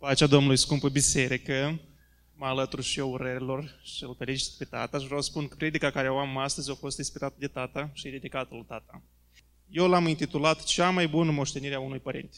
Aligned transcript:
Pacea 0.00 0.26
Domnului, 0.26 0.56
scumpă 0.56 0.88
biserică, 0.88 1.80
mă 2.34 2.46
alătur 2.46 2.82
și 2.82 2.98
eu 2.98 3.10
urărilor 3.10 3.80
și 3.82 4.04
îl 4.04 4.14
felicit 4.18 4.52
pe 4.58 4.64
tata 4.64 4.98
și 4.98 5.04
vreau 5.04 5.20
să 5.20 5.28
spun 5.30 5.48
că 5.48 5.56
predica 5.56 5.90
care 5.90 6.10
o 6.10 6.18
am 6.18 6.36
astăzi 6.38 6.70
a 6.70 6.74
fost 6.74 6.98
inspirată 6.98 7.34
de 7.38 7.46
tata 7.46 7.90
și 7.92 8.08
dedicată 8.08 8.54
lui 8.54 8.64
tata. 8.68 9.02
Eu 9.68 9.88
l-am 9.88 10.06
intitulat 10.06 10.64
Cea 10.64 10.90
mai 10.90 11.08
bună 11.08 11.30
moștenire 11.30 11.74
a 11.74 11.80
unui 11.80 11.98
părinte. 11.98 12.36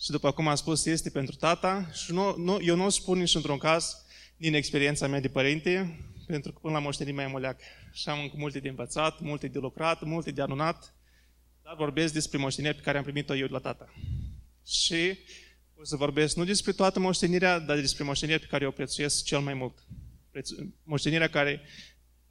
Și 0.00 0.10
după 0.10 0.32
cum 0.32 0.48
am 0.48 0.54
spus, 0.54 0.84
este 0.84 1.10
pentru 1.10 1.34
tata 1.34 1.90
și 1.92 2.12
nu, 2.12 2.36
nu, 2.36 2.58
eu 2.60 2.76
nu 2.76 2.84
o 2.84 2.88
spun 2.88 3.18
nici 3.18 3.34
într-un 3.34 3.58
caz 3.58 3.96
din 4.36 4.54
experiența 4.54 5.06
mea 5.06 5.20
de 5.20 5.28
părinte, 5.28 5.98
pentru 6.26 6.52
că 6.52 6.58
până 6.58 6.74
la 6.74 6.80
moștenire 6.80 7.16
mai 7.16 7.26
moleac. 7.26 7.60
Și 7.92 8.08
am 8.08 8.20
încă 8.20 8.34
multe 8.38 8.60
de 8.60 8.68
învățat, 8.68 9.20
multe 9.20 9.48
de 9.48 9.58
lucrat, 9.58 10.02
multe 10.02 10.30
de 10.30 10.42
anunat, 10.42 10.94
dar 11.62 11.74
vorbesc 11.76 12.12
despre 12.12 12.38
moștenirea 12.38 12.76
pe 12.76 12.82
care 12.82 12.98
am 12.98 13.04
primit-o 13.04 13.34
eu 13.34 13.46
de 13.46 13.52
la 13.52 13.58
tata. 13.58 13.92
Și 14.66 15.18
o 15.82 15.84
să 15.84 15.96
vorbesc 15.96 16.36
nu 16.36 16.44
despre 16.44 16.72
toată 16.72 17.00
moștenirea, 17.00 17.58
dar 17.58 17.80
despre 17.80 18.04
moștenirea 18.04 18.40
pe 18.40 18.50
care 18.50 18.66
o 18.66 18.70
prețuiesc 18.70 19.24
cel 19.24 19.38
mai 19.40 19.54
mult. 19.54 19.86
Moștenirea 20.82 21.28
care, 21.28 21.60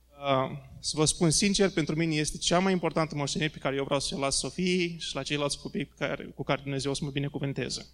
uh, 0.09 0.57
să 0.79 0.93
vă 0.95 1.05
spun 1.05 1.29
sincer, 1.29 1.69
pentru 1.69 1.95
mine 1.95 2.15
este 2.15 2.37
cea 2.37 2.59
mai 2.59 2.71
importantă 2.71 3.15
moștenire 3.15 3.51
pe 3.51 3.57
care 3.57 3.75
eu 3.75 3.83
vreau 3.83 3.99
să 3.99 4.15
o 4.15 4.19
las 4.19 4.37
Sofiei 4.37 4.97
și 4.99 5.15
la 5.15 5.23
ceilalți 5.23 5.59
copii 5.59 5.85
cu 5.85 5.93
care, 5.97 6.23
cu 6.35 6.43
care 6.43 6.61
Dumnezeu 6.61 6.91
o 6.91 6.93
să 6.93 7.03
mă 7.03 7.09
binecuvânteze. 7.09 7.85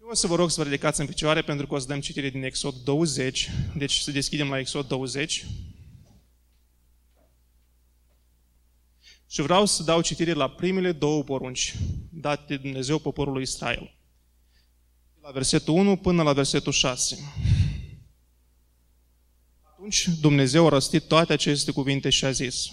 Eu 0.00 0.08
o 0.08 0.14
să 0.14 0.26
vă 0.26 0.34
rog 0.34 0.50
să 0.50 0.62
vă 0.62 0.68
ridicați 0.68 1.00
în 1.00 1.06
picioare 1.06 1.42
pentru 1.42 1.66
că 1.66 1.74
o 1.74 1.78
să 1.78 1.86
dăm 1.86 2.00
citire 2.00 2.30
din 2.30 2.42
Exod 2.42 2.74
20. 2.74 3.50
Deci 3.76 3.94
să 3.94 4.10
deschidem 4.10 4.48
la 4.48 4.58
Exod 4.58 4.88
20. 4.88 5.46
Și 9.26 9.42
vreau 9.42 9.66
să 9.66 9.82
dau 9.82 10.00
citire 10.00 10.32
la 10.32 10.50
primele 10.50 10.92
două 10.92 11.22
porunci 11.22 11.74
date 12.10 12.44
de 12.46 12.56
Dumnezeu 12.56 12.98
poporului 12.98 13.42
Israel 13.42 13.97
la 15.28 15.34
versetul 15.34 15.74
1 15.74 15.96
până 15.96 16.22
la 16.22 16.32
versetul 16.32 16.72
6. 16.72 17.18
Atunci 19.62 20.08
Dumnezeu 20.20 20.66
a 20.66 20.68
răstit 20.68 21.02
toate 21.02 21.32
aceste 21.32 21.70
cuvinte 21.70 22.10
și 22.10 22.24
a 22.24 22.30
zis, 22.30 22.68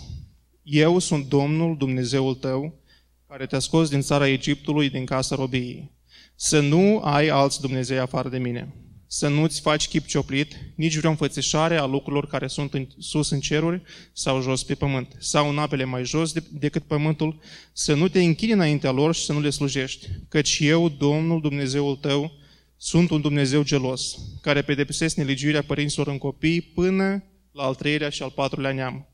Eu 0.64 1.00
sunt 1.00 1.28
Domnul 1.28 1.78
Dumnezeul 1.78 2.36
tău, 2.36 2.80
care 3.28 3.46
te-a 3.46 3.60
scos 3.60 3.90
din 3.90 4.02
țara 4.02 4.28
Egiptului, 4.28 4.90
din 4.90 5.06
casa 5.06 5.36
robiei. 5.36 5.92
Să 6.36 6.60
nu 6.60 7.00
ai 7.04 7.28
alți 7.28 7.62
Dumnezei 7.62 8.00
afară 8.00 8.30
de 8.30 8.38
mine. 8.38 8.76
Să 9.08 9.28
nu-ți 9.28 9.62
faci 9.62 9.88
chip 9.88 10.06
cioplit, 10.06 10.54
nici 10.76 10.96
vreo 10.96 11.10
înfățișare 11.10 11.78
a 11.78 11.86
lucrurilor 11.86 12.28
care 12.28 12.48
sunt 12.48 12.74
în, 12.74 12.88
sus 12.98 13.30
în 13.30 13.40
ceruri 13.40 13.82
sau 14.14 14.42
jos 14.42 14.64
pe 14.64 14.76
pământ, 14.76 15.16
sau 15.20 15.50
în 15.50 15.58
apele 15.58 15.84
mai 15.84 16.06
jos 16.06 16.32
de, 16.32 16.44
decât 16.52 16.84
pământul, 16.84 17.40
să 17.74 17.94
nu 17.94 18.08
te 18.08 18.24
închini 18.24 18.52
înaintea 18.52 18.92
lor 18.92 19.16
și 19.16 19.26
să 19.26 19.34
nu 19.34 19.40
le 19.40 19.50
slujești. 19.50 20.08
Căci 20.30 20.60
eu, 20.60 20.90
Domnul 20.90 21.42
Dumnezeul 21.42 21.96
tău, 21.96 22.44
sunt 22.78 23.10
un 23.10 23.22
Dumnezeu 23.22 23.64
gelos, 23.64 24.18
care 24.42 24.62
pedepsesc 24.62 25.16
nelegiuirea 25.16 25.62
părinților 25.64 26.08
în 26.08 26.18
copii 26.18 26.62
până 26.62 27.24
la 27.52 27.64
al 27.64 27.76
treilea 27.76 28.10
și 28.10 28.24
al 28.24 28.32
patrulea 28.32 28.72
neam. 28.72 29.08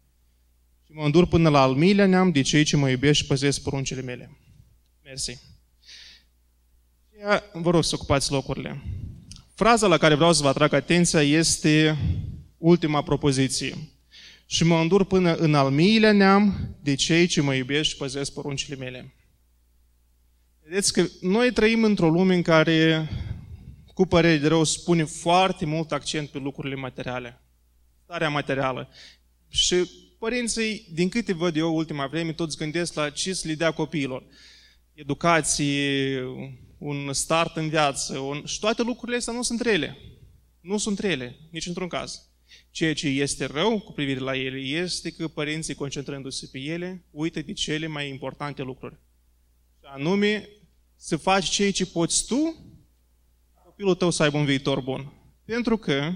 Și 0.85 0.91
mă 0.91 1.05
îndur 1.05 1.27
până 1.27 1.49
la 1.49 1.61
al 1.61 1.73
miilea 1.73 2.05
neam 2.05 2.31
de 2.31 2.41
cei 2.41 2.63
ce 2.63 2.77
mă 2.77 2.89
iubesc 2.89 3.19
și 3.19 3.25
păzesc 3.25 3.61
poruncile 3.61 4.01
mele. 4.01 4.37
Mersi. 5.03 5.39
Vă 7.53 7.69
rog 7.69 7.83
să 7.83 7.95
ocupați 7.95 8.31
locurile. 8.31 8.83
Fraza 9.53 9.87
la 9.87 9.97
care 9.97 10.15
vreau 10.15 10.33
să 10.33 10.41
vă 10.41 10.47
atrag 10.47 10.73
atenția 10.73 11.21
este 11.21 11.97
ultima 12.57 13.03
propoziție. 13.03 13.77
Și 14.45 14.63
mă 14.63 14.79
îndur 14.79 15.05
până 15.05 15.35
în 15.35 15.55
al 15.55 15.69
miilea 15.71 16.11
neam 16.11 16.75
de 16.81 16.95
cei 16.95 17.27
ce 17.27 17.41
mă 17.41 17.53
iubesc 17.53 17.89
și 17.89 17.95
păzesc 17.95 18.33
poruncile 18.33 18.75
mele. 18.75 19.13
Vedeți 20.63 20.93
că 20.93 21.05
noi 21.21 21.51
trăim 21.51 21.83
într-o 21.83 22.09
lume 22.09 22.35
în 22.35 22.41
care 22.41 23.09
cu 24.01 24.07
părere 24.07 24.37
de 24.37 24.47
rău, 24.47 24.63
spune 24.63 25.03
foarte 25.03 25.65
mult 25.65 25.91
accent 25.91 26.29
pe 26.29 26.37
lucrurile 26.37 26.75
materiale. 26.75 27.41
Starea 28.03 28.29
materială. 28.29 28.89
Și 29.49 29.75
părinții, 30.19 30.87
din 30.93 31.09
câte 31.09 31.33
văd 31.33 31.55
eu 31.55 31.75
ultima 31.75 32.07
vreme, 32.07 32.33
toți 32.33 32.57
gândesc 32.57 32.93
la 32.93 33.09
ce 33.09 33.33
să 33.33 33.47
le 33.47 33.53
dea 33.53 33.71
copiilor. 33.71 34.23
Educație, 34.93 36.23
un 36.77 37.13
start 37.13 37.55
în 37.55 37.69
viață, 37.69 38.17
un... 38.17 38.45
și 38.45 38.59
toate 38.59 38.83
lucrurile 38.83 39.17
astea 39.17 39.33
nu 39.33 39.41
sunt 39.41 39.61
rele. 39.61 39.97
Nu 40.61 40.77
sunt 40.77 40.99
rele, 40.99 41.37
nici 41.49 41.65
într-un 41.65 41.87
caz. 41.87 42.29
Ceea 42.71 42.93
ce 42.93 43.07
este 43.07 43.45
rău 43.45 43.79
cu 43.79 43.91
privire 43.91 44.19
la 44.19 44.37
ele 44.37 44.57
este 44.57 45.11
că 45.11 45.27
părinții, 45.27 45.73
concentrându-se 45.73 46.47
pe 46.51 46.59
ele, 46.59 47.05
uită 47.11 47.41
de 47.41 47.53
cele 47.53 47.87
mai 47.87 48.09
importante 48.09 48.61
lucruri. 48.61 48.95
Și 49.79 49.85
anume, 49.93 50.49
să 50.95 51.17
faci 51.17 51.49
ceea 51.49 51.71
ce 51.71 51.85
poți 51.85 52.25
tu 52.25 52.70
copilul 53.81 53.99
tău 53.99 54.09
să 54.09 54.23
aibă 54.23 54.37
un 54.37 54.45
viitor 54.45 54.81
bun. 54.81 55.11
Pentru 55.45 55.77
că, 55.77 56.13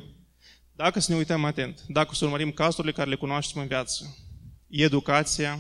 dacă 0.76 1.00
să 1.00 1.12
ne 1.12 1.18
uităm 1.18 1.46
atent, 1.46 1.84
dacă 1.88 2.14
să 2.14 2.26
urmărim 2.26 2.52
cazurile 2.52 2.94
care 2.94 3.10
le 3.10 3.16
cunoaștem 3.16 3.62
în 3.62 3.68
viață, 3.68 4.18
educația, 4.68 5.60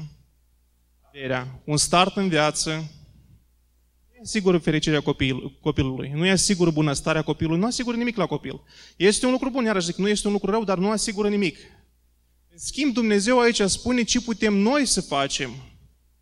averea, 1.07 1.61
un 1.66 1.77
start 1.77 2.16
în 2.16 2.29
viață, 2.29 2.71
nu 2.71 4.13
e 4.21 4.23
sigur 4.23 4.57
fericirea 4.57 5.01
copil, 5.01 5.57
copilului, 5.61 6.11
nu 6.16 6.25
e 6.25 6.35
sigur 6.35 6.71
bunăstarea 6.71 7.21
copilului, 7.21 7.59
nu 7.59 7.66
asigură 7.66 7.97
nimic 7.97 8.16
la 8.16 8.25
copil. 8.25 8.61
Este 8.95 9.25
un 9.25 9.31
lucru 9.31 9.49
bun, 9.49 9.63
iarăși 9.63 9.85
zic, 9.85 9.95
nu 9.95 10.07
este 10.07 10.27
un 10.27 10.33
lucru 10.33 10.51
rău, 10.51 10.63
dar 10.63 10.77
nu 10.77 10.89
asigură 10.89 11.29
nimic. 11.29 11.57
În 12.51 12.57
schimb, 12.57 12.93
Dumnezeu 12.93 13.39
aici 13.39 13.61
spune 13.61 14.03
ce 14.03 14.22
putem 14.22 14.53
noi 14.53 14.85
să 14.85 15.01
facem 15.01 15.51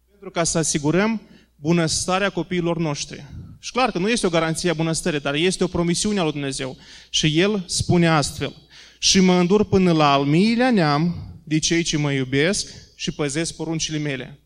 pentru 0.10 0.32
ca 0.32 0.44
să 0.44 0.58
asigurăm 0.58 1.22
bunăstarea 1.56 2.30
copiilor 2.30 2.78
noștri. 2.78 3.26
Și 3.64 3.72
clar 3.72 3.92
că 3.92 3.98
nu 3.98 4.10
este 4.10 4.26
o 4.26 4.30
garanție 4.30 4.70
a 4.70 4.74
bunăstării, 4.74 5.20
dar 5.20 5.34
este 5.34 5.64
o 5.64 5.68
promisiune 5.68 6.20
a 6.20 6.24
lui 6.24 6.32
Dumnezeu. 6.32 6.78
Și 7.10 7.40
El 7.40 7.64
spune 7.68 8.08
astfel, 8.08 8.56
și 9.00 9.20
mă 9.20 9.34
îndur 9.34 9.66
până 9.66 9.92
la 9.92 10.12
al 10.12 10.24
miilea 10.24 10.72
neam 10.72 11.16
de 11.44 11.60
cei 11.60 11.84
ce 11.84 11.98
mă 11.98 12.12
iubesc 12.12 12.68
și 12.96 13.12
păzesc 13.12 13.56
poruncile 13.56 13.98
mele. 13.98 14.40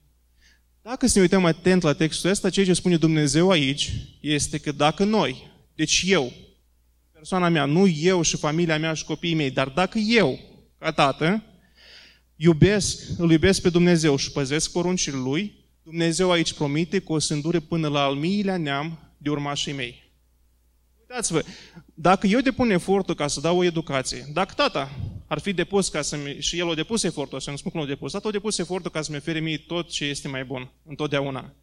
Dacă 0.82 1.08
să 1.08 1.14
ne 1.16 1.22
uităm 1.22 1.46
atent 1.46 1.82
la 1.82 1.94
textul 1.94 2.30
ăsta, 2.30 2.50
ceea 2.50 2.66
ce 2.66 2.74
spune 2.74 2.98
Dumnezeu 2.98 3.50
aici 3.50 3.92
este 4.22 4.58
că 4.58 4.72
dacă 4.72 5.04
noi, 5.04 5.52
deci 5.76 6.04
eu, 6.08 6.34
persoana 7.12 7.50
mea, 7.50 7.66
nu 7.66 7.88
eu 7.88 8.22
și 8.22 8.38
familia 8.38 8.78
mea 8.78 8.94
și 8.94 9.06
copiii 9.06 9.36
mei, 9.36 9.52
dar 9.52 9.68
dacă 9.68 9.98
eu, 9.98 10.40
ca 10.80 10.92
tată, 10.92 11.44
iubesc, 12.36 13.02
îl 13.18 13.32
iubesc 13.32 13.62
pe 13.62 13.70
Dumnezeu 13.70 14.16
și 14.16 14.32
păzesc 14.32 14.72
poruncile 14.72 15.18
Lui, 15.18 15.54
Dumnezeu 15.84 16.32
aici 16.32 16.54
promite 16.54 17.00
că 17.00 17.12
o 17.12 17.20
să 17.20 17.34
îndure 17.34 17.60
până 17.60 17.88
la 17.88 18.04
al 18.04 18.16
miilea 18.16 18.58
neam 18.58 19.07
de 19.18 19.30
urmașii 19.30 19.74
mei. 19.74 20.12
Uitați-vă, 21.00 21.44
dacă 21.94 22.28
eu 22.28 22.40
depun 22.40 22.70
efortul 22.70 23.16
ca 23.16 23.28
să 23.28 23.40
dau 23.40 23.58
o 23.58 23.64
educație, 23.64 24.26
dacă 24.34 24.54
tata 24.54 24.92
ar 25.28 25.40
fi 25.40 25.54
depus 25.54 25.90
ca 25.90 26.02
să 26.02 26.18
și 26.40 26.60
el 26.60 26.70
a 26.70 26.76
depus 26.76 27.04
efortul, 27.04 27.40
să 27.40 27.50
nu 27.50 27.56
spun 27.56 27.72
că 27.72 27.78
nu 27.78 27.84
a 27.84 27.88
depus, 27.88 28.12
tata 28.12 28.28
a 28.28 28.32
depus 28.32 28.58
efortul 28.58 28.92
ca 28.92 29.02
să-mi 29.02 29.18
ofere 29.18 29.40
mie 29.40 29.58
tot 29.58 29.90
ce 29.90 30.06
este 30.06 30.28
mai 30.28 30.46
bun, 30.46 30.72
întotdeauna. 30.86 31.54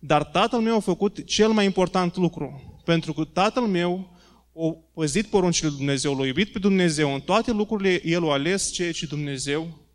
Dar 0.00 0.24
tatăl 0.24 0.60
meu 0.60 0.76
a 0.76 0.80
făcut 0.80 1.26
cel 1.26 1.48
mai 1.48 1.64
important 1.64 2.16
lucru, 2.16 2.80
pentru 2.84 3.12
că 3.12 3.24
tatăl 3.24 3.62
meu 3.62 4.16
a 4.56 4.76
păzit 4.94 5.26
poruncile 5.26 5.68
lui 5.68 5.76
Dumnezeu, 5.76 6.18
l-a 6.18 6.26
iubit 6.26 6.52
pe 6.52 6.58
Dumnezeu, 6.58 7.14
în 7.14 7.20
toate 7.20 7.52
lucrurile 7.52 8.06
el 8.08 8.28
a 8.28 8.32
ales 8.32 8.70
ceea 8.72 8.92
ce 8.92 9.06
Dumnezeu 9.06 9.86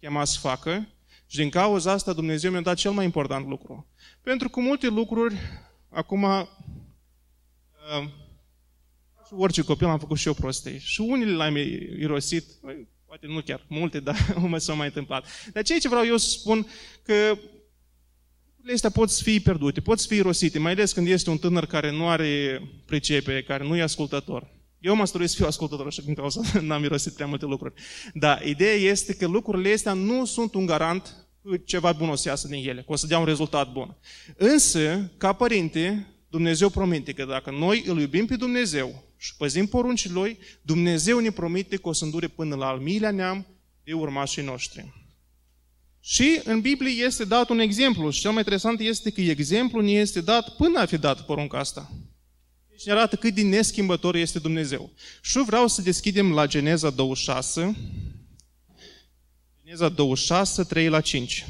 chema 0.00 0.24
să 0.24 0.38
facă 0.40 0.88
și 1.26 1.36
din 1.36 1.48
cauza 1.48 1.92
asta 1.92 2.12
Dumnezeu 2.12 2.50
mi-a 2.50 2.60
dat 2.60 2.76
cel 2.76 2.90
mai 2.90 3.04
important 3.04 3.48
lucru. 3.48 3.86
Pentru 4.22 4.48
că 4.48 4.60
multe 4.60 4.86
lucruri 4.86 5.34
Acum, 5.94 6.22
uh, 6.22 6.48
orice 9.30 9.62
copil 9.62 9.86
am 9.86 9.98
făcut 9.98 10.18
și 10.18 10.26
eu 10.26 10.34
prostii. 10.34 10.78
Și 10.78 11.00
unele 11.00 11.32
l-am 11.32 11.56
irosit, 12.00 12.44
poate 13.06 13.26
nu 13.26 13.40
chiar 13.40 13.64
multe, 13.68 14.00
dar 14.00 14.16
mă 14.48 14.58
s-au 14.58 14.76
mai 14.76 14.86
întâmplat. 14.86 15.26
Dar 15.52 15.62
ceea 15.62 15.78
ce 15.78 15.88
vreau 15.88 16.04
eu 16.06 16.16
să 16.16 16.28
spun, 16.28 16.66
că 17.02 17.38
lucrurile 18.64 18.74
astea 18.74 18.90
pot 18.90 19.12
fi 19.12 19.40
pierdute, 19.40 19.80
pot 19.80 20.00
fi 20.00 20.14
irosite, 20.14 20.58
mai 20.58 20.72
ales 20.72 20.92
când 20.92 21.08
este 21.08 21.30
un 21.30 21.38
tânăr 21.38 21.66
care 21.66 21.90
nu 21.90 22.08
are 22.08 22.62
pricepe, 22.86 23.42
care 23.42 23.64
nu 23.64 23.76
e 23.76 23.82
ascultător. 23.82 24.52
Eu 24.78 24.94
mă 24.94 25.04
străduiesc 25.04 25.34
să 25.34 25.40
fiu 25.40 25.48
ascultător, 25.48 25.86
așa 25.86 26.02
din 26.04 26.14
cauza 26.14 26.40
n-am 26.60 26.82
irosit 26.82 27.12
prea 27.12 27.26
multe 27.26 27.44
lucruri. 27.44 27.74
Dar 28.14 28.46
ideea 28.46 28.74
este 28.74 29.14
că 29.14 29.26
lucrurile 29.26 29.72
astea 29.72 29.92
nu 29.92 30.24
sunt 30.24 30.54
un 30.54 30.66
garant 30.66 31.23
ceva 31.64 31.92
bun 31.92 32.08
o 32.08 32.14
să 32.14 32.28
iasă 32.28 32.48
din 32.48 32.68
ele, 32.68 32.80
că 32.80 32.92
o 32.92 32.96
să 32.96 33.06
dea 33.06 33.18
un 33.18 33.24
rezultat 33.24 33.72
bun. 33.72 33.96
Însă, 34.36 35.10
ca 35.16 35.32
părinte, 35.32 36.06
Dumnezeu 36.28 36.68
promite 36.68 37.12
că 37.12 37.24
dacă 37.24 37.50
noi 37.50 37.84
îl 37.86 38.00
iubim 38.00 38.26
pe 38.26 38.36
Dumnezeu 38.36 39.04
și 39.16 39.36
păzim 39.36 39.66
poruncii 39.66 40.10
Lui, 40.10 40.38
Dumnezeu 40.62 41.18
ne 41.18 41.30
promite 41.30 41.76
că 41.76 41.88
o 41.88 41.92
să 41.92 42.04
îndure 42.04 42.28
până 42.28 42.54
la 42.54 42.66
al 42.66 42.78
miilea 42.78 43.10
neam 43.10 43.46
de 43.84 43.92
urmașii 43.92 44.42
noștri. 44.42 44.92
Și 46.00 46.40
în 46.44 46.60
Biblie 46.60 47.04
este 47.04 47.24
dat 47.24 47.48
un 47.48 47.58
exemplu 47.58 48.10
și 48.10 48.20
cel 48.20 48.30
mai 48.30 48.38
interesant 48.38 48.80
este 48.80 49.10
că 49.10 49.20
exemplul 49.20 49.84
ne 49.84 49.90
este 49.90 50.20
dat 50.20 50.56
până 50.56 50.78
a 50.78 50.86
fi 50.86 50.98
dat 50.98 51.26
porunca 51.26 51.58
asta. 51.58 51.92
Deci 52.70 52.84
ne 52.84 52.92
arată 52.92 53.16
cât 53.16 53.34
din 53.34 53.48
neschimbător 53.48 54.14
este 54.14 54.38
Dumnezeu. 54.38 54.92
Și 55.22 55.38
vreau 55.38 55.68
să 55.68 55.82
deschidem 55.82 56.32
la 56.32 56.46
Geneza 56.46 56.90
26, 56.90 57.76
Geneza 59.64 59.88
26, 59.88 60.64
3 60.64 60.88
la 60.88 61.00
5. 61.00 61.46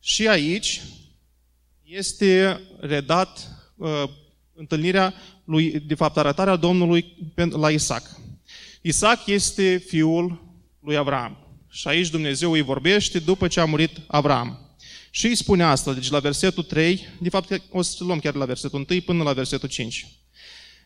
Și 0.00 0.28
aici 0.28 0.80
este 1.82 2.60
redat 2.80 3.48
uh, 3.76 4.02
întâlnirea 4.54 5.14
lui, 5.44 5.70
de 5.80 5.94
fapt 5.94 6.16
arătarea 6.16 6.56
Domnului 6.56 7.16
la 7.50 7.70
Isaac. 7.70 8.20
Isaac 8.82 9.26
este 9.26 9.76
fiul 9.76 10.42
lui 10.80 10.96
Avram. 10.96 11.36
Și 11.68 11.88
aici 11.88 12.08
Dumnezeu 12.08 12.52
îi 12.52 12.60
vorbește 12.60 13.18
după 13.18 13.48
ce 13.48 13.60
a 13.60 13.64
murit 13.64 14.00
Avram. 14.06 14.76
Și 15.10 15.26
îi 15.26 15.34
spune 15.34 15.62
asta, 15.62 15.92
deci 15.92 16.10
la 16.10 16.18
versetul 16.18 16.62
3, 16.62 17.06
de 17.20 17.28
fapt 17.28 17.62
o 17.70 17.82
să 17.82 18.04
luăm 18.04 18.18
chiar 18.18 18.34
la 18.34 18.44
versetul 18.44 18.86
1 18.90 19.00
până 19.00 19.22
la 19.22 19.32
versetul 19.32 19.68
5. 19.68 20.06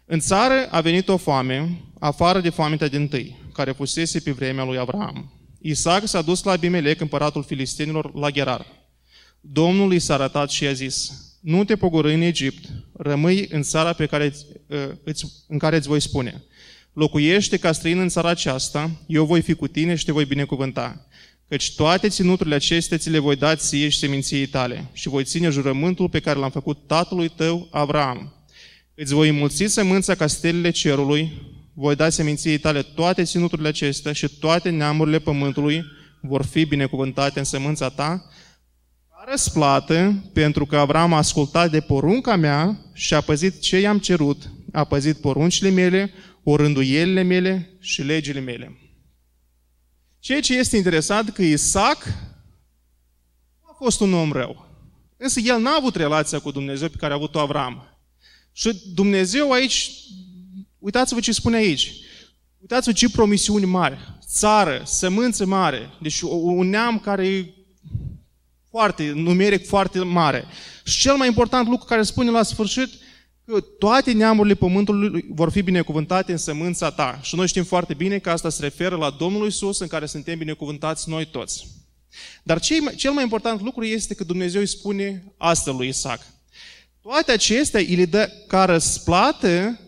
În 0.05 0.21
țară 0.21 0.69
a 0.71 0.81
venit 0.81 1.09
o 1.09 1.17
foame, 1.17 1.81
afară 1.99 2.41
de 2.41 2.51
foamea 2.51 2.89
din 2.89 3.09
tâi, 3.09 3.37
care 3.53 3.73
fusese 3.73 4.21
pe 4.21 4.31
vremea 4.31 4.65
lui 4.65 4.79
Avram. 4.79 5.44
Isaac 5.67 6.07
s-a 6.07 6.23
dus 6.23 6.43
la 6.43 6.53
Abimelec, 6.53 7.01
împăratul 7.01 7.43
filistenilor, 7.43 8.15
la 8.15 8.31
Gerar. 8.31 8.67
Domnul 9.41 9.93
i 9.93 9.99
s-a 9.99 10.15
arătat 10.15 10.51
și 10.51 10.67
a 10.67 10.73
zis, 10.73 11.13
nu 11.41 11.65
te 11.65 11.77
pogorâi 11.77 12.15
în 12.15 12.21
Egipt, 12.21 12.65
rămâi 12.93 13.47
în 13.51 13.63
țara 13.63 13.93
pe 13.93 14.07
care, 14.07 14.35
îți, 15.05 15.27
în 15.49 15.59
care 15.59 15.77
îți 15.77 15.89
voi 15.89 16.01
spune. 16.01 16.43
Locuiește 16.93 17.57
ca 17.57 17.73
străin 17.73 17.99
în 17.99 18.09
țara 18.09 18.29
aceasta, 18.29 18.91
eu 19.07 19.25
voi 19.25 19.41
fi 19.41 19.55
cu 19.55 19.67
tine 19.67 19.95
și 19.95 20.05
te 20.05 20.13
voi 20.13 20.25
binecuvânta. 20.25 21.07
Căci 21.49 21.75
toate 21.75 22.09
ținuturile 22.09 22.55
acestea 22.55 22.99
ți 22.99 23.11
le 23.11 23.19
voi 23.19 23.37
da 23.37 23.57
ție 23.57 23.89
și 23.89 23.99
seminției 23.99 24.47
tale 24.47 24.91
și 24.93 25.09
voi 25.09 25.25
ține 25.25 25.49
jurământul 25.49 26.09
pe 26.09 26.21
care 26.21 26.39
l-am 26.39 26.51
făcut 26.51 26.87
tatălui 26.87 27.29
tău, 27.29 27.69
Avram. 27.71 28.33
Îți 28.95 29.15
voi 29.15 29.29
înmulți 29.29 29.65
sămânța 29.67 30.15
ca 30.15 30.27
stelele 30.27 30.71
cerului, 30.71 31.33
voi 31.75 31.95
da 31.95 32.09
seminției 32.09 32.59
tale 32.59 32.83
toate 32.83 33.25
ținuturile 33.25 33.69
acestea 33.69 34.13
și 34.13 34.29
toate 34.29 34.71
neamurile 34.71 35.19
pământului 35.19 35.85
vor 36.21 36.45
fi 36.45 36.65
binecuvântate 36.65 37.39
în 37.39 37.45
sămânța 37.45 37.89
ta, 37.89 38.31
ca 39.09 39.25
răsplată 39.31 40.25
pentru 40.33 40.67
că 40.67 40.77
Avram 40.77 41.13
a 41.13 41.17
ascultat 41.17 41.71
de 41.71 41.81
porunca 41.81 42.37
mea 42.37 42.79
și 42.93 43.15
a 43.15 43.21
păzit 43.21 43.61
ce 43.61 43.79
i-am 43.79 43.99
cerut, 43.99 44.51
a 44.73 44.85
păzit 44.85 45.17
poruncile 45.17 45.71
mele, 45.71 46.13
orânduielile 46.43 47.23
mele 47.23 47.77
și 47.81 48.03
legile 48.03 48.41
mele. 48.41 48.79
Ceea 50.19 50.41
ce 50.41 50.59
este 50.59 50.77
interesant 50.77 51.31
că 51.31 51.43
Isaac 51.43 52.05
nu 53.63 53.69
a 53.71 53.75
fost 53.79 54.01
un 54.01 54.13
om 54.13 54.33
rău. 54.33 54.67
Însă 55.17 55.41
el 55.41 55.61
n-a 55.61 55.75
avut 55.79 55.97
relația 55.97 56.39
cu 56.39 56.51
Dumnezeu 56.51 56.89
pe 56.89 56.97
care 56.97 57.13
a 57.13 57.17
avut-o 57.17 57.39
Avram. 57.39 57.99
Și 58.53 58.83
Dumnezeu 58.95 59.51
aici, 59.51 59.91
uitați-vă 60.85 61.21
ce 61.21 61.33
spune 61.33 61.57
aici. 61.57 61.93
Uitați-vă 62.61 62.93
ce 62.93 63.11
promisiuni 63.11 63.65
mari. 63.65 63.99
Țară, 64.27 64.83
sămânță 64.85 65.47
mare. 65.47 65.91
Deci 66.03 66.21
un 66.21 66.69
neam 66.69 66.99
care 66.99 67.27
e 67.27 67.55
foarte, 68.71 69.13
numeric 69.15 69.67
foarte 69.67 69.99
mare. 69.99 70.45
Și 70.85 71.01
cel 71.01 71.17
mai 71.17 71.29
important 71.29 71.69
lucru 71.69 71.87
care 71.87 72.03
spune 72.03 72.31
la 72.31 72.43
sfârșit, 72.43 72.89
că 73.47 73.61
toate 73.61 74.13
neamurile 74.13 74.55
pământului 74.55 75.25
vor 75.29 75.51
fi 75.51 75.63
binecuvântate 75.63 76.33
în 76.33 76.39
sămânța 76.39 76.91
ta. 76.91 77.19
Și 77.23 77.37
noi 77.37 77.47
știm 77.47 77.65
foarte 77.65 77.95
bine 77.95 78.19
că 78.19 78.31
asta 78.31 78.49
se 78.49 78.63
referă 78.63 78.97
la 78.97 79.11
Domnul 79.19 79.47
Isus, 79.47 79.79
în 79.79 79.87
care 79.87 80.07
suntem 80.07 80.39
binecuvântați 80.39 81.09
noi 81.09 81.27
toți. 81.27 81.67
Dar 82.43 82.61
cel 82.97 83.13
mai 83.13 83.23
important 83.23 83.61
lucru 83.63 83.85
este 83.85 84.15
că 84.15 84.25
Dumnezeu 84.25 84.61
îi 84.61 84.67
spune 84.67 85.35
asta 85.37 85.71
lui 85.71 85.89
Isaac. 85.89 86.21
Toate 87.03 87.33
acestea 87.33 87.81
îi 87.81 87.95
le 87.95 88.05
dă 88.05 88.31
ca 88.47 88.65
răsplată 88.65 89.79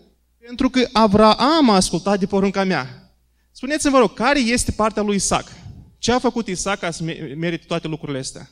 pentru 0.46 0.70
că 0.70 0.88
Avraam 0.92 1.70
a 1.70 1.74
ascultat 1.74 2.18
de 2.18 2.26
porunca 2.26 2.64
mea. 2.64 3.14
Spuneți-mi, 3.52 3.92
vă 3.92 3.98
rog, 3.98 4.14
care 4.14 4.38
este 4.38 4.72
partea 4.72 5.02
lui 5.02 5.14
Isaac? 5.14 5.52
Ce 5.98 6.12
a 6.12 6.18
făcut 6.18 6.46
Isaac 6.46 6.78
ca 6.78 6.90
să 6.90 7.02
merite 7.36 7.64
toate 7.66 7.88
lucrurile 7.88 8.18
astea? 8.18 8.50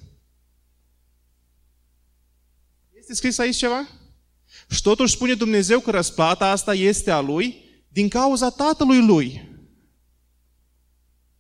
Este 2.99 3.15
scris 3.15 3.39
aici 3.39 3.57
ceva? 3.57 3.89
Și 4.71 4.83
totuși 4.83 5.15
spune 5.15 5.35
Dumnezeu 5.35 5.81
că 5.81 5.91
răsplata 5.91 6.51
asta 6.51 6.75
este 6.75 7.11
a 7.11 7.21
lui 7.21 7.65
din 7.89 8.09
cauza 8.09 8.51
tatălui 8.51 9.07
lui. 9.07 9.49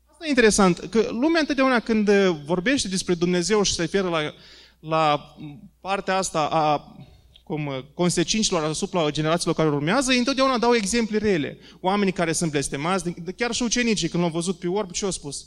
Asta 0.05 0.27
e 0.27 0.29
interesant, 0.29 0.79
că 0.79 1.09
lumea 1.11 1.41
întotdeauna 1.41 1.81
când 1.81 2.11
vorbește 2.45 2.89
despre 2.89 3.15
Dumnezeu 3.15 3.63
și 3.63 3.75
se 3.75 3.81
referă 3.81 4.09
la, 4.09 4.35
la 4.81 5.35
partea 5.81 6.17
asta 6.17 6.49
a 6.49 6.97
cum, 7.45 7.85
consecințelor 7.95 8.65
asupra 8.65 9.11
generațiilor 9.11 9.55
care 9.55 9.69
urmează, 9.69 10.13
ei 10.13 10.19
întotdeauna 10.19 10.59
dau 10.59 10.75
exemple 10.75 11.19
rele. 11.19 11.59
Oamenii 11.81 12.13
care 12.13 12.33
sunt 12.33 12.51
blestemați, 12.51 13.15
chiar 13.37 13.53
și 13.53 13.63
ucenicii, 13.63 14.09
când 14.09 14.23
l-au 14.23 14.33
văzut 14.33 14.59
pe 14.59 14.69
orb, 14.69 14.91
ce 14.91 15.05
au 15.05 15.11
spus? 15.11 15.47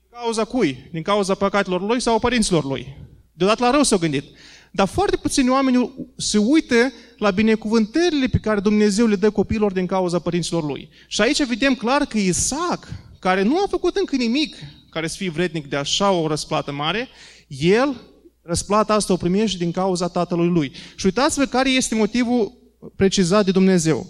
Din 0.00 0.18
cauza 0.20 0.44
cui? 0.44 0.88
Din 0.92 1.02
cauza 1.02 1.34
păcatelor 1.34 1.80
lui 1.80 2.00
sau 2.00 2.18
părinților 2.18 2.64
lui? 2.64 2.96
Deodată 3.32 3.64
la 3.64 3.70
rău 3.70 3.82
s-au 3.82 3.98
gândit. 3.98 4.24
Dar 4.70 4.88
foarte 4.88 5.16
puțini 5.16 5.48
oameni 5.48 5.94
se 6.16 6.38
uită 6.38 6.92
la 7.16 7.30
binecuvântările 7.30 8.26
pe 8.26 8.38
care 8.38 8.60
Dumnezeu 8.60 9.06
le 9.06 9.16
dă 9.16 9.30
copiilor 9.30 9.72
din 9.72 9.86
cauza 9.86 10.18
părinților 10.18 10.64
lui. 10.64 10.88
Și 11.08 11.20
aici 11.20 11.44
vedem 11.44 11.74
clar 11.74 12.04
că 12.04 12.18
Isaac, 12.18 12.88
care 13.18 13.42
nu 13.42 13.56
a 13.56 13.66
făcut 13.68 13.96
încă 13.96 14.16
nimic 14.16 14.56
care 14.90 15.06
să 15.06 15.16
fie 15.16 15.30
vrednic 15.30 15.66
de 15.66 15.76
așa 15.76 16.10
o 16.10 16.26
răsplată 16.26 16.72
mare, 16.72 17.08
el 17.48 18.00
răsplata 18.44 18.94
asta 18.94 19.12
o 19.12 19.16
primește 19.16 19.58
din 19.58 19.70
cauza 19.70 20.08
tatălui 20.08 20.48
lui. 20.48 20.72
Și 20.96 21.06
uitați-vă 21.06 21.44
care 21.44 21.70
este 21.70 21.94
motivul 21.94 22.52
precizat 22.96 23.44
de 23.44 23.50
Dumnezeu. 23.50 24.06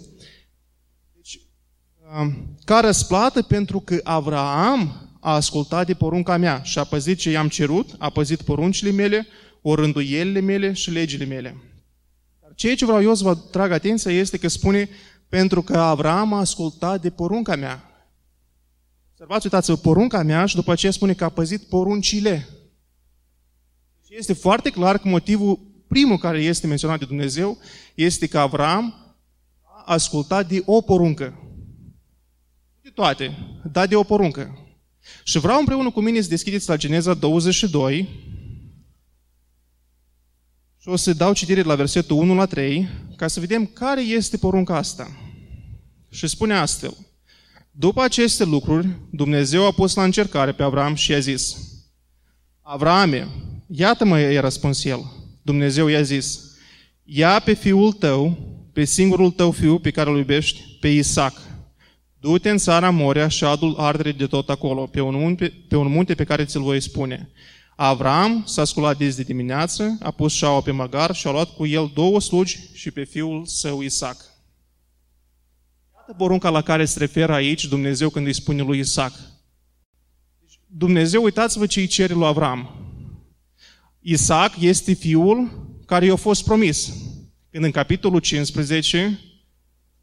Deci, 1.15 1.39
um, 2.19 2.57
ca 2.65 2.79
răsplată 2.79 3.41
pentru 3.41 3.79
că 3.79 3.99
Avraam 4.03 5.09
a 5.19 5.33
ascultat 5.33 5.85
de 5.85 5.93
porunca 5.93 6.37
mea 6.37 6.61
și 6.63 6.79
a 6.79 6.83
păzit 6.83 7.17
ce 7.17 7.29
i-am 7.29 7.47
cerut, 7.47 7.89
a 7.97 8.09
păzit 8.09 8.41
poruncile 8.41 8.91
mele, 8.91 9.27
orânduielile 9.61 10.39
mele 10.39 10.73
și 10.73 10.91
legile 10.91 11.25
mele. 11.25 11.57
Dar 12.41 12.51
ceea 12.55 12.75
ce 12.75 12.85
vreau 12.85 13.01
eu 13.01 13.15
să 13.15 13.23
vă 13.23 13.35
trag 13.35 13.71
atenția 13.71 14.11
este 14.11 14.37
că 14.37 14.47
spune 14.47 14.89
pentru 15.29 15.61
că 15.61 15.77
Avram 15.77 16.33
a 16.33 16.39
ascultat 16.39 17.01
de 17.01 17.09
porunca 17.09 17.55
mea. 17.55 17.89
Observați, 19.11 19.45
uitați-vă, 19.45 19.77
porunca 19.77 20.23
mea 20.23 20.45
și 20.45 20.55
după 20.55 20.71
aceea 20.71 20.91
spune 20.91 21.13
că 21.13 21.23
a 21.23 21.29
păzit 21.29 21.63
poruncile. 21.63 22.47
Și 24.15 24.21
este 24.21 24.33
foarte 24.33 24.69
clar 24.69 24.97
că 24.97 25.07
motivul 25.07 25.59
primul 25.87 26.17
care 26.17 26.39
este 26.39 26.67
menționat 26.67 26.99
de 26.99 27.05
Dumnezeu 27.05 27.57
este 27.95 28.27
că 28.27 28.39
Avram 28.39 29.15
a 29.61 29.83
ascultat 29.85 30.47
de 30.47 30.61
o 30.65 30.81
poruncă. 30.81 31.33
De 32.81 32.89
toate, 32.89 33.37
dar 33.71 33.87
de 33.87 33.95
o 33.95 34.03
poruncă. 34.03 34.57
Și 35.23 35.39
vreau 35.39 35.59
împreună 35.59 35.91
cu 35.91 36.01
mine 36.01 36.21
să 36.21 36.29
deschideți 36.29 36.69
la 36.69 36.75
Geneza 36.75 37.13
22, 37.13 38.09
și 40.77 40.87
o 40.87 40.95
să 40.95 41.13
dau 41.13 41.33
citire 41.33 41.61
la 41.61 41.75
versetul 41.75 42.17
1 42.17 42.35
la 42.35 42.45
3, 42.45 42.89
ca 43.15 43.27
să 43.27 43.39
vedem 43.39 43.65
care 43.65 44.01
este 44.01 44.37
porunca 44.37 44.77
asta. 44.77 45.17
Și 46.09 46.27
spune 46.27 46.53
astfel, 46.53 46.97
după 47.71 48.01
aceste 48.01 48.43
lucruri, 48.43 48.87
Dumnezeu 49.11 49.65
a 49.65 49.71
pus 49.71 49.95
la 49.95 50.03
încercare 50.03 50.51
pe 50.51 50.63
Avram 50.63 50.95
și 50.95 51.11
i-a 51.11 51.19
zis, 51.19 51.57
Avrame, 52.61 53.27
iată-mă, 53.67 54.19
i-a 54.19 54.41
răspuns 54.41 54.83
el. 54.83 54.99
Dumnezeu 55.41 55.87
i-a 55.87 56.01
zis, 56.01 56.39
ia 57.03 57.39
pe 57.39 57.53
fiul 57.53 57.91
tău, 57.91 58.37
pe 58.73 58.83
singurul 58.83 59.31
tău 59.31 59.51
fiu 59.51 59.79
pe 59.79 59.91
care 59.91 60.09
îl 60.09 60.17
iubești, 60.17 60.61
pe 60.79 60.87
Isaac. 60.87 61.41
Du-te 62.19 62.49
în 62.49 62.57
țara 62.57 62.89
Moria 62.89 63.27
și 63.27 63.43
adul 63.43 63.75
ardere 63.77 64.11
de 64.11 64.27
tot 64.27 64.49
acolo, 64.49 64.85
pe 64.85 65.01
un 65.01 65.15
munte 65.15 65.53
pe, 65.67 65.75
un 65.75 65.91
munte 65.91 66.15
pe 66.15 66.23
care 66.23 66.45
ți-l 66.45 66.61
voi 66.61 66.81
spune. 66.81 67.29
Avram 67.75 68.43
s-a 68.45 68.63
sculat 68.63 68.97
de 68.97 69.23
dimineață, 69.25 69.97
a 70.01 70.11
pus 70.11 70.33
șaua 70.33 70.61
pe 70.61 70.71
măgar 70.71 71.15
și 71.15 71.27
a 71.27 71.31
luat 71.31 71.55
cu 71.55 71.65
el 71.65 71.91
două 71.93 72.21
slugi 72.21 72.59
și 72.73 72.91
pe 72.91 73.03
fiul 73.03 73.45
său 73.45 73.81
Isaac. 73.81 74.17
Iată 75.93 76.13
porunca 76.17 76.49
la 76.49 76.61
care 76.61 76.85
se 76.85 76.99
referă 76.99 77.33
aici 77.33 77.65
Dumnezeu 77.65 78.09
când 78.09 78.25
îi 78.25 78.33
spune 78.33 78.61
lui 78.61 78.79
Isaac. 78.79 79.13
Deci, 80.39 80.59
Dumnezeu, 80.67 81.23
uitați-vă 81.23 81.65
ce 81.65 81.79
îi 81.79 81.87
cere 81.87 82.13
lui 82.13 82.25
Avram. 82.25 82.84
Isaac 84.07 84.59
este 84.59 84.93
fiul 84.93 85.67
care 85.85 86.05
i-a 86.05 86.15
fost 86.15 86.43
promis. 86.43 86.93
Când 87.51 87.63
în 87.63 87.71
capitolul 87.71 88.19
15 88.19 89.19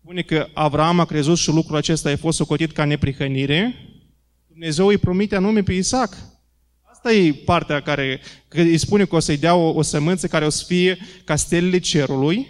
spune 0.01 0.23
că 0.23 0.49
Avram 0.53 1.01
a 1.01 1.05
crezut 1.05 1.39
și 1.39 1.51
lucrul 1.51 1.77
acesta 1.77 2.11
a 2.11 2.17
fost 2.17 2.37
socotit 2.37 2.73
ca 2.73 2.85
neprihănire, 2.85 3.75
Dumnezeu 4.47 4.87
îi 4.87 4.99
promite 4.99 5.37
anume 5.37 5.63
pe 5.63 5.73
Isaac. 5.73 6.17
Asta 6.83 7.13
e 7.13 7.33
partea 7.33 7.81
care 7.81 8.21
că 8.49 8.61
îi 8.61 8.79
spune 8.79 9.05
că 9.05 9.15
o 9.15 9.19
să-i 9.19 9.37
dea 9.37 9.55
o, 9.55 9.69
o 9.69 9.83
sămânță 9.83 10.27
care 10.27 10.45
o 10.47 10.51
să 10.51 10.65
fie 10.67 10.99
ca 11.25 11.37
stelele 11.37 11.79
cerului. 11.79 12.47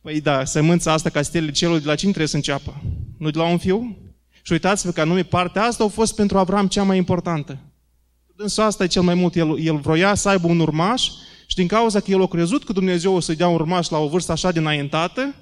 Păi 0.00 0.20
da, 0.20 0.44
sămânța 0.44 0.92
asta 0.92 1.10
ca 1.10 1.22
stelele 1.22 1.52
cerului, 1.52 1.80
de 1.80 1.86
la 1.86 1.94
cine 1.94 2.10
trebuie 2.10 2.30
să 2.30 2.36
înceapă? 2.36 2.82
Nu 3.18 3.30
de 3.30 3.38
la 3.38 3.44
un 3.44 3.58
fiu? 3.58 3.96
Și 4.42 4.52
uitați-vă 4.52 4.92
că 4.92 5.00
anume 5.00 5.22
partea 5.22 5.62
asta 5.62 5.84
a 5.84 5.88
fost 5.88 6.14
pentru 6.14 6.38
Avram 6.38 6.66
cea 6.66 6.82
mai 6.82 6.96
importantă. 6.96 7.58
Însă 8.36 8.62
asta 8.62 8.84
e 8.84 8.86
cel 8.86 9.02
mai 9.02 9.14
mult. 9.14 9.36
El, 9.36 9.58
el 9.60 9.76
vroia 9.76 10.14
să 10.14 10.28
aibă 10.28 10.46
un 10.46 10.60
urmaș 10.60 11.02
și 11.46 11.56
din 11.56 11.66
cauza 11.66 12.00
că 12.00 12.10
el 12.10 12.22
a 12.22 12.26
crezut 12.26 12.64
că 12.64 12.72
Dumnezeu 12.72 13.14
o 13.14 13.20
să-i 13.20 13.36
dea 13.36 13.48
un 13.48 13.54
urmaș 13.54 13.88
la 13.88 13.98
o 13.98 14.08
vârstă 14.08 14.32
așa 14.32 14.52
de 14.52 14.58
înaintată, 14.58 15.34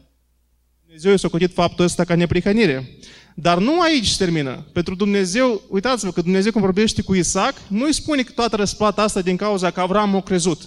Dumnezeu 0.82 1.10
i-a 1.10 1.16
socotit 1.16 1.52
faptul 1.52 1.84
ăsta 1.84 2.04
ca 2.04 2.14
neprihănire. 2.14 2.98
Dar 3.34 3.58
nu 3.58 3.80
aici 3.80 4.06
se 4.06 4.24
termină. 4.24 4.66
Pentru 4.72 4.94
Dumnezeu, 4.94 5.60
uitați-vă 5.68 6.10
că 6.10 6.20
Dumnezeu 6.20 6.52
când 6.52 6.64
vorbește 6.64 7.02
cu 7.02 7.14
Isaac, 7.14 7.54
nu 7.68 7.84
îi 7.84 7.94
spune 7.94 8.22
că 8.22 8.32
toată 8.32 8.56
răsplata 8.56 9.02
asta 9.02 9.20
din 9.20 9.36
cauza 9.36 9.70
că 9.70 9.80
Avram 9.80 10.16
a 10.16 10.20
crezut. 10.20 10.62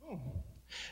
Nu. 0.00 0.44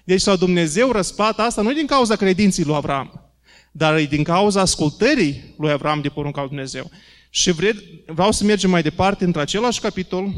Deci 0.04 0.20
sau 0.20 0.36
Dumnezeu 0.36 0.92
răsplata 0.92 1.42
asta 1.42 1.62
nu 1.62 1.72
din 1.72 1.86
cauza 1.86 2.16
credinții 2.16 2.64
lui 2.64 2.74
Avram. 2.74 3.32
dar 3.72 3.96
e 3.96 4.04
din 4.04 4.22
cauza 4.22 4.60
ascultării 4.60 5.54
lui 5.58 5.70
Avram 5.70 6.00
de 6.00 6.08
porunca 6.08 6.40
lui 6.40 6.48
Dumnezeu. 6.48 6.90
Și 7.36 7.50
vreau 8.06 8.32
să 8.32 8.44
mergem 8.44 8.70
mai 8.70 8.82
departe 8.82 9.24
într 9.24 9.38
același 9.38 9.80
capitol, 9.80 10.32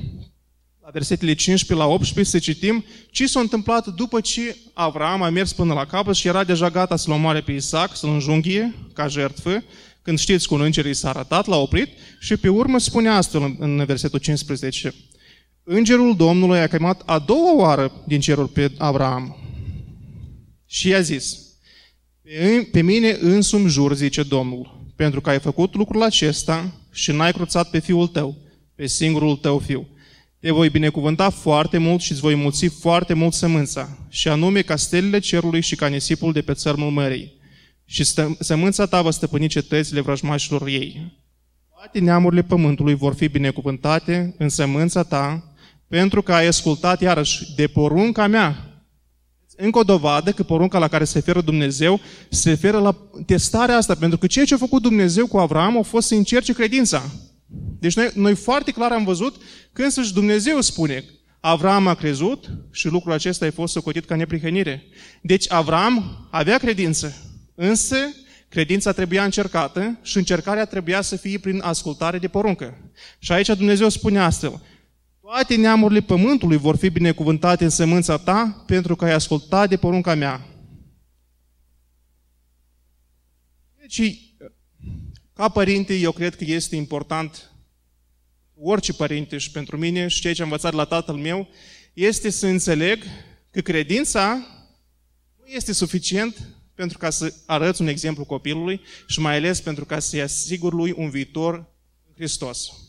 la 0.83 0.91
versetele 0.93 1.35
15 1.35 1.87
la 1.87 1.93
18, 1.93 2.31
să 2.31 2.39
citim 2.39 2.85
ce 3.11 3.27
s-a 3.27 3.41
întâmplat 3.41 3.87
după 3.87 4.21
ce 4.21 4.57
Avram 4.73 5.23
a 5.23 5.31
mers 5.31 5.53
până 5.53 5.75
la 5.75 5.87
capăt 5.87 6.15
și 6.15 6.27
era 6.27 6.45
deja 6.45 6.71
gata 6.71 6.97
să-l 6.97 7.13
omoare 7.13 7.41
pe 7.41 7.53
Isaac, 7.53 7.97
să-l 7.97 8.11
înjunghie 8.11 8.75
ca 8.93 9.09
jertfă, 9.09 9.65
când 10.03 10.19
știți 10.19 10.49
că 10.49 10.55
un 10.55 10.61
înger 10.61 10.87
i 10.87 10.95
s-a 10.95 11.09
arătat, 11.09 11.47
l-a 11.47 11.57
oprit 11.57 11.89
și 12.21 12.37
pe 12.37 12.49
urmă 12.49 12.79
spune 12.79 13.09
astfel 13.09 13.57
în 13.59 13.85
versetul 13.85 14.19
15. 14.19 14.95
Îngerul 15.63 16.17
Domnului 16.17 16.59
a 16.59 16.67
chemat 16.67 17.03
a 17.07 17.19
doua 17.19 17.55
oară 17.57 17.93
din 18.07 18.21
cerul 18.21 18.47
pe 18.47 18.73
Abraham 18.79 19.37
și 20.67 20.89
i-a 20.89 21.01
zis, 21.01 21.39
pe 22.73 22.83
mine 22.83 23.17
însumi 23.21 23.69
jur, 23.69 23.95
zice 23.95 24.23
Domnul, 24.23 24.91
pentru 24.97 25.21
că 25.21 25.31
ai 25.31 25.39
făcut 25.41 25.75
lucrul 25.75 26.03
acesta 26.03 26.73
și 26.97 27.13
n-ai 27.13 27.33
cruțat 27.33 27.71
pe 27.71 27.79
fiul 27.79 28.07
tău, 28.07 28.37
pe 28.75 28.87
singurul 28.87 29.37
tău 29.37 29.59
fiu. 29.59 29.89
Te 30.41 30.51
voi 30.51 30.71
binecuvânta 30.71 31.31
foarte 31.31 31.79
mult 31.79 32.01
și 32.01 32.13
îți 32.13 32.21
voi 32.21 32.35
mulți 32.35 32.67
foarte 32.67 33.15
mult 33.15 33.33
sămânța, 33.33 33.99
și 34.09 34.29
anume 34.29 34.63
ca 34.63 34.77
stelele 34.77 35.19
cerului 35.19 35.61
și 35.61 35.77
ca 35.77 35.87
nisipul 35.87 36.33
de 36.33 36.43
pe 36.43 36.53
țărmul 36.53 36.91
mării. 36.91 37.35
Și 37.85 38.05
sămânța 38.39 38.87
ta 38.87 39.03
va 39.03 39.11
stăpâni 39.11 39.49
cetățile 39.49 40.01
vrăjmașilor 40.01 40.67
ei. 40.67 41.13
Toate 41.75 41.99
neamurile 41.99 42.43
pământului 42.43 42.95
vor 42.95 43.15
fi 43.15 43.29
binecuvântate 43.29 44.35
în 44.39 44.49
sămânța 44.49 45.03
ta, 45.03 45.55
pentru 45.89 46.23
că 46.23 46.33
ai 46.33 46.47
ascultat 46.47 47.01
iarăși 47.01 47.55
de 47.55 47.67
porunca 47.67 48.27
mea. 48.27 48.76
Încă 49.57 49.79
o 49.79 49.83
dovadă 49.83 50.33
că 50.33 50.43
porunca 50.43 50.79
la 50.79 50.89
care 50.89 51.05
se 51.05 51.19
referă 51.19 51.41
Dumnezeu 51.41 52.01
se 52.29 52.49
referă 52.49 52.79
la 52.79 52.97
testarea 53.27 53.77
asta, 53.77 53.95
pentru 53.95 54.19
că 54.19 54.27
ceea 54.27 54.45
ce 54.45 54.55
a 54.55 54.59
făcut 54.59 54.83
Dumnezeu 54.83 55.27
cu 55.27 55.39
Avram 55.39 55.79
a 55.79 55.83
fost 55.83 56.07
să 56.07 56.15
încerce 56.15 56.53
credința. 56.53 57.03
Deci 57.79 57.97
noi, 57.97 58.11
noi 58.15 58.35
foarte 58.35 58.71
clar 58.71 58.93
am 58.93 59.05
văzut 59.05 59.37
că 59.73 59.83
însăși 59.83 60.13
Dumnezeu 60.13 60.61
spune 60.61 61.05
Avram 61.41 61.87
a 61.87 61.95
crezut 61.95 62.51
și 62.71 62.89
lucrul 62.89 63.13
acesta 63.13 63.47
a 63.47 63.51
fost 63.51 63.73
socotit 63.73 64.05
ca 64.05 64.17
neprihănire. 64.17 64.83
Deci 65.23 65.53
Avram 65.53 66.29
avea 66.31 66.59
credință, 66.59 67.17
însă 67.55 67.97
credința 68.49 68.93
trebuia 68.93 69.25
încercată 69.25 69.99
și 70.03 70.17
încercarea 70.17 70.65
trebuia 70.65 71.01
să 71.01 71.17
fie 71.17 71.39
prin 71.39 71.61
ascultare 71.65 72.19
de 72.19 72.29
poruncă. 72.29 72.79
Și 73.19 73.33
aici 73.33 73.47
Dumnezeu 73.47 73.89
spune 73.89 74.19
astfel, 74.19 74.61
toate 75.27 75.57
neamurile 75.57 76.01
pământului 76.01 76.57
vor 76.57 76.77
fi 76.77 76.89
binecuvântate 76.89 77.65
în 77.65 77.71
sămânța 77.71 78.19
ta 78.19 78.65
pentru 78.67 78.97
că 78.97 79.05
ai 79.05 79.13
ascultat 79.13 79.69
de 79.69 79.77
porunca 79.77 80.15
mea. 80.15 80.47
Deci, 83.81 84.33
ca 85.33 85.49
părinte, 85.49 85.95
eu 85.95 86.13
cred 86.13 86.37
că 86.37 86.45
este 86.45 86.77
important, 86.77 87.53
orice 88.55 88.93
părinte 88.93 89.39
și 89.39 89.51
pentru 89.51 89.77
mine 89.77 90.09
și 90.09 90.21
ceea 90.21 90.35
ce 90.35 90.43
am 90.43 90.49
învățat 90.49 90.73
la 90.73 90.85
tatăl 90.85 91.15
meu, 91.15 91.49
este 91.93 92.31
să 92.31 92.47
înțeleg 92.47 93.03
că 93.51 93.61
credința 93.61 94.35
nu 95.39 95.47
este 95.47 95.73
suficient 95.73 96.49
pentru 96.75 96.99
ca 96.99 97.11
să 97.11 97.35
arăți 97.47 97.81
un 97.81 97.87
exemplu 97.87 98.25
copilului 98.25 98.81
și 99.07 99.21
mai 99.21 99.37
ales 99.37 99.61
pentru 99.61 99.85
ca 99.85 99.99
să-i 99.99 100.23
asigur 100.23 100.73
lui 100.73 100.95
un 100.97 101.11
viitor 101.11 101.55
în 102.07 102.13
Hristos. 102.15 102.86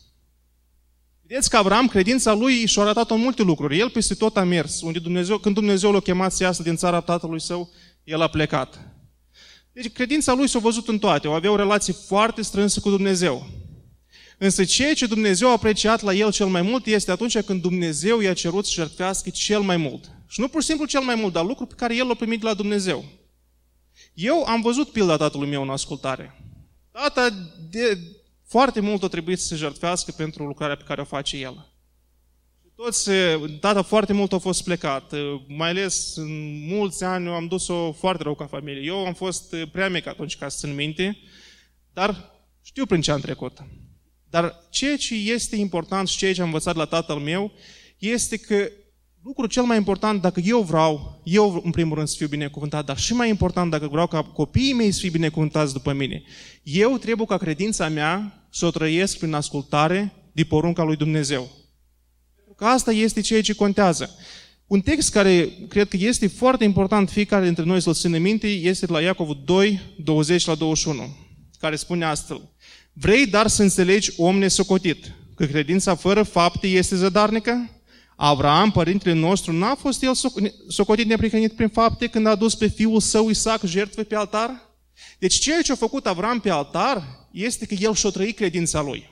Vedeți 1.28 1.50
că 1.50 1.56
Avram, 1.56 1.88
credința 1.88 2.32
lui 2.32 2.66
și-a 2.66 2.82
arătat 2.82 3.10
în 3.10 3.20
multe 3.20 3.42
lucruri. 3.42 3.78
El 3.78 3.90
peste 3.90 4.14
tot 4.14 4.36
a 4.36 4.44
mers. 4.44 4.80
Unde 4.80 4.98
Dumnezeu, 4.98 5.38
când 5.38 5.54
Dumnezeu 5.54 5.92
l-a 5.92 6.00
chemat 6.00 6.32
să 6.32 6.42
iasă 6.42 6.62
din 6.62 6.76
țara 6.76 7.00
tatălui 7.00 7.40
său, 7.40 7.70
el 8.04 8.20
a 8.20 8.28
plecat. 8.28 8.80
Deci 9.72 9.92
credința 9.92 10.34
lui 10.34 10.48
s-a 10.48 10.58
văzut 10.58 10.88
în 10.88 10.98
toate. 10.98 11.28
O 11.28 11.32
avea 11.32 11.50
o 11.50 11.56
relație 11.56 11.92
foarte 11.92 12.42
strânsă 12.42 12.80
cu 12.80 12.90
Dumnezeu. 12.90 13.46
Însă 14.38 14.64
ceea 14.64 14.94
ce 14.94 15.06
Dumnezeu 15.06 15.48
a 15.48 15.52
apreciat 15.52 16.02
la 16.02 16.14
el 16.14 16.32
cel 16.32 16.46
mai 16.46 16.62
mult 16.62 16.86
este 16.86 17.10
atunci 17.10 17.38
când 17.38 17.62
Dumnezeu 17.62 18.20
i-a 18.20 18.34
cerut 18.34 18.66
să 18.66 18.72
jertfească 18.74 19.30
cel 19.30 19.60
mai 19.60 19.76
mult. 19.76 20.10
Și 20.26 20.40
nu 20.40 20.48
pur 20.48 20.60
și 20.60 20.66
simplu 20.66 20.86
cel 20.86 21.00
mai 21.02 21.14
mult, 21.14 21.32
dar 21.32 21.44
lucru 21.44 21.66
pe 21.66 21.74
care 21.76 21.96
el 21.96 22.06
l-a 22.06 22.14
primit 22.14 22.40
de 22.40 22.46
la 22.46 22.54
Dumnezeu. 22.54 23.04
Eu 24.14 24.44
am 24.44 24.60
văzut 24.60 24.88
pilda 24.88 25.16
tatălui 25.16 25.48
meu 25.48 25.62
în 25.62 25.70
ascultare. 25.70 26.42
Tata 26.90 27.28
de 27.70 27.98
foarte 28.48 28.80
mult 28.80 29.02
a 29.02 29.08
trebuit 29.08 29.38
să 29.38 29.46
se 29.46 29.56
jertfească 29.56 30.12
pentru 30.16 30.46
lucrarea 30.46 30.76
pe 30.76 30.84
care 30.86 31.00
o 31.00 31.04
face 31.04 31.36
el. 31.36 31.72
Toți, 32.74 33.10
tata 33.60 33.82
foarte 33.82 34.12
mult 34.12 34.32
a 34.32 34.38
fost 34.38 34.64
plecat, 34.64 35.12
mai 35.46 35.68
ales 35.68 36.16
în 36.16 36.66
mulți 36.66 37.04
ani 37.04 37.28
am 37.28 37.46
dus-o 37.46 37.92
foarte 37.92 38.22
rău 38.22 38.34
ca 38.34 38.46
familie. 38.46 38.82
Eu 38.82 39.06
am 39.06 39.14
fost 39.14 39.56
prea 39.72 39.88
mic 39.88 40.06
atunci 40.06 40.36
ca 40.36 40.48
să 40.48 40.66
țin 40.66 40.74
minte, 40.74 41.18
dar 41.92 42.32
știu 42.62 42.86
prin 42.86 43.00
ce 43.00 43.10
am 43.10 43.20
trecut. 43.20 43.58
Dar 44.30 44.66
ceea 44.70 44.96
ce 44.96 45.14
este 45.14 45.56
important 45.56 46.08
și 46.08 46.16
ceea 46.16 46.34
ce 46.34 46.40
am 46.40 46.46
învățat 46.46 46.76
la 46.76 46.84
tatăl 46.84 47.16
meu 47.16 47.52
este 47.98 48.36
că 48.36 48.70
lucrul 49.22 49.48
cel 49.48 49.62
mai 49.62 49.76
important, 49.76 50.20
dacă 50.22 50.40
eu 50.40 50.60
vreau, 50.60 51.20
eu 51.24 51.60
în 51.64 51.70
primul 51.70 51.96
rând 51.96 52.08
să 52.08 52.16
fiu 52.16 52.26
binecuvântat, 52.26 52.84
dar 52.84 52.98
și 52.98 53.14
mai 53.14 53.28
important, 53.28 53.70
dacă 53.70 53.88
vreau 53.88 54.06
ca 54.06 54.22
copiii 54.22 54.72
mei 54.72 54.92
să 54.92 55.00
fie 55.00 55.10
binecuvântați 55.10 55.72
după 55.72 55.92
mine, 55.92 56.22
eu 56.62 56.96
trebuie 56.96 57.26
ca 57.26 57.36
credința 57.36 57.88
mea 57.88 58.37
să 58.50 58.66
o 58.66 58.70
trăiesc 58.70 59.18
prin 59.18 59.32
ascultare 59.32 60.12
de 60.32 60.44
porunca 60.44 60.82
lui 60.82 60.96
Dumnezeu. 60.96 61.50
Pentru 62.34 62.54
că 62.54 62.64
asta 62.64 62.92
este 62.92 63.20
ceea 63.20 63.42
ce 63.42 63.52
contează. 63.52 64.10
Un 64.66 64.80
text 64.80 65.10
care 65.10 65.48
cred 65.68 65.88
că 65.88 65.96
este 65.96 66.26
foarte 66.26 66.64
important 66.64 67.10
fiecare 67.10 67.44
dintre 67.44 67.64
noi 67.64 67.82
să-l 67.82 67.94
ținem 67.94 68.22
minte 68.22 68.46
este 68.46 68.86
la 68.86 69.00
Iacov 69.00 69.36
2, 69.44 69.80
20 70.04 70.46
la 70.46 70.54
21, 70.54 71.16
care 71.58 71.76
spune 71.76 72.04
astfel. 72.04 72.50
Vrei 72.92 73.26
dar 73.26 73.46
să 73.46 73.62
înțelegi 73.62 74.12
om 74.16 74.38
nesocotit, 74.38 75.12
că 75.34 75.46
credința 75.46 75.94
fără 75.94 76.22
fapte 76.22 76.66
este 76.66 76.96
zădarnică? 76.96 77.70
Avram, 78.16 78.70
părintele 78.70 79.14
nostru, 79.14 79.52
n-a 79.52 79.74
fost 79.74 80.02
el 80.02 80.12
socotit 80.68 81.06
neprihănit 81.06 81.52
prin 81.52 81.68
fapte 81.68 82.06
când 82.06 82.26
a 82.26 82.34
dus 82.34 82.54
pe 82.54 82.66
fiul 82.66 83.00
său 83.00 83.28
Isaac 83.28 83.64
jertfă 83.64 84.02
pe 84.02 84.14
altar? 84.14 84.67
Deci 85.18 85.34
ceea 85.34 85.62
ce 85.62 85.72
a 85.72 85.74
făcut 85.74 86.06
Avram 86.06 86.40
pe 86.40 86.50
altar 86.50 87.28
este 87.30 87.66
că 87.66 87.74
el 87.74 87.94
și-a 87.94 88.10
trăit 88.10 88.36
credința 88.36 88.80
lui. 88.80 89.10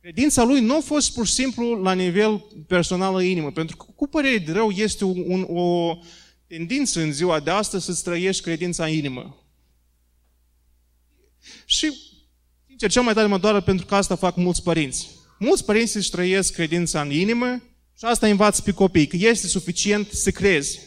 Credința 0.00 0.42
lui 0.42 0.60
nu 0.60 0.76
a 0.76 0.80
fost 0.80 1.14
pur 1.14 1.26
și 1.26 1.32
simplu 1.32 1.74
la 1.74 1.92
nivel 1.92 2.38
personal 2.66 3.14
în 3.14 3.24
inimă, 3.24 3.50
pentru 3.50 3.76
că 3.76 3.84
cu 3.96 4.08
părere 4.08 4.38
de 4.38 4.52
rău 4.52 4.70
este 4.70 5.04
un, 5.04 5.46
o 5.48 5.98
tendință 6.46 7.00
în 7.00 7.12
ziua 7.12 7.40
de 7.40 7.50
astăzi 7.50 7.84
să-ți 7.84 8.02
trăiești 8.02 8.42
credința 8.42 8.84
în 8.84 8.92
inimă. 8.92 9.46
Și, 11.64 11.92
sincer, 12.66 12.90
cel 12.90 13.02
mai 13.02 13.14
tare 13.14 13.26
mă 13.26 13.38
doară 13.38 13.60
pentru 13.60 13.86
că 13.86 13.94
asta 13.94 14.16
fac 14.16 14.36
mulți 14.36 14.62
părinți. 14.62 15.08
Mulți 15.38 15.64
părinți 15.64 15.96
își 15.96 16.10
trăiesc 16.10 16.52
credința 16.52 17.00
în 17.00 17.10
inimă 17.10 17.62
și 17.98 18.04
asta 18.04 18.26
învață 18.26 18.62
pe 18.62 18.72
copii, 18.72 19.06
că 19.06 19.16
este 19.16 19.46
suficient 19.46 20.10
să 20.10 20.30
crezi. 20.30 20.80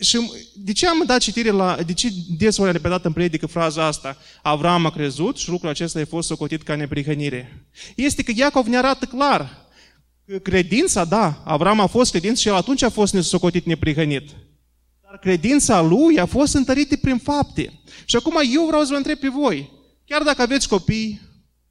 Și 0.00 0.30
de 0.54 0.72
ce 0.72 0.86
am 0.86 1.02
dat 1.06 1.20
citire 1.20 1.50
la, 1.50 1.76
de 1.86 1.92
ce 1.92 2.08
des 2.28 2.56
ori 2.56 2.72
repetat 2.72 3.04
în 3.04 3.12
predică 3.12 3.46
fraza 3.46 3.86
asta? 3.86 4.16
Avram 4.42 4.86
a 4.86 4.90
crezut 4.90 5.36
și 5.36 5.48
lucrul 5.48 5.70
acesta 5.70 6.00
a 6.00 6.04
fost 6.08 6.28
socotit 6.28 6.62
ca 6.62 6.74
neprihănire. 6.74 7.66
Este 7.96 8.22
că 8.22 8.32
Iacov 8.34 8.66
ne 8.66 8.76
arată 8.76 9.04
clar 9.04 9.68
că 10.26 10.38
credința, 10.38 11.04
da, 11.04 11.42
Avram 11.44 11.80
a 11.80 11.86
fost 11.86 12.10
credință 12.10 12.40
și 12.40 12.48
el 12.48 12.54
atunci 12.54 12.82
a 12.82 12.88
fost 12.88 13.14
socotit 13.14 13.66
neprihănit. 13.66 14.28
Dar 15.02 15.18
credința 15.18 15.80
lui 15.80 16.18
a 16.18 16.26
fost 16.26 16.54
întărită 16.54 16.96
prin 16.96 17.18
fapte. 17.18 17.72
Și 18.04 18.16
acum 18.16 18.40
eu 18.54 18.66
vreau 18.66 18.82
să 18.82 18.88
vă 18.90 18.96
întreb 18.96 19.18
pe 19.18 19.28
voi, 19.28 19.70
chiar 20.06 20.22
dacă 20.22 20.42
aveți 20.42 20.68
copii, 20.68 21.20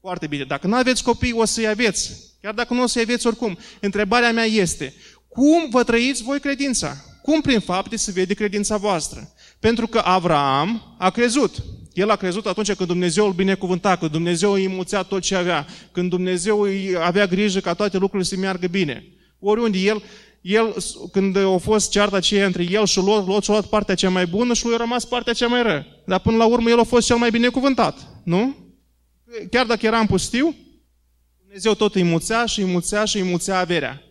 foarte 0.01 0.27
bine, 0.27 0.43
dacă 0.43 0.67
nu 0.67 0.75
aveți 0.75 1.03
copii, 1.03 1.31
o 1.31 1.45
să-i 1.45 1.67
aveți. 1.67 2.27
Chiar 2.41 2.53
dacă 2.53 2.73
nu 2.73 2.81
o 2.81 2.87
să-i 2.87 3.01
aveți 3.01 3.27
oricum. 3.27 3.57
Întrebarea 3.79 4.31
mea 4.31 4.45
este, 4.45 4.93
cum 5.27 5.69
vă 5.69 5.83
trăiți 5.83 6.23
voi 6.23 6.39
credința? 6.39 7.08
Cum 7.21 7.41
prin 7.41 7.59
fapte 7.59 7.95
se 7.95 8.11
vede 8.11 8.33
credința 8.33 8.77
voastră? 8.77 9.33
Pentru 9.59 9.87
că 9.87 9.97
Avram 9.97 10.95
a 10.97 11.09
crezut. 11.09 11.63
El 11.93 12.09
a 12.09 12.15
crezut 12.15 12.45
atunci 12.45 12.73
când 12.73 12.89
Dumnezeu 12.89 13.25
îl 13.25 13.33
binecuvânta, 13.33 13.95
când 13.95 14.11
Dumnezeu 14.11 14.51
îi 14.51 14.67
mulțea 14.67 15.03
tot 15.03 15.21
ce 15.21 15.35
avea, 15.35 15.65
când 15.91 16.09
Dumnezeu 16.09 16.61
îi 16.61 16.95
avea 16.99 17.25
grijă 17.25 17.59
ca 17.59 17.73
toate 17.73 17.97
lucrurile 17.97 18.29
să 18.29 18.35
meargă 18.37 18.67
bine. 18.67 19.03
Oriunde 19.39 19.77
el, 19.77 20.03
el 20.41 20.75
când 21.11 21.37
a 21.37 21.57
fost 21.57 21.89
cearta 21.89 22.15
aceea 22.15 22.45
între 22.45 22.63
el 22.69 22.85
și 22.85 22.97
Lot, 22.97 23.27
Lot 23.27 23.43
și-a 23.43 23.53
luat 23.53 23.65
partea 23.65 23.95
cea 23.95 24.09
mai 24.09 24.25
bună 24.25 24.53
și 24.53 24.65
lui 24.65 24.73
a 24.73 24.77
rămas 24.77 25.05
partea 25.05 25.33
cea 25.33 25.47
mai 25.47 25.63
rău. 25.63 25.85
Dar 26.05 26.19
până 26.19 26.37
la 26.37 26.45
urmă 26.45 26.69
el 26.69 26.79
a 26.79 26.83
fost 26.83 27.07
cel 27.07 27.17
mai 27.17 27.29
binecuvântat, 27.29 28.07
nu? 28.23 28.55
Chiar 29.51 29.65
dacă 29.65 29.85
era 29.85 29.99
în 29.99 30.05
pustiu, 30.05 30.55
Dumnezeu 31.41 31.73
tot 31.73 31.95
îi 31.95 32.03
mulțea 32.03 32.45
și 32.45 32.59
îi 32.59 32.71
mulțea 32.71 33.05
și 33.05 33.17
îi 33.17 33.29
mulțea 33.29 33.59
averea 33.59 34.08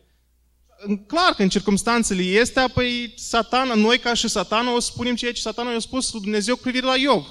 clar 1.06 1.34
că 1.36 1.42
în 1.42 1.48
circunstanțele 1.48 2.22
este, 2.22 2.60
apoi 2.60 3.14
satana, 3.16 3.74
noi 3.74 3.98
ca 3.98 4.14
și 4.14 4.28
satana 4.28 4.74
o 4.74 4.80
spunem 4.80 5.14
ceea 5.14 5.32
ce 5.32 5.40
satana 5.40 5.70
i-a 5.70 5.78
spus 5.78 6.12
lui 6.12 6.20
Dumnezeu 6.20 6.54
cu 6.54 6.62
privire 6.62 6.86
la 6.86 6.96
Iov. 6.96 7.26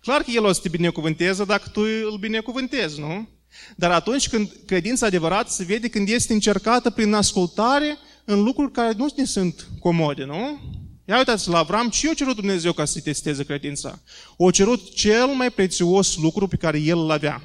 Clar 0.00 0.22
că 0.22 0.30
el 0.30 0.44
o 0.44 0.52
să 0.52 0.60
te 0.60 0.68
binecuvânteze 0.68 1.44
dacă 1.44 1.68
tu 1.72 1.80
îl 1.80 2.16
binecuvântezi, 2.20 3.00
nu? 3.00 3.28
Dar 3.76 3.90
atunci 3.90 4.28
când 4.28 4.52
credința 4.66 5.06
adevărată 5.06 5.50
se 5.50 5.64
vede 5.64 5.88
când 5.88 6.08
este 6.08 6.32
încercată 6.32 6.90
prin 6.90 7.14
ascultare 7.14 7.98
în 8.24 8.42
lucruri 8.42 8.72
care 8.72 8.92
nu 8.96 9.06
ne 9.16 9.24
sunt 9.24 9.66
comode, 9.80 10.24
nu? 10.24 10.58
Ia 11.04 11.16
uitați 11.16 11.48
la 11.48 11.58
Avram, 11.58 11.88
ce 11.88 12.06
i-a 12.06 12.14
cerut 12.14 12.34
Dumnezeu 12.34 12.72
ca 12.72 12.84
să-i 12.84 13.00
testeze 13.00 13.44
credința? 13.44 13.98
O 14.36 14.50
cerut 14.50 14.94
cel 14.94 15.26
mai 15.26 15.50
prețios 15.50 16.16
lucru 16.16 16.46
pe 16.46 16.56
care 16.56 16.78
el 16.78 16.98
îl 16.98 17.10
avea. 17.10 17.42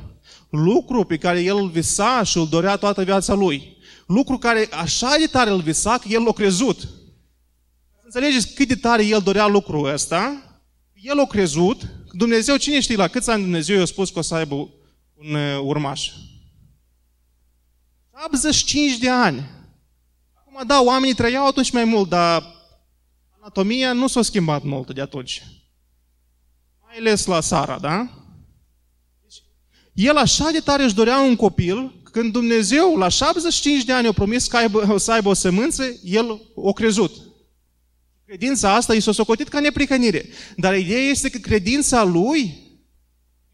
Lucru 0.50 1.04
pe 1.04 1.18
care 1.18 1.42
el 1.42 1.58
îl 1.58 1.70
visa 1.70 2.24
și 2.24 2.38
îl 2.38 2.48
dorea 2.48 2.76
toată 2.76 3.04
viața 3.04 3.34
lui. 3.34 3.75
Lucru 4.06 4.38
care 4.38 4.68
așa 4.72 5.18
de 5.18 5.26
tare 5.26 5.50
îl 5.50 5.62
visa 5.62 5.98
că 5.98 6.08
el 6.08 6.24
l-a 6.24 6.34
crezut. 6.34 6.88
Înțelegeți 8.04 8.54
cât 8.54 8.68
de 8.68 8.76
tare 8.76 9.06
el 9.06 9.22
dorea 9.22 9.48
lucrul 9.48 9.86
ăsta? 9.86 10.42
El 10.94 11.20
a 11.20 11.26
crezut, 11.26 11.82
Dumnezeu, 12.12 12.58
cine 12.58 12.80
știe 12.80 12.96
la 12.96 13.08
câți 13.08 13.30
ani 13.30 13.42
Dumnezeu 13.42 13.78
i-a 13.78 13.86
spus 13.86 14.10
că 14.10 14.20
o 14.20 14.22
să 14.22 14.36
aibă 14.36 14.56
un 15.14 15.34
uh, 15.34 15.60
urmaș? 15.62 16.12
85 18.26 18.98
de 18.98 19.10
ani. 19.10 19.50
Acum, 20.34 20.68
da, 20.68 20.82
oamenii 20.82 21.16
trăiau 21.16 21.48
atunci 21.48 21.72
mai 21.72 21.84
mult, 21.84 22.10
dar 22.10 22.44
anatomia 23.40 23.94
nu 23.94 24.08
s-a 24.08 24.22
schimbat 24.22 24.64
mult 24.64 24.94
de 24.94 25.02
atunci. 25.02 25.44
Mai 26.82 26.96
ales 26.98 27.26
la 27.26 27.42
Sara, 27.42 27.80
da? 27.80 28.10
Deci, 29.22 29.44
el 29.94 30.18
așa 30.18 30.52
de 30.52 30.60
tare 30.60 30.84
își 30.84 30.96
dorea 30.96 31.20
un 31.20 31.36
copil, 31.36 31.94
când 32.16 32.32
Dumnezeu 32.32 32.96
la 32.98 33.08
75 33.08 33.84
de 33.84 33.94
ani 33.94 34.08
a 34.08 34.12
promis 34.12 34.48
că 34.48 34.58
aibă, 34.58 34.92
o 34.94 34.98
să 34.98 35.12
aibă 35.12 35.30
o 35.30 35.34
sămânță, 35.34 35.84
el 36.04 36.42
o 36.54 36.74
crezut. 36.74 37.12
Credința 38.26 38.76
asta 38.76 38.94
i 38.94 39.00
s-a 39.00 39.12
socotit 39.12 39.48
ca 39.48 39.60
neprihănire. 39.60 40.26
Dar 40.56 40.78
ideea 40.78 41.00
este 41.00 41.30
că 41.30 41.38
credința 41.38 42.04
lui 42.04 42.58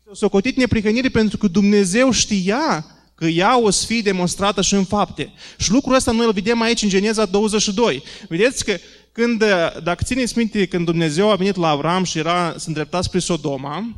s-a 0.05 0.11
socotit 0.13 0.57
neprihănire 0.57 1.09
pentru 1.09 1.37
că 1.37 1.47
Dumnezeu 1.47 2.11
știa 2.11 2.85
că 3.15 3.25
ea 3.25 3.59
o 3.59 3.69
să 3.69 3.85
fie 3.85 4.01
demonstrată 4.01 4.61
și 4.61 4.73
în 4.73 4.83
fapte. 4.83 5.33
Și 5.57 5.71
lucrul 5.71 5.95
ăsta 5.95 6.11
noi 6.11 6.25
îl 6.25 6.33
vedem 6.33 6.61
aici 6.61 6.81
în 6.81 6.89
Geneza 6.89 7.25
22. 7.25 8.03
Vedeți 8.29 8.65
că 8.65 8.77
când, 9.11 9.43
dacă 9.83 10.03
țineți 10.03 10.37
minte, 10.37 10.65
când 10.65 10.85
Dumnezeu 10.85 11.31
a 11.31 11.35
venit 11.35 11.55
la 11.55 11.69
Avram 11.69 12.03
și 12.03 12.17
era, 12.17 12.55
să 12.57 12.67
îndrepta 12.67 13.01
spre 13.01 13.19
Sodoma, 13.19 13.95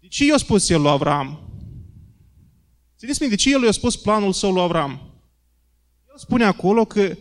de 0.00 0.06
ce 0.08 0.24
i-a 0.24 0.36
spus 0.36 0.68
el 0.68 0.80
lui 0.80 0.90
Avram? 0.90 1.51
Țineți 3.02 3.20
minte, 3.20 3.36
de 3.36 3.42
ce 3.42 3.52
el 3.52 3.62
i-a 3.62 3.70
spus 3.70 3.96
planul 3.96 4.32
său 4.32 4.52
lui 4.52 4.62
Avram? 4.62 4.90
El 6.10 6.18
spune 6.18 6.44
acolo 6.44 6.84
că 6.84 7.16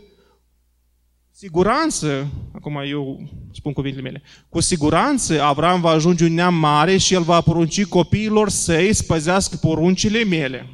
siguranță, 1.31 2.31
acum 2.51 2.75
eu 2.87 3.29
spun 3.53 3.73
cuvintele 3.73 4.03
mele, 4.03 4.21
cu 4.49 4.59
siguranță 4.59 5.41
Avram 5.41 5.81
va 5.81 5.89
ajunge 5.89 6.25
un 6.25 6.33
neam 6.33 6.55
mare 6.55 6.97
și 6.97 7.13
el 7.13 7.21
va 7.21 7.41
porunci 7.41 7.85
copiilor 7.85 8.49
săi 8.49 8.93
să 8.93 9.03
păzească 9.03 9.55
poruncile 9.55 10.23
mele. 10.23 10.69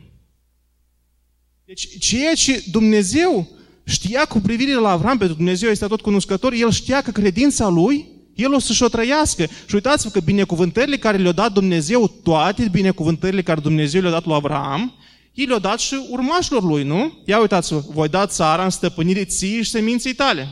Deci 1.65 1.97
ceea 1.97 2.33
ce 2.33 2.63
Dumnezeu 2.71 3.47
știa 3.83 4.25
cu 4.25 4.39
privire 4.39 4.73
la 4.73 4.89
Avram, 4.89 5.17
pentru 5.17 5.35
Dumnezeu 5.35 5.69
este 5.69 5.87
tot 5.87 6.01
cunoscător, 6.01 6.53
el 6.53 6.71
știa 6.71 7.01
că 7.01 7.11
credința 7.11 7.67
lui, 7.67 8.07
el 8.37 8.53
o 8.53 8.59
să-și 8.59 8.83
o 8.83 8.87
trăiască. 8.87 9.43
Și 9.43 9.75
uitați-vă 9.75 10.09
că 10.09 10.19
binecuvântările 10.19 10.97
care 10.97 11.17
le-a 11.17 11.31
dat 11.31 11.51
Dumnezeu, 11.51 12.07
toate 12.07 12.67
binecuvântările 12.71 13.41
care 13.41 13.59
Dumnezeu 13.59 14.01
le-a 14.01 14.11
dat 14.11 14.25
lui 14.25 14.35
Avram, 14.35 14.93
ei 15.33 15.45
le-au 15.45 15.59
dat 15.59 15.79
și 15.79 16.07
urmașilor 16.09 16.63
lui, 16.63 16.83
nu? 16.83 17.21
Ia 17.25 17.39
uitați-vă, 17.39 17.83
voi 17.89 18.07
da 18.07 18.25
țara 18.25 18.63
în 18.63 18.69
stăpânire 18.69 19.25
ții 19.25 19.63
și 19.63 19.69
seminții 19.69 20.13
tale. 20.13 20.47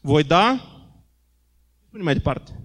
Voi 0.00 0.22
da, 0.22 0.60
spune 1.86 2.02
mai 2.02 2.14
departe. 2.14 2.64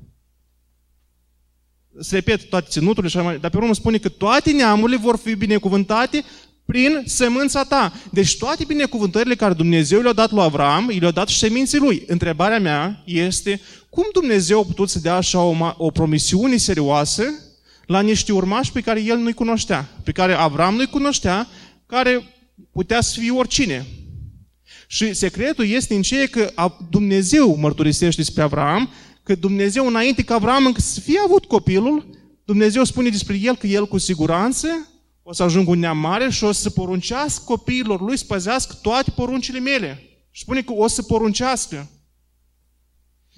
Se 2.00 2.16
repet 2.16 2.50
toate 2.50 2.68
ținuturile 2.70 3.10
și 3.10 3.18
mai, 3.18 3.40
dar 3.40 3.52
pe 3.52 3.58
urmă 3.58 3.74
spune 3.74 3.98
că 3.98 4.10
toate 4.10 4.52
neamurile 4.52 4.98
vor 4.98 5.18
fi 5.18 5.36
binecuvântate 5.36 6.24
prin 6.65 7.03
semânța 7.05 7.63
ta. 7.63 7.93
Deci 8.12 8.38
toate 8.38 8.63
binecuvântările 8.67 9.36
care 9.36 9.53
Dumnezeu 9.53 10.01
le-a 10.01 10.13
dat 10.13 10.31
lui 10.31 10.43
Avram, 10.43 10.91
le-a 11.00 11.12
dat 11.12 11.27
și 11.27 11.38
seminții 11.38 11.77
lui. 11.77 12.03
Întrebarea 12.07 12.60
mea 12.60 13.03
este, 13.05 13.62
cum 13.89 14.05
Dumnezeu 14.13 14.60
a 14.60 14.63
putut 14.63 14.89
să 14.89 15.00
dea 15.00 15.15
așa 15.15 15.41
o, 15.41 15.55
o 15.77 15.91
promisiune 15.91 16.57
serioasă 16.57 17.24
la 17.86 18.00
niște 18.01 18.34
urmași 18.34 18.72
pe 18.72 18.81
care 18.81 19.03
el 19.03 19.17
nu-i 19.17 19.34
cunoștea, 19.34 19.89
pe 20.03 20.12
care 20.12 20.34
Avram 20.34 20.75
nu-i 20.75 20.86
cunoștea, 20.88 21.47
care 21.86 22.36
putea 22.71 23.01
să 23.01 23.19
fie 23.19 23.32
oricine. 23.32 23.86
Și 24.88 25.13
secretul 25.13 25.65
este 25.65 25.95
în 25.95 26.01
ceea 26.01 26.25
că 26.28 26.54
Dumnezeu 26.89 27.56
mărturisește 27.56 28.21
despre 28.21 28.41
Avram, 28.41 28.89
că 29.23 29.36
Dumnezeu 29.36 29.88
înainte 29.88 30.23
ca 30.23 30.36
Avram 30.36 30.65
încă 30.65 30.82
să 30.82 30.99
fie 30.99 31.19
avut 31.25 31.45
copilul, 31.45 32.10
Dumnezeu 32.45 32.84
spune 32.84 33.10
despre 33.10 33.39
el 33.41 33.56
că 33.56 33.67
el 33.67 33.88
cu 33.88 33.97
siguranță 33.97 34.67
o 35.28 35.34
să 35.34 35.44
ajungă 35.44 35.70
un 35.70 35.80
neam 35.80 35.98
mare 35.98 36.30
și 36.30 36.44
o 36.44 36.52
să 36.52 36.70
poruncească 36.70 37.44
copiilor 37.46 38.02
lui 38.02 38.18
să 38.18 38.26
păzească 38.28 38.78
toate 38.82 39.12
poruncile 39.12 39.60
mele. 39.60 40.04
Și 40.32 40.42
spune 40.42 40.62
că 40.62 40.74
o 40.74 40.88
să 40.88 41.02
poruncească. 41.02 41.90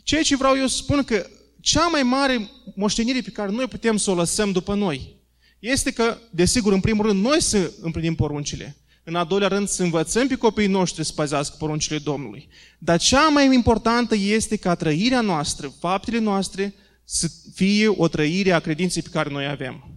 Ceea 0.04 0.22
ce 0.24 0.36
vreau 0.36 0.58
eu 0.58 0.68
să 0.68 0.76
spun 0.76 1.04
că 1.04 1.26
cea 1.62 1.88
mai 1.88 2.04
mare 2.04 2.50
moștenire 2.76 3.22
pe 3.22 3.30
care 3.30 3.52
noi 3.52 3.68
putem 3.68 3.98
să 3.98 4.12
o 4.12 4.16
lăsăm 4.16 4.52
după 4.52 4.76
noi 4.76 5.16
este 5.60 5.92
că, 5.92 6.18
desigur, 6.30 6.74
în 6.74 6.80
primul 6.80 7.06
rând, 7.06 7.24
noi 7.24 7.42
să 7.42 7.72
împlinim 7.82 8.16
poruncile. 8.16 8.78
În 9.04 9.16
al 9.16 9.26
doilea 9.26 9.48
rând, 9.48 9.68
să 9.68 9.84
învățăm 9.84 10.28
pe 10.28 10.36
copiii 10.36 10.68
noștri 10.68 11.06
să 11.06 11.14
păzească 11.16 11.56
poruncile 11.60 11.98
Domnului. 11.98 12.48
Dar 12.80 13.00
cea 13.00 13.30
mai 13.30 13.54
importantă 13.54 14.16
este 14.16 14.56
ca 14.56 14.76
trăirea 14.76 15.22
noastră, 15.22 15.74
faptele 15.80 16.20
noastre, 16.20 16.74
să 17.04 17.32
fie 17.54 17.88
o 17.88 18.08
trăire 18.08 18.52
a 18.52 18.60
credinței 18.60 19.02
pe 19.02 19.10
care 19.10 19.30
noi 19.30 19.48
avem. 19.48 19.97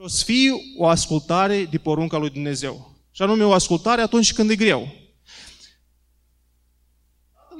Și 0.00 0.06
o 0.06 0.08
să 0.08 0.24
fie 0.24 0.50
o 0.76 0.86
ascultare 0.86 1.64
de 1.64 1.78
porunca 1.78 2.16
lui 2.16 2.30
Dumnezeu. 2.30 2.96
Și 3.10 3.22
anume 3.22 3.44
o 3.44 3.52
ascultare 3.52 4.00
atunci 4.00 4.32
când 4.32 4.50
e 4.50 4.56
greu 4.56 5.00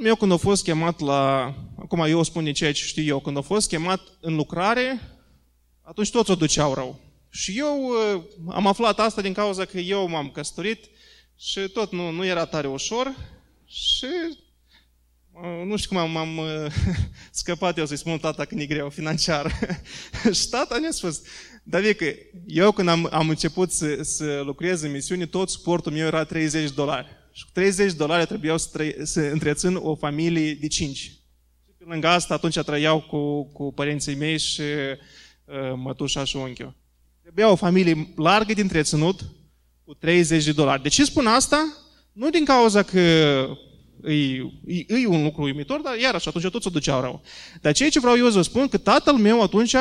meu 0.01 0.15
când 0.15 0.33
a 0.33 0.37
fost 0.37 0.63
chemat 0.63 1.01
la, 1.01 1.55
acum 1.79 2.01
eu 2.01 2.23
spun 2.23 2.45
din 2.45 2.53
ceea 2.53 2.73
ce 2.73 2.85
știu 2.85 3.03
eu, 3.03 3.21
când 3.21 3.37
a 3.37 3.41
fost 3.41 3.69
chemat 3.69 4.01
în 4.21 4.35
lucrare, 4.35 5.01
atunci 5.83 6.11
toți 6.11 6.31
o 6.31 6.35
duceau 6.35 6.75
rău. 6.75 7.01
Și 7.31 7.59
eu 7.59 7.87
uh, 7.87 8.23
am 8.49 8.67
aflat 8.67 8.99
asta 8.99 9.21
din 9.21 9.33
cauza 9.33 9.65
că 9.65 9.79
eu 9.79 10.09
m-am 10.09 10.31
căsătorit 10.31 10.85
și 11.37 11.61
tot 11.61 11.93
nu, 11.93 12.11
nu 12.11 12.25
era 12.25 12.45
tare 12.45 12.69
ușor 12.69 13.15
și 13.67 14.07
uh, 15.33 15.67
nu 15.67 15.77
știu 15.77 15.97
cum 15.97 16.17
am, 16.17 16.37
uh, 16.37 16.73
scăpat 17.31 17.79
eu 17.79 17.87
să-i 17.87 17.97
spun 17.97 18.19
tata 18.19 18.45
când 18.45 18.61
e 18.61 18.67
greu 18.67 18.89
financiar. 18.89 19.59
și 20.39 20.49
tata 20.49 20.79
mi-a 20.79 20.91
spus, 20.91 21.23
David, 21.71 21.97
că 21.97 22.13
eu 22.47 22.73
când 22.73 22.89
am, 22.89 23.09
am 23.11 23.29
început 23.29 23.71
să, 23.71 24.03
să 24.03 24.43
lucrez 24.45 24.83
în 24.83 24.91
misiune, 24.91 25.27
tot 25.27 25.51
suportul 25.51 25.93
meu 25.93 26.07
era 26.07 26.25
30 26.25 26.63
de 26.63 26.73
dolari. 26.75 27.07
Și 27.33 27.45
cu 27.45 27.51
30 27.53 27.93
dolari 27.93 28.27
trebuiau 28.27 28.59
să, 28.59 28.69
trăi, 28.73 28.95
să 29.03 29.21
întrețin 29.21 29.75
o 29.75 29.95
familie 29.95 30.55
de 30.55 30.67
5. 30.67 30.97
Și 30.97 31.11
pe 31.79 31.85
lângă 31.89 32.09
asta 32.09 32.35
atunci 32.35 32.59
trăiau 32.59 33.01
cu, 33.01 33.45
cu 33.45 33.73
părinții 33.73 34.15
mei 34.15 34.39
și 34.39 34.61
uh, 34.61 35.55
mătușa 35.77 36.25
și 36.25 36.37
unchiul. 36.37 36.75
Trebuia 37.23 37.51
o 37.51 37.57
familie 37.57 38.13
largă 38.17 38.53
de 38.53 38.61
întreținut 38.61 39.21
cu 39.85 39.95
30 39.95 40.45
de 40.45 40.53
dolari. 40.53 40.83
De 40.83 40.89
ce 40.89 41.05
spun 41.05 41.27
asta? 41.27 41.77
Nu 42.13 42.31
din 42.31 42.45
cauza 42.45 42.83
că 42.83 42.99
e, 44.05 44.15
e, 44.67 44.85
e 44.87 45.07
un 45.07 45.23
lucru 45.23 45.43
uimitor, 45.43 45.81
dar 45.81 45.99
iarăși 45.99 46.29
atunci 46.29 46.51
toți 46.51 46.67
o 46.67 46.71
duceau 46.71 47.01
rău. 47.01 47.23
Dar 47.61 47.73
ceea 47.73 47.91
ce 47.91 48.01
vreau 48.01 48.17
eu 48.17 48.31
să 48.31 48.43
spun, 48.43 48.69
că 48.69 48.79
tatăl 48.79 49.15
meu 49.15 49.43
atunci 49.43 49.75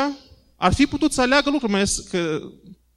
ar 0.60 0.74
fi 0.74 0.86
putut 0.86 1.12
să 1.12 1.22
aleagă 1.22 1.50
lucruri, 1.50 1.72
mai 1.72 1.84
că 2.10 2.40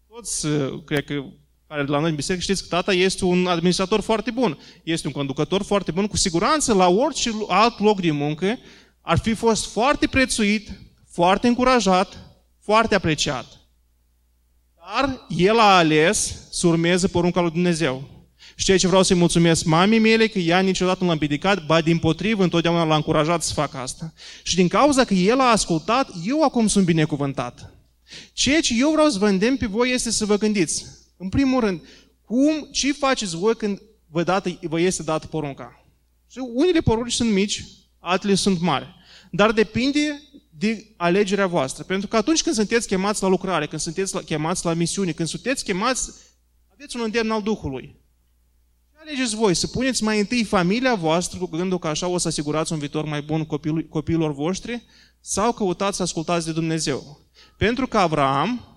toți, 0.08 0.46
cred 0.84 1.04
că 1.04 1.24
care 1.66 1.84
la 1.84 1.98
noi 1.98 2.10
în 2.10 2.16
biserică 2.16 2.44
știți 2.44 2.62
că 2.62 2.68
tata 2.68 2.92
este 2.92 3.24
un 3.24 3.46
administrator 3.46 4.00
foarte 4.00 4.30
bun, 4.30 4.58
este 4.82 5.06
un 5.06 5.12
conducător 5.12 5.62
foarte 5.62 5.90
bun, 5.90 6.06
cu 6.06 6.16
siguranță 6.16 6.74
la 6.74 6.88
orice 6.88 7.30
alt 7.48 7.78
loc 7.78 8.00
de 8.00 8.10
muncă 8.10 8.58
ar 9.00 9.18
fi 9.18 9.34
fost 9.34 9.66
foarte 9.66 10.06
prețuit, 10.06 10.68
foarte 11.10 11.48
încurajat, 11.48 12.18
foarte 12.60 12.94
apreciat. 12.94 13.46
Dar 14.76 15.26
el 15.28 15.58
a 15.58 15.76
ales 15.76 16.48
să 16.50 16.66
urmeze 16.66 17.08
porunca 17.08 17.40
lui 17.40 17.50
Dumnezeu. 17.50 18.11
Și 18.62 18.68
ceea 18.68 18.80
ce 18.80 18.86
vreau 18.86 19.02
să-i 19.02 19.16
mulțumesc 19.16 19.64
mamei 19.64 19.98
mele, 19.98 20.26
că 20.26 20.38
ea 20.38 20.60
niciodată 20.60 20.98
nu 21.00 21.06
l-a 21.06 21.12
împiedicat, 21.12 21.66
ba 21.66 21.80
din 21.80 21.98
potrivă, 21.98 22.42
întotdeauna 22.42 22.84
l-a 22.84 22.94
încurajat 22.94 23.42
să 23.42 23.52
facă 23.52 23.76
asta. 23.76 24.12
Și 24.42 24.54
din 24.54 24.68
cauza 24.68 25.04
că 25.04 25.14
el 25.14 25.40
a 25.40 25.50
ascultat, 25.50 26.10
eu 26.24 26.42
acum 26.42 26.66
sunt 26.66 26.84
binecuvântat. 26.84 27.74
Ceea 28.32 28.60
ce 28.60 28.74
eu 28.78 28.90
vreau 28.90 29.08
să 29.08 29.18
vă 29.18 29.28
îndemn 29.28 29.56
pe 29.56 29.66
voi 29.66 29.92
este 29.92 30.10
să 30.10 30.24
vă 30.24 30.36
gândiți. 30.36 30.86
În 31.16 31.28
primul 31.28 31.60
rând, 31.60 31.80
cum, 32.24 32.68
ce 32.72 32.92
faceți 32.92 33.36
voi 33.36 33.56
când 33.56 33.82
vă, 34.10 34.22
dată, 34.22 34.58
vă 34.62 34.80
este 34.80 35.02
dată 35.02 35.26
porunca? 35.26 35.84
Și 36.30 36.38
unele 36.52 36.80
porunci 36.80 37.12
sunt 37.12 37.30
mici, 37.30 37.64
altele 37.98 38.34
sunt 38.34 38.60
mari. 38.60 38.94
Dar 39.30 39.52
depinde 39.52 40.22
de 40.50 40.86
alegerea 40.96 41.46
voastră. 41.46 41.84
Pentru 41.84 42.08
că 42.08 42.16
atunci 42.16 42.42
când 42.42 42.54
sunteți 42.54 42.86
chemați 42.86 43.22
la 43.22 43.28
lucrare, 43.28 43.66
când 43.66 43.80
sunteți 43.80 44.14
la, 44.14 44.20
chemați 44.20 44.64
la 44.64 44.74
misiune, 44.74 45.12
când 45.12 45.28
sunteți 45.28 45.64
chemați, 45.64 46.10
aveți 46.72 46.96
un 46.96 47.02
îndemn 47.02 47.30
al 47.30 47.42
Duhului. 47.42 48.00
Ce 49.04 49.08
alegeți 49.08 49.34
voi? 49.34 49.54
Să 49.54 49.66
puneți 49.66 50.02
mai 50.02 50.18
întâi 50.18 50.44
familia 50.44 50.94
voastră 50.94 51.38
cu 51.38 51.46
gândul 51.46 51.78
că 51.78 51.88
așa 51.88 52.06
o 52.06 52.18
să 52.18 52.28
asigurați 52.28 52.72
un 52.72 52.78
viitor 52.78 53.04
mai 53.04 53.22
bun 53.22 53.44
copil, 53.44 53.86
copiilor 53.88 54.32
voștri 54.32 54.82
sau 55.20 55.52
căutați 55.52 55.96
să 55.96 56.02
ascultați 56.02 56.46
de 56.46 56.52
Dumnezeu? 56.52 57.20
Pentru 57.56 57.86
că 57.86 57.98
Avram, 57.98 58.76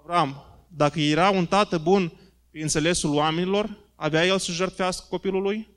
Avram 0.00 0.44
dacă 0.68 1.00
era 1.00 1.30
un 1.30 1.46
tată 1.46 1.78
bun 1.78 2.12
pe 2.50 2.62
înțelesul 2.62 3.14
oamenilor, 3.14 3.78
avea 3.94 4.26
el 4.26 4.38
să 4.38 4.52
jertfească 4.52 5.06
copilul 5.08 5.42
lui? 5.42 5.68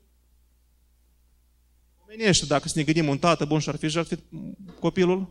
Menește, 2.06 2.46
dacă 2.46 2.68
să 2.68 2.78
ne 2.78 2.84
gândim 2.84 3.08
un 3.08 3.18
tată 3.18 3.44
bun 3.44 3.58
și 3.58 3.68
ar 3.68 3.76
fi 3.76 3.88
jertfit 3.88 4.20
copilul, 4.80 5.28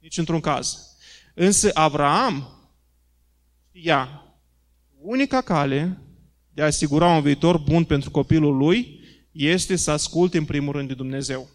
nici 0.00 0.18
într-un 0.18 0.40
caz. 0.40 0.78
Însă 1.34 1.70
Avraam 1.74 2.48
știa 3.68 4.22
unica 5.00 5.40
cale 5.40 6.00
de 6.56 6.62
a 6.62 6.66
asigura 6.66 7.06
un 7.06 7.22
viitor 7.22 7.58
bun 7.58 7.84
pentru 7.84 8.10
copilul 8.10 8.56
lui 8.56 9.00
este 9.32 9.76
să 9.76 9.90
asculte 9.90 10.38
în 10.38 10.44
primul 10.44 10.72
rând 10.72 10.88
de 10.88 10.94
Dumnezeu. 10.94 11.48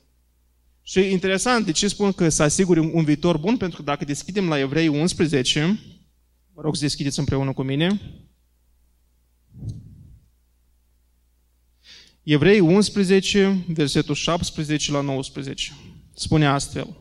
Și 0.82 1.00
e 1.00 1.12
interesant 1.12 1.66
de 1.66 1.72
ce 1.72 1.88
spun 1.88 2.12
că 2.12 2.30
să 2.30 2.44
asiguri 2.44 2.80
un 2.80 3.04
viitor 3.04 3.38
bun, 3.38 3.58
pentru 3.58 3.78
că 3.78 3.84
dacă 3.84 4.06
deschidem 4.06 4.48
la 4.48 4.60
Evrei 4.60 4.88
11, 4.88 5.80
vă 6.54 6.62
rog 6.62 6.76
să 6.76 6.82
deschideți 6.82 7.20
împreună 7.20 7.54
cu 7.54 7.64
mine, 7.64 8.02
Evrei 12.24 12.60
11, 12.60 13.66
versetul 13.68 14.16
17 14.16 14.92
la 14.92 15.02
19, 15.02 15.72
spune 16.14 16.46
astfel. 16.46 16.98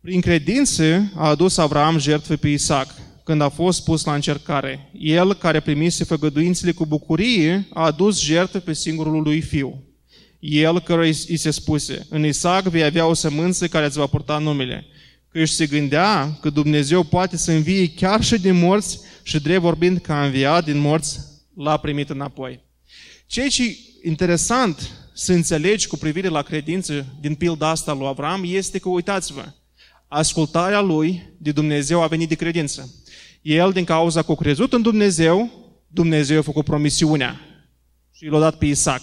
Prin 0.00 0.20
credință 0.20 1.12
a 1.14 1.28
adus 1.28 1.56
Avram 1.56 1.98
jertfe 1.98 2.36
pe 2.36 2.48
Isaac, 2.48 2.94
când 3.24 3.40
a 3.40 3.48
fost 3.48 3.84
pus 3.84 4.04
la 4.04 4.14
încercare. 4.14 4.90
El, 4.98 5.34
care 5.34 5.60
primise 5.60 6.04
făgăduințele 6.04 6.72
cu 6.72 6.86
bucurie, 6.86 7.66
a 7.72 7.84
adus 7.84 8.20
jertfe 8.20 8.58
pe 8.58 8.72
singurul 8.72 9.22
lui 9.22 9.40
fiu. 9.40 9.82
El, 10.38 10.80
care 10.80 11.06
îi 11.06 11.36
se 11.36 11.50
spuse, 11.50 12.06
în 12.08 12.24
Isaac 12.24 12.64
vei 12.64 12.84
avea 12.84 13.06
o 13.06 13.14
sămânță 13.14 13.68
care 13.68 13.86
îți 13.86 13.98
va 13.98 14.06
purta 14.06 14.38
numele. 14.38 14.86
Că 15.28 15.38
își 15.38 15.54
se 15.54 15.66
gândea 15.66 16.38
că 16.40 16.50
Dumnezeu 16.50 17.02
poate 17.02 17.36
să 17.36 17.52
învie 17.52 17.88
chiar 17.88 18.22
și 18.22 18.38
din 18.38 18.58
morți 18.58 19.00
și 19.22 19.40
drept 19.40 19.60
vorbind 19.60 19.98
că 19.98 20.12
a 20.12 20.24
înviat 20.24 20.64
din 20.64 20.78
morți, 20.78 21.18
l-a 21.56 21.76
primit 21.76 22.10
înapoi. 22.10 22.60
Ceea 23.26 23.48
ce 23.48 23.76
interesant 24.02 24.90
să 25.14 25.32
înțelegi 25.32 25.86
cu 25.86 25.96
privire 25.96 26.28
la 26.28 26.42
credință 26.42 27.06
din 27.20 27.34
pilda 27.34 27.68
asta 27.68 27.92
lui 27.92 28.06
Avram 28.06 28.42
este 28.46 28.78
că, 28.78 28.88
uitați-vă, 28.88 29.44
ascultarea 30.08 30.80
lui 30.80 31.22
de 31.38 31.52
Dumnezeu 31.52 32.02
a 32.02 32.06
venit 32.06 32.28
de 32.28 32.34
credință. 32.34 32.94
El, 33.44 33.72
din 33.72 33.84
cauza 33.84 34.22
că 34.22 34.32
a 34.32 34.34
crezut 34.34 34.72
în 34.72 34.82
Dumnezeu, 34.82 35.50
Dumnezeu 35.86 36.38
a 36.38 36.42
făcut 36.42 36.64
promisiunea 36.64 37.40
și 38.12 38.26
l-a 38.26 38.38
dat 38.38 38.58
pe 38.58 38.66
Isaac. 38.66 39.02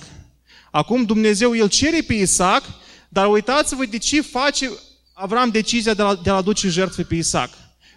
Acum 0.72 1.04
Dumnezeu 1.04 1.52
îl 1.52 1.70
cere 1.70 2.02
pe 2.08 2.14
Isaac, 2.14 2.64
dar 3.10 3.28
uitați-vă 3.28 3.86
de 3.86 3.98
ce 3.98 4.22
face 4.22 4.70
Avram 5.14 5.50
decizia 5.50 5.94
de, 5.94 6.02
a 6.02 6.16
de 6.16 6.30
a 6.30 6.42
duce 6.42 6.70
jertfe 6.70 7.04
pe 7.04 7.16
Isaac. 7.16 7.50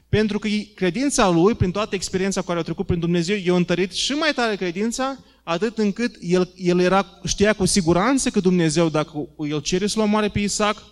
Pentru 0.08 0.38
că 0.38 0.48
credința 0.74 1.28
lui, 1.28 1.54
prin 1.54 1.70
toată 1.70 1.94
experiența 1.94 2.42
care 2.42 2.58
a 2.58 2.62
trecut 2.62 2.86
prin 2.86 2.98
Dumnezeu, 2.98 3.36
i-a 3.36 3.54
întărit 3.54 3.92
și 3.92 4.12
mai 4.12 4.32
tare 4.32 4.56
credința, 4.56 5.18
atât 5.42 5.78
încât 5.78 6.16
el, 6.20 6.52
el 6.56 6.80
era, 6.80 7.20
știa 7.24 7.52
cu 7.52 7.64
siguranță 7.64 8.30
că 8.30 8.40
Dumnezeu, 8.40 8.88
dacă 8.88 9.28
îl 9.36 9.60
cere 9.60 9.86
să-l 9.86 10.02
omoare 10.02 10.28
pe 10.28 10.40
Isaac, 10.40 10.82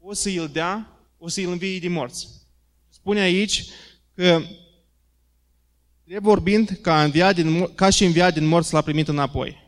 o 0.00 0.14
să 0.14 0.28
îl 0.28 0.48
dea, 0.52 1.00
o 1.18 1.28
să 1.28 1.40
îl 1.40 1.50
învie 1.50 1.78
din 1.78 1.92
morți. 1.92 2.28
Spune 2.88 3.20
aici 3.20 3.64
că 4.14 4.42
Trebuie 6.06 6.34
vorbind 6.34 6.78
ca, 6.82 7.02
înviat 7.02 7.34
din, 7.34 7.74
ca 7.74 7.90
și 7.90 8.04
înviat 8.04 8.34
din 8.34 8.44
morți 8.44 8.72
l-a 8.72 8.80
primit 8.80 9.08
înapoi. 9.08 9.64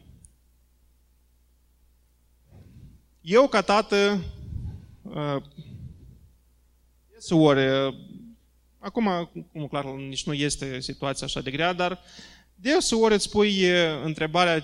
Eu, 3.21 3.49
ca 3.49 3.61
tată, 3.63 4.25
uh, 5.03 5.43
ori, 7.31 7.67
uh, 7.67 7.95
acum, 8.79 9.31
cum 9.53 9.67
clar, 9.67 9.85
nici 9.85 10.27
nu 10.27 10.33
este 10.33 10.81
situația 10.81 11.27
așa 11.27 11.41
de 11.41 11.51
grea, 11.51 11.73
dar 11.73 12.01
ori 12.91 13.15
îți 13.15 13.31
pui 13.31 13.71
uh, 13.71 14.03
întrebarea, 14.05 14.63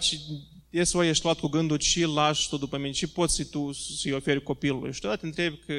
ori 0.93 1.09
ești 1.09 1.25
luat 1.25 1.39
cu 1.39 1.49
gândul 1.49 1.77
ce 1.77 2.07
lași 2.07 2.49
tu 2.49 2.57
după 2.57 2.77
mine, 2.77 2.91
ce 2.91 3.09
poți 3.09 3.35
să 3.35 3.45
tu 3.45 3.73
să-i 3.73 4.13
oferi 4.13 4.43
copilului. 4.43 4.93
Și 4.93 5.01
te 5.01 5.19
întrebi 5.21 5.57
că 5.57 5.73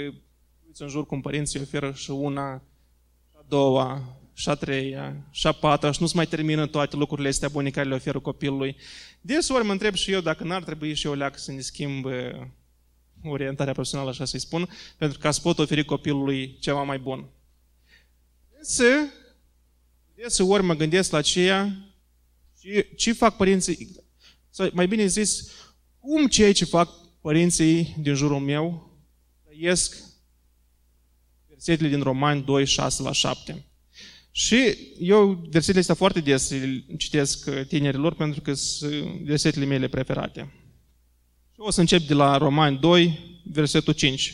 uiți 0.66 0.82
în 0.82 0.88
jur 0.88 1.06
cum 1.06 1.22
părinții 1.22 1.62
oferă 1.62 1.92
și 1.92 2.12
una, 2.12 2.54
a 3.34 3.46
doua, 3.48 4.18
și 4.38 4.50
a 4.50 4.56
treia, 4.56 5.28
și 5.32 5.48
a 5.48 5.52
patra, 5.52 5.92
și 5.92 6.02
nu-ți 6.02 6.16
mai 6.16 6.28
termină 6.28 6.68
toate 6.68 6.96
lucrurile 6.96 7.28
astea 7.28 7.50
bune 7.50 7.70
care 7.70 7.88
le 7.88 7.96
oferă 7.96 8.20
copilului. 8.20 8.76
Desori 9.22 9.66
mă 9.66 9.72
întreb 9.72 9.94
și 9.94 10.12
eu 10.12 10.22
dacă 10.22 10.44
n-ar 10.44 10.64
trebui 10.64 10.94
și 10.94 11.08
eu 11.08 11.14
leac 11.14 11.38
să 11.38 11.52
ne 11.52 11.60
schimb 11.60 12.06
orientarea 13.24 13.74
profesională, 13.74 14.10
așa 14.10 14.26
să-i 14.26 14.40
spun, 14.40 14.70
pentru 14.98 15.20
ca 15.20 15.32
să 15.32 15.42
pot 15.42 15.60
oferi 15.60 15.86
copilului 15.86 16.58
ceva 16.60 16.84
mai 16.84 17.00
bun. 17.00 17.30
Însă, 18.58 18.84
deseori 20.16 20.64
mă 20.64 20.74
gândesc 20.74 21.12
la 21.12 21.22
ceea 21.22 21.76
ce, 22.60 22.90
ce 22.96 23.14
fac 23.14 23.36
părinții, 23.38 23.96
sau 24.50 24.70
mai 24.74 24.88
bine 24.88 25.06
zis, 25.06 25.52
cum 26.00 26.28
ceea 26.28 26.54
ce 26.54 26.66
fac 26.66 26.90
părinții 27.22 27.96
din 28.00 28.14
jurul 28.14 28.40
meu 28.40 28.94
trăiesc 29.44 29.98
versetele 31.48 31.90
din 31.90 32.02
Romani 32.02 32.44
2, 32.44 32.66
6 32.66 33.02
la 33.02 33.12
7. 33.12 33.66
Și 34.38 34.78
eu 35.00 35.48
versetele 35.50 35.80
astea 35.80 35.96
foarte 35.96 36.20
des 36.20 36.54
citesc 36.98 37.48
uh, 37.48 37.66
tinerilor 37.68 38.14
pentru 38.14 38.42
că 38.42 38.54
sunt 38.54 39.04
versetele 39.24 39.66
mele 39.66 39.88
preferate. 39.88 40.40
Și 41.54 41.58
o 41.58 41.72
să 41.72 41.80
încep 41.80 42.02
de 42.02 42.14
la 42.14 42.38
Romani 42.38 42.78
2, 42.82 43.20
versetul 43.44 43.94
5. 43.94 44.34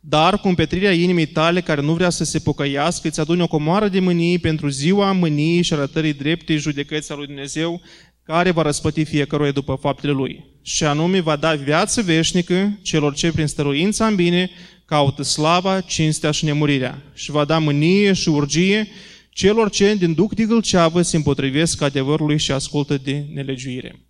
Dar 0.00 0.38
cu 0.38 0.48
împetrirea 0.48 0.92
inimii 0.92 1.26
tale 1.26 1.60
care 1.60 1.80
nu 1.80 1.94
vrea 1.94 2.10
să 2.10 2.24
se 2.24 2.38
pocăiască, 2.38 3.08
îți 3.08 3.20
aduni 3.20 3.42
o 3.42 3.46
comoară 3.46 3.88
de 3.88 4.00
mânii 4.00 4.38
pentru 4.38 4.68
ziua 4.68 5.12
mâniei 5.12 5.62
și 5.62 5.72
arătării 5.72 6.12
dreptei 6.12 6.56
judecății 6.58 7.14
a 7.14 7.16
lui 7.16 7.26
Dumnezeu, 7.26 7.80
care 8.22 8.50
va 8.50 8.62
răspăti 8.62 9.04
fiecăruia 9.04 9.50
după 9.50 9.78
faptele 9.80 10.12
lui. 10.12 10.44
Și 10.62 10.84
anume 10.84 11.20
va 11.20 11.36
da 11.36 11.54
viață 11.54 12.02
veșnică 12.02 12.78
celor 12.82 13.14
ce 13.14 13.32
prin 13.32 13.46
stăruința 13.46 14.06
în 14.06 14.14
bine 14.14 14.50
caută 14.84 15.22
slava, 15.22 15.80
cinstea 15.80 16.30
și 16.30 16.44
nemurirea. 16.44 17.02
Și 17.14 17.30
va 17.30 17.44
da 17.44 17.58
mânie 17.58 18.12
și 18.12 18.28
urgie 18.28 18.88
celor 19.32 19.70
ce 19.70 19.94
din 19.94 20.14
duc 20.14 20.34
de 20.34 20.44
gâlceavă 20.44 21.02
se 21.02 21.16
împotrivesc 21.16 21.80
adevărului 21.80 22.38
și 22.38 22.52
ascultă 22.52 22.96
de 22.96 23.26
nelegiuire. 23.32 24.06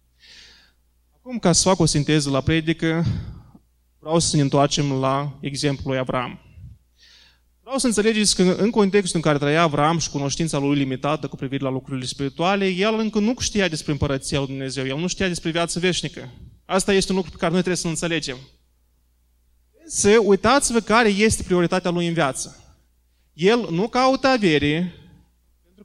Acum, 1.14 1.38
ca 1.38 1.52
să 1.52 1.68
fac 1.68 1.78
o 1.78 1.84
sinteză 1.84 2.30
la 2.30 2.40
predică, 2.40 3.04
vreau 3.98 4.18
să 4.18 4.36
ne 4.36 4.42
întoarcem 4.42 4.92
la 4.92 5.38
exemplul 5.40 5.90
lui 5.90 5.98
Avram. 5.98 6.40
Vreau 7.62 7.78
să 7.78 7.86
înțelegeți 7.86 8.34
că 8.34 8.42
în 8.42 8.70
contextul 8.70 9.16
în 9.16 9.22
care 9.22 9.38
trăia 9.38 9.62
Avram 9.62 9.98
și 9.98 10.10
cunoștința 10.10 10.58
lui 10.58 10.76
limitată 10.76 11.26
cu 11.26 11.36
privire 11.36 11.64
la 11.64 11.70
lucrurile 11.70 12.06
spirituale, 12.06 12.68
el 12.68 12.98
încă 12.98 13.18
nu 13.18 13.34
știa 13.38 13.68
despre 13.68 13.92
împărăția 13.92 14.38
lui 14.38 14.46
Dumnezeu, 14.46 14.86
el 14.86 14.98
nu 14.98 15.06
știa 15.06 15.28
despre 15.28 15.50
viața 15.50 15.80
veșnică. 15.80 16.28
Asta 16.64 16.92
este 16.92 17.10
un 17.10 17.16
lucru 17.16 17.32
pe 17.32 17.38
care 17.38 17.52
noi 17.52 17.60
trebuie 17.60 17.82
să-l 17.82 17.90
înțelegem. 17.90 18.36
Să 19.86 20.20
uitați-vă 20.24 20.80
care 20.80 21.08
este 21.08 21.42
prioritatea 21.42 21.90
lui 21.90 22.06
în 22.06 22.12
viață. 22.12 22.56
El 23.32 23.66
nu 23.70 23.88
caută 23.88 24.26
avere, 24.26 24.94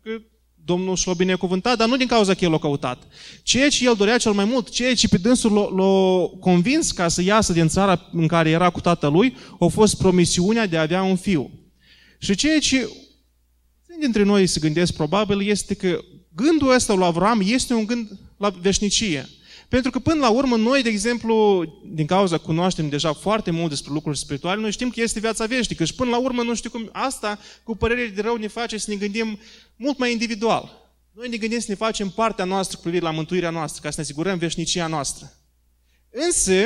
că 0.08 0.22
Domnul 0.66 0.96
și 0.96 1.08
l-a 1.08 1.14
binecuvântat, 1.14 1.78
dar 1.78 1.88
nu 1.88 1.98
din 1.98 2.08
cauza 2.08 2.34
că 2.34 2.44
el 2.46 2.52
l-a 2.52 2.60
căutat. 2.60 3.04
Ceea 3.44 3.70
ce 3.70 3.86
el 3.86 3.96
dorea 3.96 4.18
cel 4.18 4.32
mai 4.32 4.46
mult, 4.46 4.70
ceea 4.70 4.96
ce 4.96 5.08
pe 5.08 5.18
dânsul 5.18 5.52
l-a 5.54 6.40
convins 6.40 6.92
ca 6.92 7.08
să 7.08 7.22
iasă 7.22 7.54
din 7.54 7.68
țara 7.68 8.10
în 8.12 8.28
care 8.28 8.50
era 8.50 8.70
cu 8.70 8.82
tatălui, 8.82 9.36
a 9.60 9.66
fost 9.66 9.98
promisiunea 9.98 10.66
de 10.66 10.78
a 10.78 10.82
avea 10.82 11.04
un 11.04 11.16
fiu. 11.16 11.52
Și 12.20 12.36
ceea 12.36 12.60
ce 12.60 12.90
dintre 14.00 14.24
noi 14.24 14.48
se 14.48 14.60
gândesc 14.60 14.94
probabil 14.94 15.48
este 15.48 15.74
că 15.74 16.00
gândul 16.36 16.74
ăsta 16.74 16.94
lui 16.94 17.06
Avram 17.06 17.42
este 17.46 17.74
un 17.74 17.86
gând 17.86 18.20
la 18.38 18.50
veșnicie. 18.50 19.30
Pentru 19.68 19.92
că 19.92 20.00
până 20.00 20.20
la 20.20 20.30
urmă 20.30 20.56
noi, 20.56 20.82
de 20.82 20.90
exemplu, 20.90 21.66
din 21.86 22.06
cauza 22.06 22.38
cunoaștem 22.38 22.90
deja 22.90 23.14
foarte 23.14 23.52
mult 23.52 23.70
despre 23.70 23.94
lucruri 23.94 24.18
spirituale, 24.18 24.62
noi 24.62 24.72
știm 24.72 24.90
că 24.90 25.02
este 25.02 25.20
viața 25.20 25.46
veșnică 25.46 25.86
și 25.86 25.96
până 25.96 26.10
la 26.10 26.18
urmă 26.18 26.44
nu 26.44 26.56
știu 26.56 26.70
cum 26.70 26.90
asta 26.92 27.40
cu 27.64 27.76
părere 27.76 28.12
de 28.16 28.22
rău 28.22 28.36
ne 28.36 28.48
face 28.48 28.78
să 28.78 28.90
ne 28.90 28.96
gândim 28.96 29.40
mult 29.76 29.98
mai 29.98 30.12
individual. 30.12 30.92
Noi 31.12 31.30
ne 31.30 31.38
gândim 31.38 31.60
să 31.60 31.66
ne 31.70 31.76
facem 31.76 32.10
partea 32.10 32.46
noastră 32.46 32.76
cu 32.76 32.82
privire 32.82 33.04
la 33.04 33.12
mântuirea 33.12 33.50
noastră, 33.50 33.82
ca 33.84 33.90
să 33.90 33.96
ne 33.98 34.04
asigurăm 34.04 34.38
veșnicia 34.38 34.88
noastră. 34.88 35.32
Însă, 36.10 36.62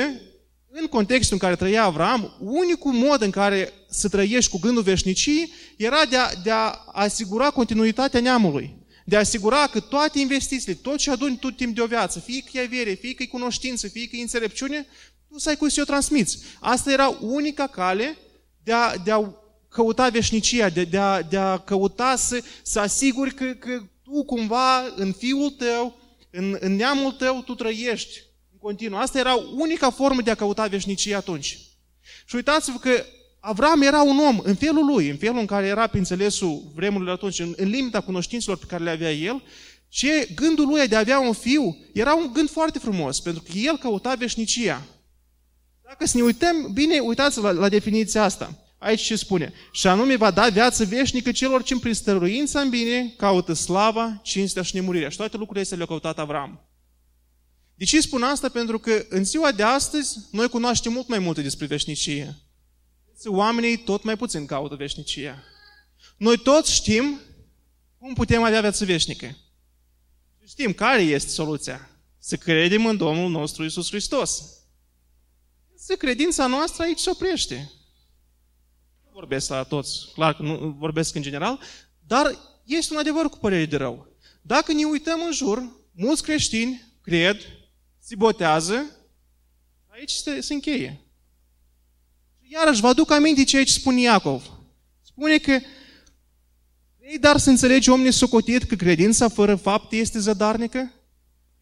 în 0.70 0.86
contextul 0.90 1.32
în 1.32 1.38
care 1.38 1.56
trăia 1.56 1.84
Avram, 1.84 2.36
unicul 2.40 2.92
mod 2.92 3.22
în 3.22 3.30
care 3.30 3.72
să 3.88 4.08
trăiești 4.08 4.50
cu 4.50 4.58
gândul 4.58 4.82
veșnicii 4.82 5.52
era 5.76 6.04
de 6.10 6.16
a, 6.16 6.34
de 6.42 6.50
a 6.50 6.74
asigura 6.92 7.50
continuitatea 7.50 8.20
neamului 8.20 8.81
de 9.04 9.16
a 9.16 9.18
asigura 9.18 9.66
că 9.66 9.80
toate 9.80 10.18
investițiile, 10.18 10.78
tot 10.82 10.96
ce 10.96 11.10
aduni 11.10 11.38
tu 11.38 11.50
timp 11.50 11.74
de 11.74 11.80
o 11.80 11.86
viață, 11.86 12.18
fie 12.18 12.40
că 12.40 12.58
e 12.58 12.64
avere, 12.64 12.92
fie 12.92 13.14
că 13.14 13.22
e 13.22 13.26
cunoștință, 13.26 13.88
fie 13.88 14.08
că 14.08 14.16
e 14.16 14.20
înțelepciune, 14.20 14.86
tu 15.28 15.38
să 15.38 15.48
ai 15.48 15.56
cu 15.56 15.68
să 15.68 15.80
o 15.80 15.84
transmiți. 15.84 16.38
Asta 16.60 16.92
era 16.92 17.16
unica 17.20 17.66
cale 17.66 18.16
de 18.62 18.72
a, 18.72 18.96
de 18.96 19.10
a 19.10 19.34
căuta 19.68 20.08
veșnicia, 20.08 20.68
de, 20.68 20.84
de, 20.84 20.98
a, 20.98 21.22
de 21.22 21.36
a 21.36 21.58
căuta 21.58 22.16
să, 22.16 22.42
să 22.62 22.80
asiguri 22.80 23.34
că, 23.34 23.44
că 23.44 23.82
tu 24.02 24.24
cumva 24.24 24.92
în 24.96 25.12
fiul 25.12 25.50
tău, 25.50 25.98
în, 26.30 26.56
în 26.60 26.76
neamul 26.76 27.12
tău, 27.12 27.42
tu 27.42 27.54
trăiești 27.54 28.18
în 28.52 28.58
continuu. 28.58 28.98
Asta 28.98 29.18
era 29.18 29.34
unica 29.34 29.90
formă 29.90 30.20
de 30.20 30.30
a 30.30 30.34
căuta 30.34 30.66
veșnicia 30.66 31.16
atunci. 31.16 31.58
Și 32.26 32.34
uitați-vă 32.34 32.78
că 32.78 33.04
Avram 33.44 33.82
era 33.82 34.02
un 34.02 34.18
om 34.18 34.40
în 34.42 34.54
felul 34.54 34.84
lui, 34.84 35.08
în 35.08 35.16
felul 35.16 35.38
în 35.38 35.46
care 35.46 35.66
era 35.66 35.86
pe 35.86 35.98
înțelesul 35.98 36.62
vremurilor 36.74 37.14
atunci, 37.14 37.38
în, 37.38 37.52
în 37.56 37.68
limita 37.68 38.00
cunoștințelor 38.00 38.58
pe 38.58 38.66
care 38.68 38.82
le 38.82 38.90
avea 38.90 39.12
el, 39.12 39.42
ce 39.88 40.28
gândul 40.34 40.66
lui 40.66 40.88
de 40.88 40.96
a 40.96 40.98
avea 40.98 41.20
un 41.20 41.32
fiu 41.32 41.76
era 41.92 42.14
un 42.14 42.30
gând 42.32 42.50
foarte 42.50 42.78
frumos, 42.78 43.20
pentru 43.20 43.42
că 43.42 43.58
el 43.58 43.78
căuta 43.78 44.14
veșnicia. 44.14 44.82
Dacă 45.84 46.06
să 46.06 46.16
ne 46.16 46.22
uităm, 46.22 46.70
bine, 46.72 46.98
uitați 46.98 47.38
la, 47.38 47.50
la 47.50 47.68
definiția 47.68 48.22
asta. 48.22 48.58
Aici 48.78 49.00
ce 49.00 49.16
spune? 49.16 49.52
Și 49.72 49.86
anume 49.86 50.16
va 50.16 50.30
da 50.30 50.48
viață 50.48 50.84
veșnică 50.84 51.32
celor 51.32 51.62
ce 51.62 51.78
prin 51.78 51.94
stăruința 51.94 52.60
în 52.60 52.68
bine 52.68 53.14
caută 53.16 53.52
slava, 53.52 54.20
cinstea 54.22 54.62
și 54.62 54.74
nemurirea. 54.74 55.08
Și 55.08 55.16
toate 55.16 55.36
lucrurile 55.36 55.62
astea 55.62 55.76
le-a 55.76 55.86
căutat 55.86 56.18
Avram. 56.18 56.68
De 57.74 57.84
ce 57.84 58.00
spun 58.00 58.22
asta? 58.22 58.48
Pentru 58.48 58.78
că 58.78 59.04
în 59.08 59.24
ziua 59.24 59.52
de 59.52 59.62
astăzi 59.62 60.18
noi 60.30 60.48
cunoaștem 60.48 60.92
mult 60.92 61.08
mai 61.08 61.18
multe 61.18 61.42
despre 61.42 61.66
veșnicie. 61.66 62.36
Oamenii 63.28 63.76
tot 63.76 64.02
mai 64.02 64.16
puțin 64.16 64.46
caută 64.46 64.74
veșnicia. 64.74 65.42
Noi 66.16 66.38
toți 66.38 66.72
știm 66.72 67.20
cum 67.98 68.14
putem 68.14 68.42
avea 68.42 68.60
viață 68.60 68.84
veșnică. 68.84 69.36
Știm 70.46 70.72
care 70.72 71.00
este 71.00 71.30
soluția. 71.30 71.90
Să 72.18 72.36
credem 72.36 72.86
în 72.86 72.96
Domnul 72.96 73.30
nostru 73.30 73.64
Isus 73.64 73.88
Hristos. 73.88 74.42
Să 75.76 75.94
credința 75.94 76.46
noastră 76.46 76.82
aici 76.82 76.98
se 76.98 77.10
oprește. 77.10 77.72
Nu 79.04 79.10
vorbesc 79.12 79.48
la 79.48 79.62
toți, 79.62 80.12
clar 80.12 80.36
că 80.36 80.42
nu 80.42 80.76
vorbesc 80.78 81.14
în 81.14 81.22
general, 81.22 81.60
dar 82.06 82.38
este 82.64 82.92
un 82.92 82.98
adevăr 82.98 83.28
cu 83.28 83.38
părere 83.38 83.64
de 83.64 83.76
rău. 83.76 84.06
Dacă 84.42 84.72
ne 84.72 84.84
uităm 84.84 85.22
în 85.22 85.32
jur, 85.32 85.62
mulți 85.92 86.22
creștini 86.22 86.82
cred, 87.00 87.40
se 87.98 88.16
botează, 88.16 88.96
aici 89.88 90.10
se, 90.10 90.40
se 90.40 90.54
încheie. 90.54 91.00
Iarăși 92.54 92.80
vă 92.80 92.88
aduc 92.88 93.10
aminte 93.10 93.44
ceea 93.44 93.64
ce 93.64 93.72
spune 93.72 94.00
Iacov. 94.00 94.50
Spune 95.02 95.38
că 95.38 95.52
ei, 97.00 97.18
dar 97.20 97.38
să 97.38 97.50
înțelegi, 97.50 97.90
om 97.90 98.00
nesocotit, 98.00 98.62
că 98.62 98.74
credința 98.74 99.28
fără 99.28 99.54
fapte 99.54 99.96
este 99.96 100.18
zădarnică? 100.18 100.92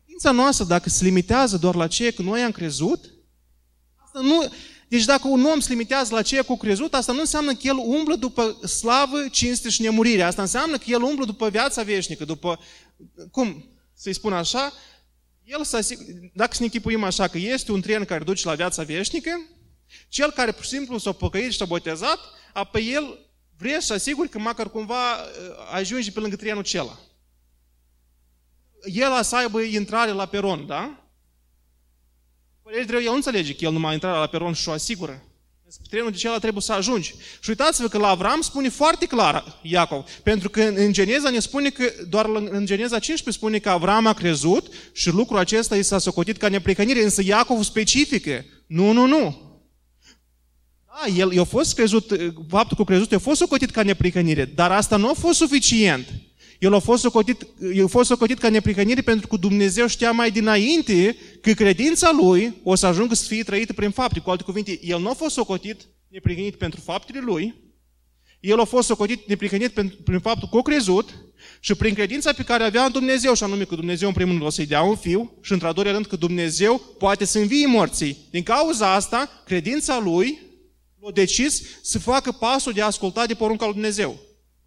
Credința 0.03 0.31
noastră, 0.31 0.65
dacă 0.65 0.89
se 0.89 1.05
limitează 1.05 1.57
doar 1.57 1.75
la 1.75 1.87
ceea 1.87 2.11
că 2.11 2.23
noi 2.23 2.43
am 2.43 2.51
crezut, 2.51 3.11
asta 4.05 4.21
nu, 4.21 4.53
deci 4.89 5.05
dacă 5.05 5.29
un 5.29 5.45
om 5.45 5.61
se 5.61 5.71
limitează 5.71 6.15
la 6.15 6.23
ceea 6.23 6.43
cu 6.43 6.57
crezut, 6.57 6.95
asta 6.95 7.13
nu 7.13 7.21
înseamnă 7.21 7.53
că 7.53 7.61
el 7.63 7.77
umblă 7.77 8.15
după 8.15 8.59
slavă, 8.67 9.29
cinste 9.29 9.69
și 9.69 9.83
nemurire. 9.83 10.23
Asta 10.23 10.43
înseamnă 10.43 10.77
că 10.77 10.85
el 10.87 11.03
umblă 11.03 11.25
după 11.25 11.49
viața 11.49 11.83
veșnică, 11.83 12.25
după, 12.25 12.61
cum 13.31 13.65
să-i 13.95 14.15
spun 14.15 14.33
așa, 14.33 14.73
el 15.45 15.65
să 15.65 15.77
asigur, 15.77 16.05
dacă 16.35 16.51
să 16.53 16.59
ne 16.59 16.65
închipuim 16.65 17.05
așa 17.05 17.29
că 17.29 17.39
este 17.39 17.73
un 17.73 17.81
tren 17.81 18.05
care 18.05 18.25
duce 18.25 18.49
la 18.49 18.55
viața 18.55 18.83
veșnică, 18.83 19.31
cel 20.09 20.31
care 20.31 20.53
pur 20.53 20.63
și 20.63 20.69
simplu 20.69 20.99
s-a 20.99 21.13
păcăit 21.13 21.53
și 21.53 21.59
s-a 21.59 21.65
botezat, 21.65 22.19
apoi 22.53 22.93
el 22.93 23.19
vrea 23.57 23.81
să 23.81 23.93
asiguri 23.93 24.29
că 24.29 24.39
măcar 24.39 24.71
cumva 24.71 25.15
uh, 25.15 25.25
ajunge 25.73 26.11
pe 26.11 26.21
lângă 26.21 26.37
trenul 26.37 26.61
acela. 26.61 26.99
El 28.85 29.23
să 29.23 29.37
aibă 29.37 29.61
intrare 29.61 30.11
la 30.11 30.27
peron, 30.27 30.67
da? 30.67 31.05
Părere 32.63 32.85
drept, 32.85 33.03
el 33.03 33.09
nu 33.09 33.15
înțelege 33.15 33.55
că 33.55 33.65
el 33.65 33.73
numai 33.73 33.93
intrare 33.93 34.19
la 34.19 34.27
peron 34.27 34.53
și 34.53 34.69
o 34.69 34.73
asigură. 34.73 35.25
Trenul 35.89 36.11
de 36.11 36.17
acela 36.17 36.39
trebuie 36.39 36.63
să 36.63 36.73
ajungi. 36.73 37.15
Și 37.41 37.49
uitați-vă 37.49 37.89
că 37.89 37.99
la 37.99 38.09
Avram 38.09 38.41
spune 38.41 38.69
foarte 38.69 39.07
clar 39.07 39.59
Iacov. 39.63 40.05
Pentru 40.23 40.51
că 40.51 40.63
în 40.63 40.93
Geneza 40.93 41.31
ne 41.31 41.39
spune 41.39 41.71
că, 41.71 41.93
doar 42.09 42.27
în 42.27 42.67
Geneza 42.67 42.99
15 42.99 43.31
spune 43.31 43.59
că 43.59 43.71
Avram 43.71 44.07
a 44.07 44.13
crezut 44.13 44.73
și 44.93 45.09
lucrul 45.09 45.39
acesta 45.39 45.77
i 45.77 45.83
s-a 45.83 45.99
socotit 45.99 46.37
ca 46.37 46.49
neplicănire. 46.49 47.03
Însă 47.03 47.23
Iacov 47.25 47.63
specifică. 47.63 48.45
Nu, 48.67 48.93
nu, 48.93 49.07
nu. 49.07 49.50
Da, 50.93 51.13
el 51.15 51.33
i-a 51.33 51.45
fost 51.45 51.75
crezut, 51.75 52.35
faptul 52.49 52.77
că 52.77 52.83
a 52.83 52.85
crezut, 52.85 53.13
a 53.13 53.19
fost 53.19 53.39
socotit 53.39 53.71
ca 53.71 53.83
neprihănire, 53.83 54.45
dar 54.45 54.71
asta 54.71 54.97
nu 54.97 55.09
a 55.09 55.13
fost 55.13 55.39
suficient. 55.39 56.07
El 56.59 56.75
a 56.75 56.79
fost 56.79 57.03
socotit, 57.03 57.47
el 57.75 57.85
a 57.85 57.87
fost 57.87 58.09
socotit 58.09 58.39
ca 58.39 58.49
neprihănire 58.49 59.01
pentru 59.01 59.27
că 59.27 59.37
Dumnezeu 59.37 59.87
știa 59.87 60.11
mai 60.11 60.31
dinainte 60.31 61.17
că 61.41 61.53
credința 61.53 62.11
lui 62.23 62.55
o 62.63 62.75
să 62.75 62.87
ajungă 62.87 63.15
să 63.15 63.25
fie 63.27 63.43
trăită 63.43 63.73
prin 63.73 63.91
fapte. 63.91 64.21
Cu 64.21 64.31
alte 64.31 64.43
cuvinte, 64.43 64.81
el 64.83 65.01
nu 65.01 65.11
a 65.11 65.13
fost 65.13 65.35
socotit 65.35 65.81
neprihănit 66.09 66.57
pentru 66.57 66.81
faptele 66.81 67.21
lui, 67.23 67.55
el 68.41 68.61
a 68.61 68.65
fost 68.65 68.87
socotit 68.87 69.29
neprihănit 69.29 69.73
prin 70.05 70.19
faptul 70.19 70.49
că 70.49 70.57
a 70.59 70.63
crezut 70.63 71.25
și 71.61 71.75
prin 71.75 71.95
credința 71.95 72.33
pe 72.33 72.43
care 72.43 72.65
avea 72.65 72.85
în 72.85 72.93
Dumnezeu, 72.93 73.35
și 73.35 73.43
anume 73.43 73.65
că 73.65 73.75
Dumnezeu 73.75 74.09
în 74.09 74.15
primul 74.15 74.33
rând 74.33 74.47
o 74.47 74.51
să-i 74.51 74.67
dea 74.67 74.83
un 74.83 74.97
fiu 74.97 75.39
și 75.43 75.53
într-a 75.53 75.73
doilea 75.73 75.93
rând 75.93 76.07
că 76.07 76.17
Dumnezeu 76.17 76.81
poate 76.99 77.25
să 77.25 77.39
învie 77.39 77.67
morții. 77.67 78.17
Din 78.31 78.43
cauza 78.43 78.95
asta, 78.95 79.43
credința 79.47 80.01
lui 80.05 80.39
a 81.09 81.11
decis 81.13 81.63
să 81.83 81.99
facă 81.99 82.33
pasul 82.33 82.73
de 82.73 82.83
a 82.83 82.87
asculta 82.87 83.27
de 83.27 83.35
porunca 83.35 83.65
lui 83.65 83.75
Dumnezeu. 83.75 84.19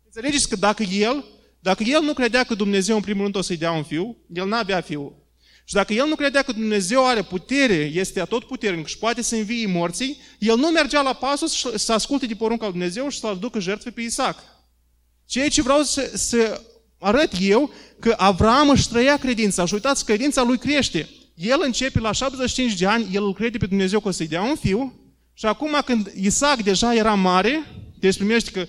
Înțelegeți 0.05 0.49
că 0.49 0.55
dacă 0.55 0.83
el, 0.83 1.25
dacă 1.59 1.83
el 1.83 2.01
nu 2.01 2.13
credea 2.13 2.43
că 2.43 2.53
Dumnezeu 2.53 2.95
în 2.95 3.01
primul 3.01 3.21
rând 3.21 3.35
o 3.35 3.41
să-i 3.41 3.57
dea 3.57 3.71
un 3.71 3.83
fiu, 3.83 4.17
el 4.33 4.47
n-avea 4.47 4.81
fiu. 4.81 5.17
Și 5.65 5.73
dacă 5.73 5.93
el 5.93 6.07
nu 6.07 6.15
credea 6.15 6.41
că 6.41 6.51
Dumnezeu 6.51 7.07
are 7.07 7.21
putere, 7.21 7.91
este 7.93 8.19
atot 8.19 8.43
puternic 8.43 8.87
și 8.87 8.97
poate 8.97 9.21
să 9.21 9.35
învie 9.35 9.67
morții, 9.67 10.17
el 10.39 10.57
nu 10.57 10.67
mergea 10.67 11.01
la 11.01 11.13
pasul 11.13 11.47
să 11.75 11.93
asculte 11.93 12.25
de 12.25 12.35
porunca 12.35 12.63
lui 12.63 12.73
Dumnezeu 12.73 13.09
și 13.09 13.19
să-l 13.19 13.37
ducă 13.39 13.59
jertfe 13.59 13.89
pe 13.91 14.01
Isaac. 14.01 14.43
Ceea 15.25 15.49
ce 15.49 15.61
vreau 15.61 15.81
să, 15.81 16.11
să 16.13 16.61
arăt 16.99 17.31
eu, 17.39 17.71
că 17.99 18.13
Avram 18.17 18.69
își 18.69 18.89
trăia 18.89 19.17
credința 19.17 19.65
și 19.65 19.73
uitați, 19.73 20.05
credința 20.05 20.43
lui 20.43 20.57
crește. 20.57 21.09
El 21.35 21.61
începe 21.63 21.99
la 21.99 22.11
75 22.11 22.73
de 22.73 22.85
ani, 22.85 23.07
el 23.11 23.23
îl 23.23 23.33
crede 23.33 23.57
pe 23.57 23.65
Dumnezeu 23.65 23.99
că 23.99 24.07
o 24.07 24.11
să-i 24.11 24.27
dea 24.27 24.41
un 24.41 24.55
fiu, 24.55 25.02
și 25.33 25.45
acum 25.45 25.81
când 25.85 26.11
Isaac 26.15 26.61
deja 26.61 26.95
era 26.95 27.13
mare, 27.13 27.63
deci 27.99 28.15
primește 28.17 28.51
că 28.51 28.67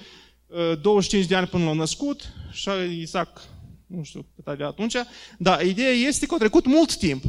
25 0.75 1.23
uh, 1.23 1.29
de 1.29 1.35
ani 1.35 1.47
până 1.47 1.65
l-a 1.65 1.73
născut 1.73 2.23
și 2.53 2.71
Isaac, 3.01 3.41
nu 3.87 4.03
știu 4.03 4.27
cât 4.35 4.47
avea 4.47 4.67
atunci, 4.67 4.95
dar 5.39 5.67
ideea 5.67 5.91
este 5.91 6.27
că 6.27 6.35
a 6.35 6.39
trecut 6.39 6.67
mult 6.67 6.97
timp. 6.97 7.23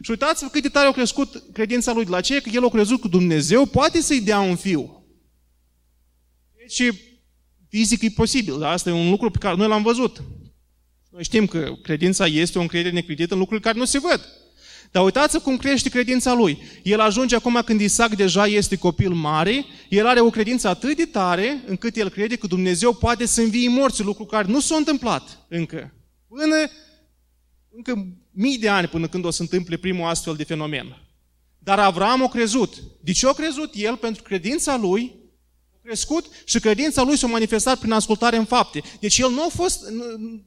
Și 0.00 0.10
uitați-vă 0.10 0.50
cât 0.50 0.62
de 0.62 0.68
tare 0.68 0.88
a 0.88 0.92
crescut 0.92 1.42
credința 1.52 1.92
lui 1.92 2.04
de 2.04 2.10
la 2.10 2.20
ce, 2.20 2.40
că 2.40 2.50
el 2.52 2.64
a 2.64 2.68
crezut 2.68 3.00
că 3.00 3.08
Dumnezeu 3.08 3.66
poate 3.66 4.00
să-i 4.00 4.20
dea 4.20 4.40
un 4.40 4.56
fiu. 4.56 5.04
Deci, 6.56 6.82
fizic 7.68 8.02
e 8.02 8.08
posibil, 8.08 8.58
dar 8.58 8.72
asta 8.72 8.90
e 8.90 8.92
un 8.92 9.10
lucru 9.10 9.30
pe 9.30 9.38
care 9.38 9.56
noi 9.56 9.68
l-am 9.68 9.82
văzut. 9.82 10.22
Noi 11.10 11.24
știm 11.24 11.46
că 11.46 11.72
credința 11.82 12.26
este 12.26 12.58
o 12.58 12.60
încredere 12.60 12.94
necredită 12.94 13.34
în 13.34 13.40
lucruri 13.40 13.62
care 13.62 13.78
nu 13.78 13.84
se 13.84 13.98
văd. 13.98 14.47
Dar 14.90 15.04
uitați 15.04 15.40
cum 15.40 15.56
crește 15.56 15.88
credința 15.88 16.34
lui. 16.34 16.58
El 16.82 17.00
ajunge 17.00 17.34
acum 17.34 17.62
când 17.64 17.80
Isaac 17.80 18.14
deja 18.14 18.46
este 18.46 18.76
copil 18.76 19.10
mare, 19.10 19.64
el 19.88 20.06
are 20.06 20.20
o 20.20 20.30
credință 20.30 20.68
atât 20.68 20.96
de 20.96 21.04
tare 21.04 21.62
încât 21.66 21.96
el 21.96 22.08
crede 22.08 22.36
că 22.36 22.46
Dumnezeu 22.46 22.92
poate 22.92 23.26
să 23.26 23.40
învie 23.40 23.68
morți, 23.68 24.02
lucru 24.02 24.24
care 24.24 24.48
nu 24.48 24.60
s-a 24.60 24.76
întâmplat 24.76 25.46
încă. 25.48 25.92
Până 26.28 26.54
încă 27.76 28.06
mii 28.30 28.58
de 28.58 28.68
ani 28.68 28.86
până 28.86 29.08
când 29.08 29.24
o 29.24 29.30
să 29.30 29.42
întâmple 29.42 29.76
primul 29.76 30.08
astfel 30.08 30.34
de 30.34 30.44
fenomen. 30.44 31.02
Dar 31.58 31.78
Avram 31.78 32.22
a 32.22 32.28
crezut. 32.28 32.74
De 33.00 33.12
ce 33.12 33.26
a 33.26 33.32
crezut 33.32 33.70
el? 33.74 33.96
Pentru 33.96 34.22
credința 34.22 34.76
lui 34.76 35.14
a 35.74 35.78
crescut 35.82 36.26
și 36.44 36.60
credința 36.60 37.02
lui 37.02 37.16
s-a 37.16 37.26
manifestat 37.26 37.78
prin 37.78 37.92
ascultare 37.92 38.36
în 38.36 38.44
fapte. 38.44 38.82
Deci 39.00 39.18
el 39.18 39.30
nu 39.30 39.42
a 39.42 39.48
fost, 39.48 39.80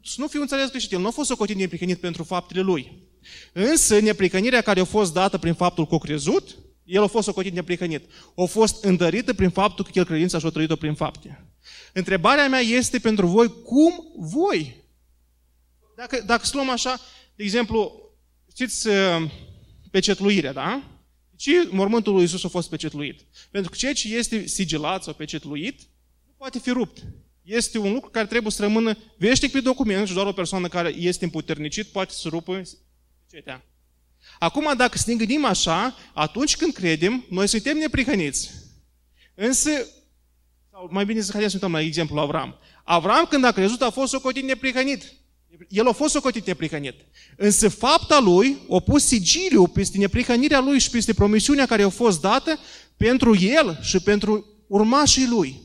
să 0.03 0.15
nu 0.17 0.27
fiu 0.27 0.41
înțeles 0.41 0.69
greșit, 0.69 0.91
el 0.91 0.99
nu 0.99 1.07
a 1.07 1.11
fost 1.11 1.29
socotit 1.29 1.55
neprihănit 1.55 1.99
pentru 1.99 2.23
faptele 2.23 2.61
lui. 2.61 3.00
Însă, 3.53 3.99
neprihănirea 3.99 4.61
care 4.61 4.79
a 4.79 4.83
fost 4.83 5.13
dată 5.13 5.37
prin 5.37 5.53
faptul 5.53 5.87
că 5.87 5.95
a 5.95 5.97
crezut, 5.97 6.57
el 6.83 7.03
a 7.03 7.07
fost 7.07 7.25
socotit 7.25 7.53
neprihănit. 7.53 8.03
A 8.35 8.43
fost 8.43 8.83
întărită 8.83 9.33
prin 9.33 9.49
faptul 9.49 9.85
că 9.85 9.91
el 9.93 10.05
credința 10.05 10.39
și-a 10.39 10.49
trăit-o 10.49 10.75
prin 10.75 10.93
fapte. 10.93 11.45
Întrebarea 11.93 12.47
mea 12.47 12.59
este 12.59 12.99
pentru 12.99 13.27
voi, 13.27 13.61
cum 13.63 13.93
voi? 14.17 14.75
Dacă, 15.95 16.23
dacă 16.25 16.45
să 16.45 16.51
luăm 16.55 16.69
așa, 16.69 16.99
de 17.35 17.43
exemplu, 17.43 18.09
știți 18.51 18.87
uh, 18.87 19.31
pecetluirea, 19.91 20.53
da? 20.53 20.83
Ce 21.35 21.67
mormântul 21.69 22.13
lui 22.13 22.21
Iisus 22.21 22.43
a 22.43 22.47
fost 22.47 22.69
pecetluit? 22.69 23.21
Pentru 23.51 23.71
că 23.71 23.77
ceea 23.77 23.93
ce 23.93 24.15
este 24.15 24.47
sigilat 24.47 25.03
sau 25.03 25.13
pecetluit 25.13 25.79
nu 26.25 26.33
poate 26.37 26.59
fi 26.59 26.69
rupt. 26.69 27.03
Este 27.41 27.77
un 27.77 27.93
lucru 27.93 28.09
care 28.09 28.25
trebuie 28.25 28.51
să 28.51 28.61
rămână 28.61 28.97
veșnic 29.17 29.51
pe 29.51 29.59
document 29.59 30.07
și 30.07 30.13
doar 30.13 30.25
o 30.25 30.31
persoană 30.31 30.67
care 30.67 30.95
este 30.97 31.23
împuternicit 31.23 31.87
poate 31.87 32.13
să 32.13 32.27
rupă 32.27 32.61
cetea. 33.31 33.65
Acum, 34.39 34.73
dacă 34.77 34.97
să 34.97 35.03
ne 35.07 35.15
gândim 35.15 35.45
așa, 35.45 35.97
atunci 36.13 36.55
când 36.55 36.73
credem, 36.73 37.25
noi 37.29 37.47
suntem 37.47 37.77
neprihăniți. 37.77 38.51
Însă, 39.35 39.69
sau 40.71 40.87
mai 40.91 41.05
bine 41.05 41.21
să 41.21 41.31
haideți 41.31 41.51
să 41.51 41.57
uităm 41.61 41.79
la 41.79 41.85
exemplu 41.85 42.19
Avram. 42.19 42.55
Avram, 42.83 43.25
când 43.25 43.43
a 43.43 43.51
crezut, 43.51 43.81
a 43.81 43.89
fost 43.89 44.11
socotit 44.11 44.43
neprihănit. 44.43 45.13
El 45.67 45.87
a 45.87 45.91
fost 45.91 46.13
socotit 46.13 46.45
neprihănit. 46.45 46.95
Însă 47.37 47.69
fapta 47.69 48.19
lui 48.19 48.57
a 48.71 48.79
pus 48.79 49.05
sigiliu 49.05 49.67
peste 49.67 49.97
neprihănirea 49.97 50.59
lui 50.59 50.79
și 50.79 50.89
peste 50.89 51.13
promisiunea 51.13 51.65
care 51.65 51.83
a 51.83 51.89
fost 51.89 52.21
dată 52.21 52.59
pentru 52.97 53.35
el 53.35 53.79
și 53.81 53.99
pentru 53.99 54.45
urmașii 54.67 55.27
lui. 55.27 55.61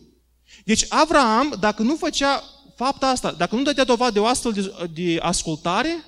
Deci 0.64 0.84
Avram, 0.88 1.56
dacă 1.60 1.82
nu 1.82 1.96
făcea 1.96 2.44
fapta 2.76 3.06
asta, 3.06 3.32
dacă 3.32 3.54
nu 3.54 3.62
dădea 3.62 3.84
dovadă 3.84 4.12
de 4.12 4.18
o 4.18 4.26
astfel 4.26 4.52
de, 4.52 4.88
de 4.92 5.18
ascultare, 5.20 6.04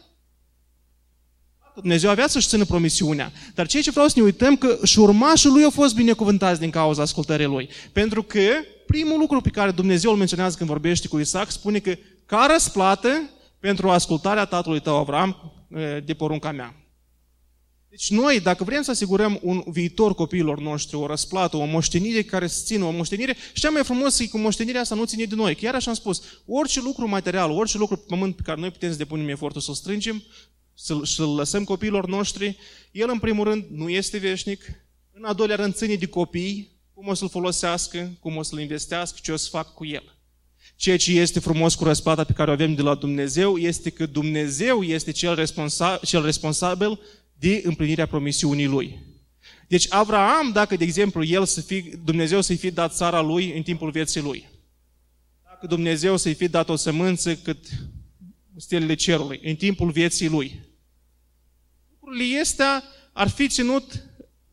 Dumnezeu 1.80 2.10
avea 2.10 2.26
să-și 2.28 2.48
țină 2.48 2.64
promisiunea. 2.64 3.32
Dar 3.54 3.66
ceea 3.66 3.82
ce 3.82 3.90
vreau 3.90 4.08
să 4.08 4.14
ne 4.16 4.22
uităm, 4.22 4.56
că 4.56 4.78
și 4.84 4.98
urmașul 4.98 5.52
lui 5.52 5.64
au 5.64 5.70
fost 5.70 5.94
binecuvântați 5.94 6.60
din 6.60 6.70
cauza 6.70 7.02
ascultării 7.02 7.46
lui. 7.46 7.68
Pentru 7.92 8.22
că 8.22 8.40
primul 8.86 9.18
lucru 9.18 9.40
pe 9.40 9.50
care 9.50 9.70
Dumnezeu 9.70 10.10
îl 10.10 10.16
menționează 10.16 10.56
când 10.56 10.68
vorbește 10.68 11.08
cu 11.08 11.18
Isaac, 11.18 11.50
spune 11.50 11.78
că 11.78 11.94
ca 12.26 12.46
răsplată 12.52 13.30
pentru 13.60 13.90
ascultarea 13.90 14.44
tatălui 14.44 14.80
tău 14.80 14.96
Avram 14.96 15.52
de 16.04 16.14
porunca 16.14 16.52
mea. 16.52 16.74
Deci 17.90 18.10
noi, 18.10 18.40
dacă 18.40 18.64
vrem 18.64 18.82
să 18.82 18.90
asigurăm 18.90 19.38
un 19.42 19.62
viitor 19.66 20.14
copiilor 20.14 20.60
noștri, 20.60 20.96
o 20.96 21.06
răsplată, 21.06 21.56
o 21.56 21.64
moștenire 21.64 22.22
care 22.22 22.46
să 22.46 22.62
țină, 22.64 22.84
o 22.84 22.90
moștenire, 22.90 23.36
și 23.52 23.60
cea 23.60 23.70
mai 23.70 23.84
frumos 23.84 24.18
e 24.18 24.26
că 24.26 24.36
moștenirea 24.36 24.80
asta 24.80 24.94
nu 24.94 25.04
ține 25.04 25.24
de 25.24 25.34
noi. 25.34 25.54
Chiar 25.54 25.74
așa 25.74 25.90
am 25.90 25.96
spus, 25.96 26.22
orice 26.46 26.80
lucru 26.80 27.08
material, 27.08 27.50
orice 27.50 27.78
lucru 27.78 27.96
pe 27.96 28.04
pământ 28.08 28.36
pe 28.36 28.42
care 28.44 28.60
noi 28.60 28.70
putem 28.70 28.90
să 28.90 28.96
depunem 28.96 29.28
efortul 29.28 29.60
să-l 29.60 29.74
strângem, 29.74 30.22
să-l, 30.80 31.04
să 31.04 31.24
lăsăm 31.24 31.64
copiilor 31.64 32.06
noștri, 32.06 32.56
el 32.90 33.08
în 33.10 33.18
primul 33.18 33.44
rând 33.44 33.64
nu 33.70 33.88
este 33.88 34.18
veșnic, 34.18 34.64
în 35.12 35.24
a 35.24 35.32
doilea 35.32 35.56
rând 35.56 35.74
ține 35.74 35.94
de 35.94 36.06
copii, 36.06 36.76
cum 36.94 37.06
o 37.06 37.14
să-l 37.14 37.28
folosească, 37.28 38.16
cum 38.20 38.36
o 38.36 38.42
să-l 38.42 38.60
investească, 38.60 39.18
ce 39.22 39.32
o 39.32 39.36
să 39.36 39.48
fac 39.48 39.74
cu 39.74 39.86
el. 39.86 40.16
Ceea 40.76 40.96
ce 40.96 41.12
este 41.12 41.40
frumos 41.40 41.74
cu 41.74 41.84
răsplata 41.84 42.24
pe 42.24 42.32
care 42.32 42.50
o 42.50 42.52
avem 42.52 42.74
de 42.74 42.82
la 42.82 42.94
Dumnezeu 42.94 43.56
este 43.56 43.90
că 43.90 44.06
Dumnezeu 44.06 44.82
este 44.82 45.10
cel, 45.10 45.34
responsa- 45.34 46.00
cel 46.04 46.24
responsabil 46.24 47.00
de 47.32 47.62
împlinirea 47.64 48.06
promisiunii 48.06 48.66
lui. 48.66 48.98
Deci 49.68 49.86
Abraham, 49.88 50.50
dacă, 50.52 50.76
de 50.76 50.84
exemplu, 50.84 51.24
el 51.24 51.44
să 51.44 51.60
fie, 51.60 52.00
Dumnezeu 52.04 52.40
să-i 52.40 52.56
fi 52.56 52.70
dat 52.70 52.94
țara 52.94 53.20
lui 53.20 53.56
în 53.56 53.62
timpul 53.62 53.90
vieții 53.90 54.20
lui, 54.20 54.48
dacă 55.44 55.66
Dumnezeu 55.66 56.16
să-i 56.16 56.34
fi 56.34 56.48
dat 56.48 56.68
o 56.68 56.76
sămânță 56.76 57.36
cât 57.36 57.66
stelele 58.56 58.94
cerului 58.94 59.40
în 59.42 59.54
timpul 59.54 59.90
vieții 59.90 60.28
lui, 60.28 60.67
lucrurile 62.08 62.40
astea 62.40 62.84
ar 63.12 63.28
fi 63.28 63.48
ținut, 63.48 63.84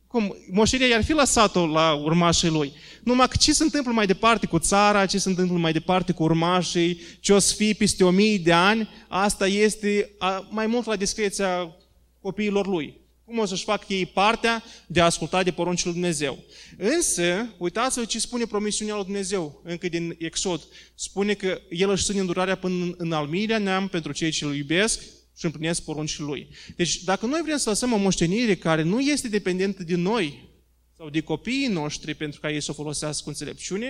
cum, 0.06 0.36
moștenirea 0.50 0.96
ar 0.96 1.04
fi 1.04 1.12
lăsat-o 1.12 1.66
la 1.66 1.92
urmașii 1.92 2.48
lui. 2.48 2.72
Numai 3.02 3.28
că 3.28 3.36
ce 3.36 3.52
se 3.52 3.62
întâmplă 3.62 3.92
mai 3.92 4.06
departe 4.06 4.46
cu 4.46 4.58
țara, 4.58 5.06
ce 5.06 5.18
se 5.18 5.28
întâmplă 5.28 5.58
mai 5.58 5.72
departe 5.72 6.12
cu 6.12 6.22
urmașii, 6.22 7.00
ce 7.20 7.32
o 7.32 7.38
să 7.38 7.54
fie 7.54 7.72
peste 7.72 8.04
o 8.04 8.10
mii 8.10 8.38
de 8.38 8.52
ani, 8.52 8.88
asta 9.08 9.46
este 9.46 10.10
mai 10.50 10.66
mult 10.66 10.86
la 10.86 10.96
discreția 10.96 11.76
copiilor 12.20 12.66
lui. 12.66 12.94
Cum 13.24 13.38
o 13.38 13.44
să-și 13.44 13.64
facă 13.64 13.84
ei 13.88 14.06
partea 14.06 14.62
de 14.86 15.00
a 15.00 15.04
asculta 15.04 15.42
de 15.42 15.50
poruncile 15.50 15.90
lui 15.90 16.00
Dumnezeu. 16.00 16.38
Însă, 16.76 17.54
uitați-vă 17.58 18.04
ce 18.04 18.18
spune 18.18 18.44
promisiunea 18.44 18.94
lui 18.94 19.04
Dumnezeu, 19.04 19.60
încă 19.64 19.88
din 19.88 20.16
Exod. 20.18 20.62
Spune 20.94 21.34
că 21.34 21.60
El 21.70 21.90
își 21.90 22.04
ține 22.04 22.20
îndurarea 22.20 22.56
până 22.56 22.94
în 22.96 23.12
al 23.12 23.26
miilea 23.26 23.58
neam 23.58 23.88
pentru 23.88 24.12
cei 24.12 24.30
ce 24.30 24.44
îl 24.44 24.56
iubesc 24.56 25.00
și 25.36 25.44
împlinesc 25.44 25.82
poruncile 25.82 26.26
Lui. 26.26 26.48
Deci, 26.76 27.02
dacă 27.02 27.26
noi 27.26 27.40
vrem 27.42 27.56
să 27.56 27.68
lăsăm 27.68 27.92
o 27.92 27.96
moștenire 27.96 28.56
care 28.56 28.82
nu 28.82 29.00
este 29.00 29.28
dependentă 29.28 29.82
de 29.82 29.94
noi 29.94 30.48
sau 30.96 31.10
de 31.10 31.20
copiii 31.20 31.66
noștri 31.66 32.14
pentru 32.14 32.40
ca 32.40 32.50
ei 32.50 32.60
să 32.60 32.70
o 32.70 32.74
folosească 32.74 33.22
cu 33.22 33.28
înțelepciune, 33.28 33.86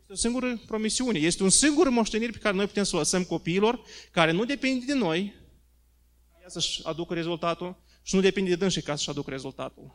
este 0.00 0.12
o 0.12 0.14
singură 0.14 0.60
promisiune. 0.66 1.18
Este 1.18 1.42
un 1.42 1.50
singur 1.50 1.88
moștenire 1.88 2.30
pe 2.30 2.38
care 2.38 2.56
noi 2.56 2.66
putem 2.66 2.84
să 2.84 2.96
o 2.96 2.98
lăsăm 2.98 3.24
copiilor, 3.24 3.80
care 4.10 4.30
nu 4.30 4.44
depinde 4.44 4.84
de 4.84 4.94
noi, 4.94 5.34
să-și 6.46 6.80
aducă 6.84 7.14
rezultatul 7.14 7.76
și 8.02 8.14
nu 8.14 8.20
depinde 8.20 8.50
de 8.50 8.56
dânsii 8.56 8.82
ca 8.82 8.96
să-și 8.96 9.10
aducă 9.10 9.30
rezultatul. 9.30 9.92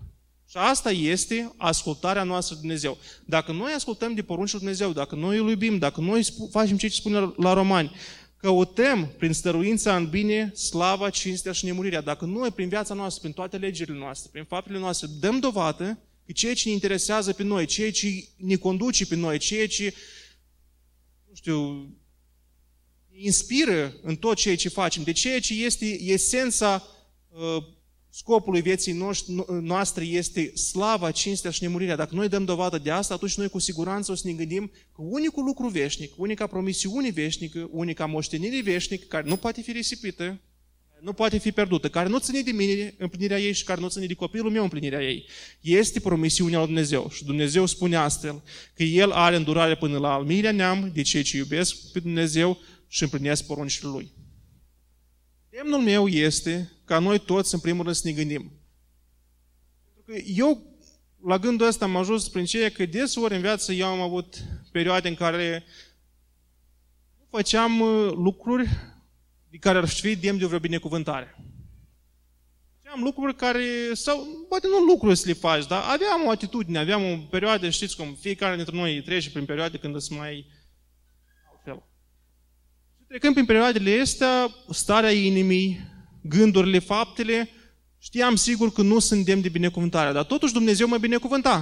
Și 0.49 0.57
asta 0.57 0.91
este 0.91 1.53
ascultarea 1.57 2.23
noastră 2.23 2.55
de 2.55 2.61
Dumnezeu. 2.61 2.97
Dacă 3.25 3.51
noi 3.51 3.71
ascultăm 3.71 4.13
de 4.13 4.21
poruncile 4.21 4.59
lui 4.61 4.67
Dumnezeu, 4.67 4.93
dacă 5.03 5.15
noi 5.15 5.37
îl 5.37 5.49
iubim, 5.49 5.77
dacă 5.77 6.01
noi 6.01 6.25
facem 6.51 6.77
ce 6.77 6.87
spune 6.87 7.33
la 7.37 7.53
romani, 7.53 7.91
căutăm 8.43 9.13
prin 9.17 9.33
stăruința 9.33 9.95
în 9.95 10.09
bine 10.09 10.53
slava, 10.53 11.09
cinstea 11.09 11.51
și 11.51 11.65
nemurirea. 11.65 12.01
Dacă 12.01 12.25
noi, 12.25 12.51
prin 12.51 12.69
viața 12.69 12.93
noastră, 12.93 13.21
prin 13.21 13.33
toate 13.33 13.57
legile 13.57 13.93
noastre, 13.93 14.29
prin 14.31 14.43
faptele 14.43 14.77
noastre, 14.79 15.07
dăm 15.19 15.39
dovadă 15.39 15.99
că 16.25 16.31
ceea 16.31 16.53
ce 16.53 16.67
ne 16.67 16.73
interesează 16.73 17.33
pe 17.33 17.43
noi, 17.43 17.65
ceea 17.65 17.91
ce 17.91 18.27
ne 18.35 18.55
conduce 18.55 19.05
pe 19.05 19.15
noi, 19.15 19.37
ceea 19.37 19.67
ce, 19.67 19.93
nu 21.29 21.35
știu, 21.35 21.87
inspiră 23.11 23.93
în 24.01 24.15
tot 24.15 24.35
ceea 24.35 24.55
ce 24.55 24.69
facem, 24.69 25.03
de 25.03 25.11
ceea 25.11 25.39
ce 25.39 25.63
este 25.63 25.85
esența 26.01 26.87
uh, 27.29 27.63
scopului 28.15 28.61
vieții 28.61 29.03
noastre 29.61 30.03
este 30.03 30.55
slava, 30.55 31.11
cinstea 31.11 31.51
și 31.51 31.63
nemurirea. 31.63 31.95
Dacă 31.95 32.15
noi 32.15 32.29
dăm 32.29 32.45
dovadă 32.45 32.77
de 32.77 32.91
asta, 32.91 33.13
atunci 33.13 33.37
noi 33.37 33.49
cu 33.49 33.59
siguranță 33.59 34.11
o 34.11 34.15
să 34.15 34.27
ne 34.27 34.33
gândim 34.33 34.71
că 34.95 35.01
unicul 35.01 35.43
lucru 35.43 35.67
veșnic, 35.67 36.13
unica 36.17 36.47
promisiune 36.47 37.09
veșnică, 37.09 37.69
unica 37.71 38.05
moștenire 38.05 38.61
veșnică, 38.61 39.05
care 39.07 39.27
nu 39.27 39.37
poate 39.37 39.61
fi 39.61 39.71
risipită, 39.71 40.41
nu 41.01 41.13
poate 41.13 41.37
fi 41.37 41.51
pierdută, 41.51 41.89
care 41.89 42.09
nu 42.09 42.19
ține 42.19 42.41
de 42.41 42.51
mine 42.51 42.93
împlinirea 42.97 43.39
ei 43.39 43.53
și 43.53 43.63
care 43.63 43.81
nu 43.81 43.89
ține 43.89 44.05
de 44.05 44.13
copilul 44.13 44.51
meu 44.51 44.63
împlinirea 44.63 45.01
ei. 45.01 45.25
Este 45.61 45.99
promisiunea 45.99 46.57
lui 46.57 46.67
Dumnezeu. 46.67 47.09
Și 47.09 47.25
Dumnezeu 47.25 47.65
spune 47.65 47.95
astfel 47.95 48.41
că 48.73 48.83
El 48.83 49.11
are 49.11 49.35
îndurare 49.35 49.75
până 49.75 49.97
la 49.97 50.13
al 50.13 50.23
miilea 50.23 50.51
neam 50.51 50.91
de 50.93 51.01
cei 51.01 51.23
ce 51.23 51.37
iubesc 51.37 51.91
pe 51.91 51.99
Dumnezeu 51.99 52.57
și 52.87 53.03
împlinesc 53.03 53.45
poruncile 53.45 53.89
Lui. 53.89 54.11
Temnul 55.49 55.79
meu 55.79 56.07
este 56.07 56.72
ca 56.85 56.99
noi 56.99 57.19
toți, 57.19 57.53
în 57.53 57.59
primul 57.59 57.83
rând, 57.83 57.95
să 57.95 58.07
ne 58.07 58.13
gândim. 58.13 58.51
Pentru 59.83 60.03
că 60.03 60.31
eu, 60.35 60.61
la 61.25 61.37
gândul 61.37 61.67
ăsta, 61.67 61.85
am 61.85 61.95
ajuns 61.95 62.29
prin 62.29 62.45
ceea 62.45 62.69
că 62.69 62.85
deseori 62.85 63.35
în 63.35 63.41
viață 63.41 63.73
eu 63.73 63.87
am 63.87 64.01
avut 64.01 64.35
perioade 64.71 65.07
în 65.07 65.15
care 65.15 65.63
nu 67.17 67.25
făceam 67.29 67.79
uh, 67.79 68.11
lucruri 68.15 68.69
de 69.49 69.57
care 69.57 69.77
ar 69.77 69.87
fi 69.87 70.15
demn 70.15 70.37
de 70.37 70.45
vreo 70.45 70.59
binecuvântare. 70.59 71.35
Făceam 72.77 73.03
lucruri 73.03 73.35
care, 73.35 73.65
sau 73.93 74.45
poate 74.49 74.67
nu 74.67 74.77
lucruri 74.77 75.17
să 75.17 75.27
le 75.27 75.33
faci, 75.33 75.67
dar 75.67 75.83
aveam 75.83 76.25
o 76.25 76.29
atitudine, 76.29 76.79
aveam 76.79 77.11
o 77.11 77.17
perioadă, 77.29 77.69
știți 77.69 77.95
cum, 77.95 78.13
fiecare 78.19 78.55
dintre 78.55 78.75
noi 78.75 79.01
trece 79.01 79.31
prin 79.31 79.45
perioade 79.45 79.77
când 79.77 79.99
sunt 79.99 80.19
mai 80.19 80.45
altfel. 81.51 81.83
Trecând 83.07 83.33
prin 83.33 83.45
perioadele 83.45 83.99
astea, 83.99 84.55
starea 84.69 85.11
inimii, 85.11 85.92
gândurile, 86.23 86.79
faptele, 86.79 87.49
știam 87.97 88.35
sigur 88.35 88.71
că 88.71 88.81
nu 88.81 88.99
sunt 88.99 89.25
demn 89.25 89.41
de 89.41 89.49
binecuvântare, 89.49 90.11
dar 90.11 90.23
totuși 90.23 90.53
Dumnezeu 90.53 90.87
mă 90.87 90.97
binecuvânta. 90.97 91.55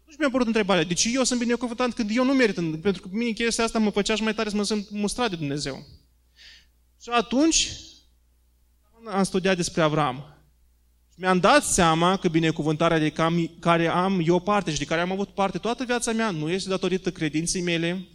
Atunci 0.00 0.18
mi-a 0.18 0.30
părut 0.30 0.46
întrebarea, 0.46 0.84
de 0.84 0.94
ce 0.94 1.10
eu 1.12 1.24
sunt 1.24 1.40
binecuvântat 1.40 1.92
când 1.92 2.10
eu 2.12 2.24
nu 2.24 2.32
merit? 2.32 2.54
Pentru 2.54 3.02
că 3.02 3.08
mine 3.10 3.30
chestia 3.30 3.64
asta 3.64 3.78
mă 3.78 3.90
făcea 3.90 4.14
și 4.14 4.22
mai 4.22 4.34
tare 4.34 4.48
să 4.48 4.56
mă 4.56 4.62
sunt 4.62 4.90
mustrat 4.90 5.30
de 5.30 5.36
Dumnezeu. 5.36 5.86
Și 7.02 7.08
atunci 7.08 7.70
am 9.06 9.22
studiat 9.22 9.56
despre 9.56 9.82
Avram. 9.82 10.16
Și 11.12 11.20
mi-am 11.20 11.38
dat 11.38 11.64
seama 11.64 12.16
că 12.16 12.28
binecuvântarea 12.28 12.98
de 12.98 13.12
care 13.60 13.86
am 13.86 14.22
eu 14.26 14.40
parte 14.40 14.72
și 14.72 14.78
de 14.78 14.84
care 14.84 15.00
am 15.00 15.12
avut 15.12 15.28
parte 15.28 15.58
toată 15.58 15.84
viața 15.84 16.12
mea 16.12 16.30
nu 16.30 16.50
este 16.50 16.68
datorită 16.68 17.12
credinței 17.12 17.62
mele, 17.62 18.08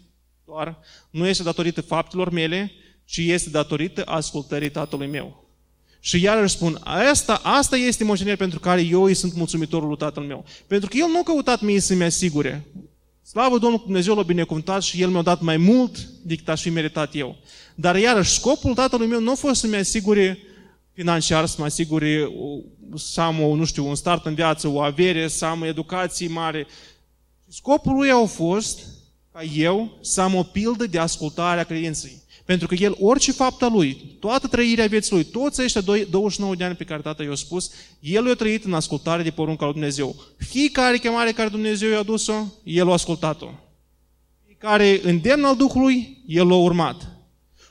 doar 0.45 0.79
nu 1.09 1.27
este 1.27 1.43
datorită 1.43 1.81
faptelor 1.81 2.29
mele, 2.29 2.71
ci 3.13 3.17
este 3.17 3.49
datorită 3.49 4.03
ascultării 4.05 4.69
tatălui 4.69 5.07
meu. 5.07 5.45
Și 5.99 6.21
iarăși 6.21 6.53
spun, 6.53 6.79
asta, 6.83 7.39
asta 7.43 7.77
este 7.77 8.03
moștenirea 8.03 8.37
pentru 8.37 8.59
care 8.59 8.81
eu 8.81 9.03
îi 9.03 9.13
sunt 9.13 9.33
mulțumitorul 9.33 9.87
lui 9.87 9.97
tatăl 9.97 10.23
meu. 10.23 10.45
Pentru 10.67 10.89
că 10.89 10.97
el 10.97 11.07
nu 11.07 11.19
a 11.19 11.23
căutat 11.23 11.61
mie 11.61 11.79
să-mi 11.79 12.03
asigure. 12.03 12.65
Slavă 13.21 13.57
Domnul 13.57 13.81
Dumnezeu 13.83 14.15
l-a 14.15 14.21
binecuvântat 14.21 14.81
și 14.81 15.01
El 15.01 15.09
mi-a 15.09 15.21
dat 15.21 15.41
mai 15.41 15.57
mult 15.57 15.97
decât 16.21 16.49
aș 16.49 16.61
fi 16.61 16.69
meritat 16.69 17.15
eu. 17.15 17.35
Dar 17.75 17.95
iarăși, 17.95 18.33
scopul 18.33 18.73
tatălui 18.73 19.07
meu 19.07 19.19
nu 19.19 19.31
a 19.31 19.35
fost 19.35 19.59
să-mi 19.59 19.75
asigure 19.75 20.37
financiar, 20.93 21.45
să 21.45 21.55
mă 21.57 21.65
asigure 21.65 22.29
să 22.95 23.21
am, 23.21 23.41
o, 23.41 23.55
nu 23.55 23.65
știu, 23.65 23.87
un 23.87 23.95
start 23.95 24.25
în 24.25 24.33
viață, 24.33 24.67
o 24.67 24.81
avere, 24.81 25.27
să 25.27 25.45
am 25.45 25.63
educație 25.63 26.27
mare. 26.27 26.67
Scopul 27.47 27.95
lui 27.95 28.09
a 28.09 28.25
fost 28.25 28.79
ca 29.31 29.43
eu 29.43 29.97
să 30.01 30.21
am 30.21 30.35
o 30.35 30.43
pildă 30.43 30.85
de 30.85 30.99
ascultare 30.99 31.59
a 31.59 31.63
credinței. 31.63 32.22
Pentru 32.45 32.67
că 32.67 32.75
el, 32.75 32.95
orice 32.99 33.31
faptă 33.31 33.67
lui, 33.67 34.17
toată 34.19 34.47
trăirea 34.47 34.87
vieții 34.87 35.13
lui, 35.13 35.23
toți 35.23 35.61
ăștia 35.61 35.81
29 36.09 36.55
de 36.55 36.63
ani 36.63 36.75
pe 36.75 36.83
care 36.83 37.01
tata 37.01 37.23
i-a 37.23 37.35
spus, 37.35 37.71
el 37.99 38.29
a 38.29 38.33
trăit 38.33 38.63
în 38.63 38.73
ascultare 38.73 39.23
de 39.23 39.29
porunca 39.29 39.63
lui 39.65 39.73
Dumnezeu. 39.73 40.15
Fiecare 40.37 40.97
chemare 40.97 41.31
care 41.31 41.49
Dumnezeu 41.49 41.89
i-a 41.89 42.03
dus-o, 42.03 42.33
el 42.63 42.89
a 42.89 42.93
ascultat-o. 42.93 43.49
Fiecare 44.45 44.99
îndemn 45.03 45.43
al 45.43 45.55
Duhului, 45.55 46.23
el 46.27 46.47
l-a 46.47 46.55
urmat. 46.55 47.07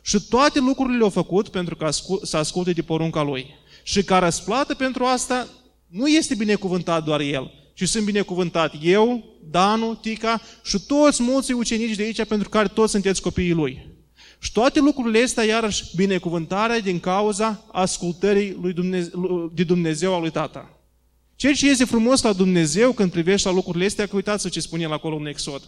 Și 0.02 0.20
toate 0.28 0.58
lucrurile 0.58 0.98
le-a 0.98 1.08
făcut 1.08 1.48
pentru 1.48 1.76
ca 1.76 1.90
să 2.22 2.36
asculte 2.36 2.72
de 2.72 2.82
porunca 2.82 3.22
lui. 3.22 3.46
Și 3.82 4.04
ca 4.04 4.18
răsplată 4.18 4.74
pentru 4.74 5.04
asta, 5.04 5.48
nu 5.86 6.06
este 6.08 6.34
binecuvântat 6.34 7.04
doar 7.04 7.20
el, 7.20 7.50
ci 7.74 7.88
sunt 7.88 8.04
binecuvântat 8.04 8.74
eu, 8.82 9.24
Danu, 9.50 9.94
Tica 9.94 10.40
și 10.64 10.80
toți 10.86 11.22
mulți 11.22 11.52
ucenici 11.52 11.96
de 11.96 12.02
aici 12.02 12.24
pentru 12.24 12.48
care 12.48 12.68
toți 12.68 12.90
sunteți 12.90 13.22
copiii 13.22 13.52
lui. 13.52 13.91
Și 14.42 14.52
toate 14.52 14.80
lucrurile 14.80 15.22
astea, 15.22 15.44
iarăși, 15.44 15.84
binecuvântarea 15.96 16.80
din 16.80 17.00
cauza 17.00 17.64
ascultării 17.72 18.58
lui 18.60 18.72
Dumnezeu, 18.72 19.50
de 19.54 19.64
Dumnezeu 19.64 20.14
al 20.14 20.20
lui 20.20 20.30
Tata. 20.30 20.78
Ceea 21.36 21.52
ce 21.52 21.68
este 21.68 21.84
frumos 21.84 22.22
la 22.22 22.32
Dumnezeu 22.32 22.92
când 22.92 23.10
privești 23.10 23.46
la 23.46 23.52
lucrurile 23.52 23.84
astea, 23.84 24.06
că 24.06 24.16
uitați 24.16 24.48
ce 24.48 24.60
spune 24.60 24.82
el 24.82 24.92
acolo 24.92 25.16
în 25.16 25.26
Exod. 25.26 25.62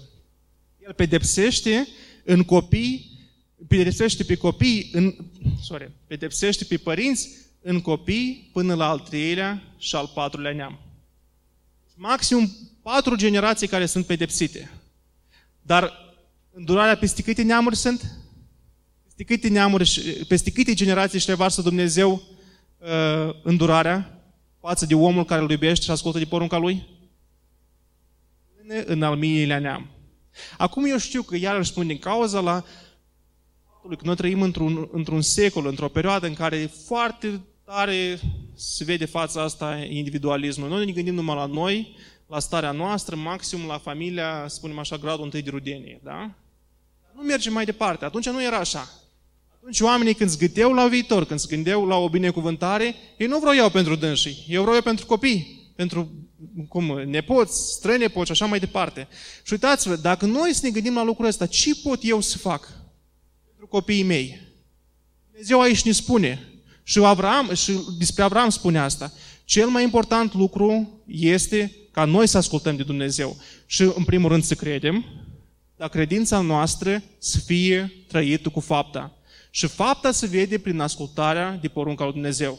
El 0.87 0.93
pedepsește 0.93 1.89
în 2.25 2.43
copii, 2.43 3.21
pedepsește 3.69 4.25
pe 4.25 4.35
copii, 4.35 4.91
în, 4.93 5.15
sorry, 5.63 5.91
pedepsește 6.07 6.65
pe 6.65 6.77
părinți 6.77 7.29
în 7.61 7.81
copii 7.81 8.51
până 8.53 8.75
la 8.75 8.89
al 8.89 8.99
treilea 8.99 9.63
și 9.79 9.95
al 9.95 10.11
patrulea 10.15 10.53
neam. 10.53 10.79
Maximum 11.95 12.57
patru 12.83 13.17
generații 13.17 13.69
care 13.69 13.87
sunt 13.87 14.07
pedepsite. 14.07 14.71
Dar 15.63 15.93
îndurarea 16.53 16.97
peste 16.97 17.23
câte 17.23 17.43
neamuri 17.43 17.77
sunt? 17.77 18.23
Peste 19.17 19.35
câte 19.35 19.49
neamuri, 19.49 20.25
peste 20.29 20.51
câte 20.51 20.75
generații 20.75 21.19
își 21.19 21.29
revarsă 21.31 21.63
Dumnezeu 21.63 22.23
uh, 22.79 23.35
îndurarea, 23.43 24.23
față 24.61 24.87
de 24.87 24.95
omul 24.95 25.25
care 25.25 25.43
îl 25.43 25.51
iubește 25.51 25.85
și 25.85 25.91
ascultă 25.91 26.19
de 26.19 26.25
porunca 26.25 26.57
lui? 26.57 26.89
Până 28.57 28.83
în 28.83 29.03
al 29.03 29.17
miilea 29.17 29.59
neam. 29.59 29.87
Acum 30.59 30.85
eu 30.85 30.99
știu 30.99 31.23
că 31.23 31.37
iarăși 31.37 31.71
spun 31.71 31.87
din 31.87 31.99
cauza 31.99 32.41
la 32.41 32.65
faptului 33.71 33.97
că 33.97 34.05
noi 34.05 34.17
trăim 34.17 34.43
într-un, 34.43 34.89
într-un 34.93 35.21
secol, 35.21 35.67
într-o 35.67 35.89
perioadă 35.89 36.27
în 36.27 36.35
care 36.35 36.71
foarte 36.87 37.41
tare 37.65 38.21
se 38.55 38.85
vede 38.85 39.05
fața 39.05 39.43
asta 39.43 39.77
individualismul. 39.89 40.69
Noi 40.69 40.85
ne 40.85 40.93
gândim 40.93 41.15
numai 41.15 41.37
la 41.37 41.47
noi, 41.47 41.97
la 42.27 42.39
starea 42.39 42.71
noastră, 42.71 43.17
maxim 43.17 43.67
la 43.67 43.79
familia, 43.79 44.45
spunem 44.49 44.79
așa, 44.79 44.97
gradul 44.97 45.25
întâi 45.25 45.43
de 45.43 45.51
rudenie, 45.51 46.01
da? 46.03 46.31
Nu 47.15 47.23
mergem 47.23 47.53
mai 47.53 47.65
departe. 47.65 48.05
Atunci 48.05 48.29
nu 48.29 48.43
era 48.43 48.57
așa. 48.57 49.04
Atunci 49.67 49.81
oamenii 49.81 50.15
când 50.15 50.31
zgâteau 50.31 50.73
la 50.73 50.89
viitor, 50.89 51.25
când 51.25 51.41
se 51.41 51.47
gândeau 51.51 51.87
la 51.87 51.97
o 51.97 52.09
binecuvântare, 52.09 52.95
ei 53.17 53.27
nu 53.27 53.39
vreau 53.39 53.71
pentru 53.71 53.95
dânsii, 53.95 54.45
eu 54.49 54.63
vreau 54.63 54.83
pentru 54.83 55.07
copii, 55.07 55.71
pentru 55.77 56.13
cum, 56.69 57.01
nepoți, 57.07 57.73
strănepoți 57.73 58.27
și 58.27 58.33
așa 58.33 58.47
mai 58.47 58.59
departe. 58.59 59.09
Și 59.43 59.53
uitați-vă, 59.53 59.97
dacă 59.97 60.27
noi 60.27 60.55
să 60.55 60.61
ne 60.63 60.71
gândim 60.71 60.95
la 60.95 61.03
lucrul 61.05 61.27
ăsta, 61.27 61.47
ce 61.47 61.75
pot 61.83 61.99
eu 62.03 62.21
să 62.21 62.39
fac 62.39 62.69
pentru 63.47 63.67
copiii 63.67 64.03
mei? 64.03 64.41
Dumnezeu 65.31 65.61
aici 65.61 65.83
ne 65.83 65.93
spune, 65.93 66.49
și, 66.83 66.99
Avram, 66.99 67.55
și 67.55 67.73
despre 67.99 68.23
Avram 68.23 68.49
spune 68.49 68.79
asta, 68.79 69.13
cel 69.45 69.69
mai 69.69 69.83
important 69.83 70.35
lucru 70.35 71.03
este 71.07 71.77
ca 71.91 72.05
noi 72.05 72.27
să 72.27 72.37
ascultăm 72.37 72.77
de 72.77 72.83
Dumnezeu 72.83 73.37
și, 73.67 73.83
în 73.83 74.05
primul 74.05 74.31
rând, 74.31 74.43
să 74.43 74.55
credem, 74.55 75.05
dar 75.77 75.89
credința 75.89 76.41
noastră 76.41 77.03
să 77.19 77.39
fie 77.39 78.05
trăită 78.09 78.49
cu 78.49 78.61
fapta. 78.61 79.19
Și 79.57 79.67
fapta 79.67 80.11
se 80.11 80.27
vede 80.27 80.59
prin 80.59 80.81
ascultarea 80.81 81.59
de 81.61 81.69
porunca 81.69 82.05
lui 82.05 82.13
Dumnezeu. 82.13 82.59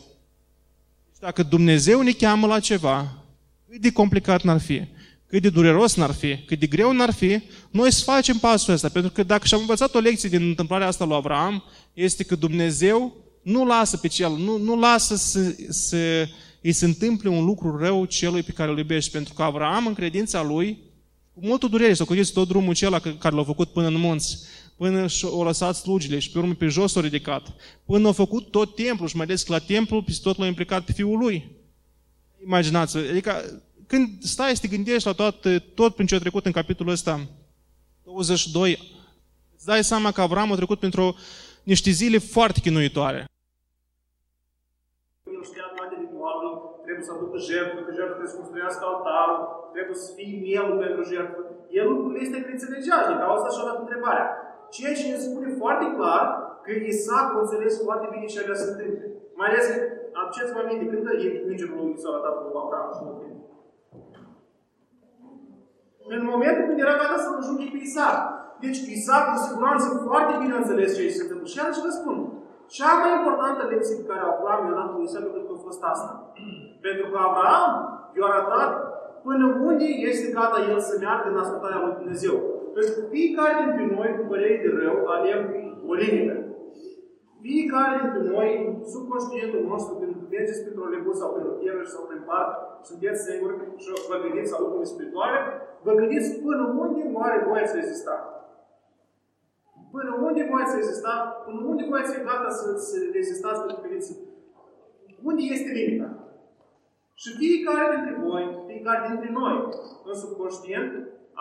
Și 1.14 1.20
dacă 1.20 1.43
Dumnezeu 1.43 2.02
ne 2.02 2.12
cheamă 2.12 2.48
la 2.48 2.60
ceva, 2.60 3.24
cât 3.70 3.82
de 3.82 3.91
complicat 3.91 4.41
n-ar 4.41 4.60
fi, 4.60 4.82
cât 5.28 5.41
de 5.41 5.50
dureros 5.50 5.96
n-ar 5.96 6.12
fi, 6.12 6.38
cât 6.38 6.60
de 6.60 6.68
greu 6.68 6.91
n-ar 6.91 7.14
fi, 7.14 7.41
noi 7.72 7.91
să 7.91 8.04
facem 8.04 8.38
pasul 8.38 8.74
ăsta. 8.74 8.89
Pentru 8.89 9.12
că 9.12 9.24
dacă 9.24 9.48
și-am 9.48 9.60
învățat 9.60 9.96
o 9.96 10.00
lecție 10.00 10.30
din 10.30 10.41
întâmplarea 10.41 10.88
asta 10.88 11.06
lui 11.06 11.16
Avram, 11.16 11.64
este 11.93 12.24
că 12.24 12.36
Dumnezeu 12.36 13.16
nu 13.41 13.66
lasă 13.66 13.98
pe 13.98 14.08
cel, 14.08 14.32
nu, 14.38 14.58
nu 14.58 14.80
lasă 14.80 15.16
să, 15.16 15.56
să 15.70 16.28
îi 16.62 16.72
se 16.72 16.86
întâmple 16.86 17.30
un 17.30 17.46
lucru 17.46 17.78
rău 17.78 18.06
celui 18.06 18.43
pe 18.43 18.52
care 18.52 18.72
îl 18.72 18.78
iubești. 18.78 19.12
Pentru 19.12 19.34
că 19.34 19.43
Avram, 19.43 19.88
în 19.88 19.93
credința 19.93 20.43
lui, 20.43 20.78
cu 21.34 21.39
multă 21.41 21.68
durere, 21.68 21.93
s-a 21.93 22.06
tot 22.34 22.48
drumul 22.48 22.70
acela 22.70 23.00
care 23.00 23.36
l-a 23.36 23.43
făcut 23.43 23.70
până 23.70 23.88
în 23.88 23.96
munți, 23.96 24.38
până 24.76 25.08
și-au 25.08 25.44
lăsat 25.44 25.76
slugile 25.76 26.20
și 26.20 26.32
pe 26.32 26.38
urmă 26.38 26.54
pe 26.54 26.68
jos 26.68 26.92
s-a 26.92 27.02
ridicat, 27.02 27.54
până 27.86 28.08
a 28.08 28.12
făcut 28.12 28.52
tot 28.52 28.76
templul 28.76 29.08
și 29.08 29.16
mai 29.16 29.26
ales 29.26 29.46
la 29.46 29.60
templu, 29.60 30.02
pe 30.02 30.12
tot 30.24 30.38
l-a 30.38 30.46
implicat 30.46 30.84
pe 30.84 30.92
fiul 30.92 31.18
lui. 31.18 31.52
Imaginați, 32.44 32.98
adică 32.98 33.62
când 33.88 34.22
stai 34.22 34.56
să 34.56 34.62
te 34.62 34.68
gândești 34.68 35.08
la 35.08 35.14
tot, 35.14 35.46
tot 35.74 35.94
prin 35.96 36.08
ce 36.08 36.16
a 36.16 36.20
trecut 36.20 36.46
în 36.46 36.52
capitolul 36.52 36.92
ăsta, 36.92 37.28
22, 38.04 38.94
îți 39.56 39.66
dai 39.66 39.84
seama 39.84 40.12
că 40.12 40.22
Avram 40.22 40.52
a 40.52 40.56
trecut 40.56 40.80
pentru 40.80 41.16
niște 41.64 41.90
zile 41.92 42.18
foarte 42.18 42.60
chinuitoare. 42.60 43.26
trebuie 46.86 47.10
să 47.10 47.14
aducă 47.16 47.38
jertfă, 47.50 47.80
că 47.86 47.92
jertfă 47.98 48.14
trebuie 48.14 48.34
să 48.34 48.42
construiască 48.42 48.84
altarul, 48.86 49.42
trebuie 49.76 49.98
să 50.04 50.10
fie 50.16 50.32
mielul 50.48 50.78
pentru 50.86 51.02
jertfă. 51.12 51.40
El 51.80 51.86
lucrurile 51.92 52.22
este 52.26 52.42
că 52.44 52.50
înțelegea, 52.52 52.98
din 53.10 53.18
cauza 53.24 53.46
asta 53.46 53.54
și-a 53.54 53.70
dat 53.70 53.80
întrebarea. 53.86 54.28
Ceea 54.74 54.93
ce 54.99 55.05
ne 55.11 55.18
spune 55.26 55.49
foarte 55.61 55.88
clar 55.97 56.24
că 56.63 56.72
Isaac 56.91 57.28
a 57.36 57.39
înțeles 57.43 57.74
foarte 57.86 58.07
bine 58.13 58.26
ce 58.32 58.39
avea 58.41 58.57
să 58.61 58.68
întâmple. 58.70 59.05
Mai 59.39 59.47
ales 59.49 59.66
că, 59.72 59.78
aduceți-vă 60.20 60.59
aminte, 60.61 60.86
când 60.91 61.05
îngerul 61.51 61.78
lui 61.80 61.99
s-a 62.01 62.09
arătat 62.11 62.34
lui 62.43 62.59
Abraham 62.61 62.91
și 62.95 63.03
lui 63.05 63.34
În 66.13 66.22
momentul 66.32 66.63
când 66.68 66.80
era 66.86 66.99
gata 67.01 67.18
să-l 67.24 67.45
junghi 67.47 67.74
pe 67.74 67.80
Isaac. 67.88 68.18
Deci 68.63 68.80
Isaac, 68.97 69.24
cu 69.32 69.38
siguranță, 69.47 69.86
foarte 70.07 70.34
bine 70.41 70.53
a 70.55 70.61
înțeles 70.61 70.89
ce 70.95 71.16
se 71.18 71.24
întâmplă. 71.24 71.47
Și 71.51 71.59
atunci 71.59 71.84
vă 71.86 71.91
spun, 71.99 72.18
cea 72.76 72.93
mai 73.01 73.11
importantă 73.20 73.61
lecție 73.63 73.99
pe 73.99 74.07
care 74.09 74.22
Abraham 74.24 74.61
i-a 74.66 74.80
dat 74.80 74.89
lui 74.93 75.05
Isaac, 75.07 75.24
cred 75.32 75.45
că 75.47 75.53
a 75.55 75.66
fost 75.68 75.82
asta. 75.93 76.11
Pentru 76.86 77.05
că 77.11 77.18
Abraham 77.20 77.74
i-a 78.16 78.28
arătat 78.30 78.72
până 79.28 79.45
unde 79.68 79.88
este 80.09 80.28
gata 80.38 80.57
el 80.72 80.80
să 80.89 80.93
meargă 81.03 81.28
în 81.30 81.41
ascultarea 81.43 81.84
lui 81.84 81.97
Dumnezeu. 81.99 82.36
Pentru 82.76 82.92
că 82.96 83.02
fiecare 83.16 83.56
dintre 83.64 83.86
noi, 83.96 84.10
cu 84.18 84.24
părere 84.32 84.58
de 84.64 84.70
rău, 84.82 84.98
avem 85.18 85.40
o 85.90 85.94
limită. 86.02 86.36
Fiecare 87.48 87.96
dintre 88.02 88.24
noi, 88.34 88.50
subconștientul 88.94 89.62
nostru, 89.72 89.92
când 90.00 90.14
mergeți 90.34 90.64
printr-o 90.64 90.94
lebus 90.96 91.18
sau 91.22 91.30
prin 91.34 91.52
o 91.52 91.54
tieră 91.60 91.82
sau 91.94 92.02
prin 92.10 92.22
parc, 92.30 92.52
sunteți 92.90 93.24
singuri 93.26 93.56
și 93.84 93.90
vă 94.10 94.18
gândiți 94.24 94.54
la 94.54 94.60
lucruri 94.64 94.94
spirituale, 94.94 95.40
vă 95.86 95.92
gândiți 96.00 96.30
până 96.46 96.64
unde 96.84 97.02
oare 97.18 97.38
voi 97.48 97.60
ați 97.62 97.78
rezista. 97.80 98.16
Până 99.96 100.12
unde 100.28 100.42
voi 100.50 100.62
ați 100.64 100.78
rezista, 100.82 101.14
până 101.46 101.60
unde 101.72 101.84
voi 101.90 102.00
ați 102.02 102.14
fi 102.16 102.22
gata 102.30 102.50
să, 102.60 102.66
să 102.88 102.96
rezistați 103.18 103.62
pentru 103.64 103.82
credință. 103.82 104.12
Unde 105.30 105.42
este 105.56 105.70
limita? 105.80 106.10
Și 107.22 107.30
fiecare 107.42 107.86
dintre 107.96 108.14
voi, 108.26 108.44
fiecare 108.70 109.02
dintre 109.12 109.30
noi, 109.40 109.56
în 110.10 110.16
subconștient, 110.22 110.92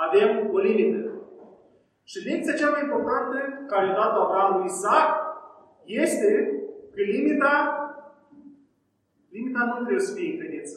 avem 0.07 0.31
o 0.55 0.59
limită. 0.59 1.14
Și 2.11 2.19
lecția 2.29 2.59
cea 2.61 2.71
mai 2.75 2.83
importantă 2.87 3.37
care 3.73 3.87
a 3.87 3.99
dat 4.01 4.13
Abraham 4.17 4.53
lui 4.57 4.71
Isaac 4.73 5.09
este 6.05 6.31
că 6.95 7.01
limita, 7.15 7.55
limita 9.37 9.61
nu 9.65 9.85
trebuie 9.85 10.09
să 10.09 10.15
fie 10.17 10.31
în 10.33 10.39
credință. 10.41 10.77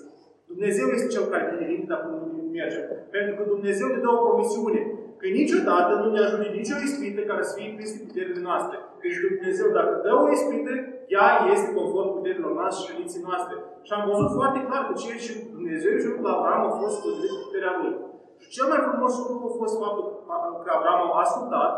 Dumnezeu 0.51 0.87
este 0.95 1.13
cel 1.13 1.25
care 1.31 1.43
pune 1.49 1.65
limita 1.73 1.95
până 2.03 2.15
unde 2.25 2.43
merge. 2.57 2.79
Pentru 3.15 3.33
că 3.37 3.43
Dumnezeu 3.53 3.87
ne 3.87 3.99
dă 4.03 4.09
o 4.15 4.23
promisiune 4.25 4.81
că 5.19 5.27
niciodată 5.39 5.91
nu 6.01 6.07
ne 6.11 6.19
ajunge 6.23 6.49
nicio 6.59 6.75
ispită 6.85 7.21
care 7.31 7.43
să 7.47 7.53
fie 7.57 7.75
peste 7.79 7.97
puterile 8.05 8.41
noastre. 8.47 8.75
Deci 9.01 9.17
Dumnezeu, 9.25 9.67
dacă 9.77 9.93
dă 10.05 10.11
o 10.23 10.25
ispită, 10.35 10.73
ea 11.15 11.27
este 11.53 11.69
conform 11.77 12.09
puterilor 12.17 12.53
noastre 12.59 12.79
și 12.81 12.87
credinței 12.89 13.27
noastre. 13.29 13.55
Și 13.85 13.91
am 13.93 14.03
văzut 14.11 14.29
foarte 14.37 14.59
clar 14.67 14.81
că 14.85 14.93
ceea 15.01 15.19
ce 15.25 15.33
Dumnezeu 15.57 15.93
și 16.01 16.07
la 16.25 16.31
Abraham 16.35 16.63
a 16.67 16.71
fost 16.81 16.95
cu 17.01 17.09
puterea 17.45 17.73
lui. 17.79 17.93
Și 18.41 18.47
cel 18.55 18.67
mai 18.71 18.79
frumos 18.87 19.13
lucru 19.19 19.45
a 19.49 19.57
fost 19.61 19.75
faptul 19.83 20.05
că 20.63 20.69
Abraham 20.73 21.11
a 21.15 21.19
ascultat, 21.25 21.73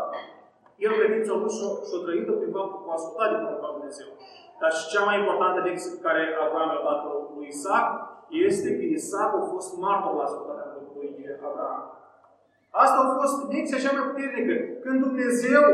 el 0.86 0.92
credința 0.98 1.32
lui 1.40 1.52
și-a 1.88 2.00
trăit 2.04 2.26
prin 2.40 2.52
faptul 2.58 2.78
că 2.82 2.88
a 2.90 2.98
ascultat 2.98 3.28
de 3.30 3.38
porunca 3.42 3.68
lui 3.68 3.76
Dumnezeu. 3.78 4.10
Dar 4.60 4.70
și 4.78 4.90
cea 4.92 5.04
mai 5.08 5.16
importantă 5.22 5.58
lecție 5.68 5.90
pe 5.94 6.04
care 6.06 6.22
Abraham 6.44 6.70
a 6.76 6.86
dat 6.88 7.00
lui 7.36 7.46
Isaac 7.54 7.86
este 8.48 8.68
că 8.76 8.84
Isaac 8.98 9.30
a 9.40 9.42
fost 9.52 9.68
martor 9.84 10.12
la 10.18 10.26
ascultarea 10.28 10.66
lui 10.74 11.38
Abraham. 11.48 11.82
Asta 12.84 12.98
a 13.02 13.10
fost 13.18 13.36
lecția 13.52 13.82
cea 13.84 13.96
mai 13.96 14.06
puternică. 14.08 14.54
Când 14.84 14.98
Dumnezeu 15.06 15.64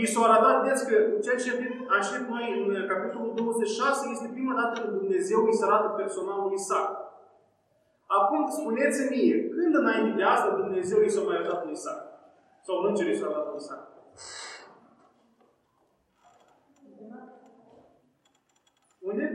i 0.00 0.06
s-a 0.12 0.20
arătat, 0.26 0.56
vedeți 0.62 0.84
că 0.88 0.96
ceea 1.24 1.38
ce 1.42 1.48
am 1.92 2.00
citit 2.06 2.28
noi 2.32 2.46
în 2.60 2.86
capitolul 2.92 3.32
26 3.34 4.08
este 4.14 4.28
prima 4.36 4.54
dată 4.60 4.74
când 4.80 4.94
Dumnezeu 5.00 5.40
îi 5.44 5.58
se 5.58 5.64
arată 5.64 5.88
personal 6.00 6.38
lui 6.44 6.58
Isaac. 6.60 6.90
Acum 8.06 8.50
spuneți-mi 8.50 9.16
mie, 9.16 9.48
când 9.48 9.74
înainte 9.74 10.16
de 10.16 10.22
asta 10.22 10.50
Dumnezeu 10.50 11.00
i 11.02 11.10
s-a 11.10 11.20
mai 11.20 11.36
arătat 11.36 11.64
lui 11.64 11.72
Isaac? 11.72 12.00
Sau 12.66 12.76
îngerul 12.76 13.12
i 13.12 13.18
s-a 13.18 13.26
arătat 13.26 13.46
lui 13.46 13.60
Isaac? 13.62 13.84
Unde? 19.08 19.26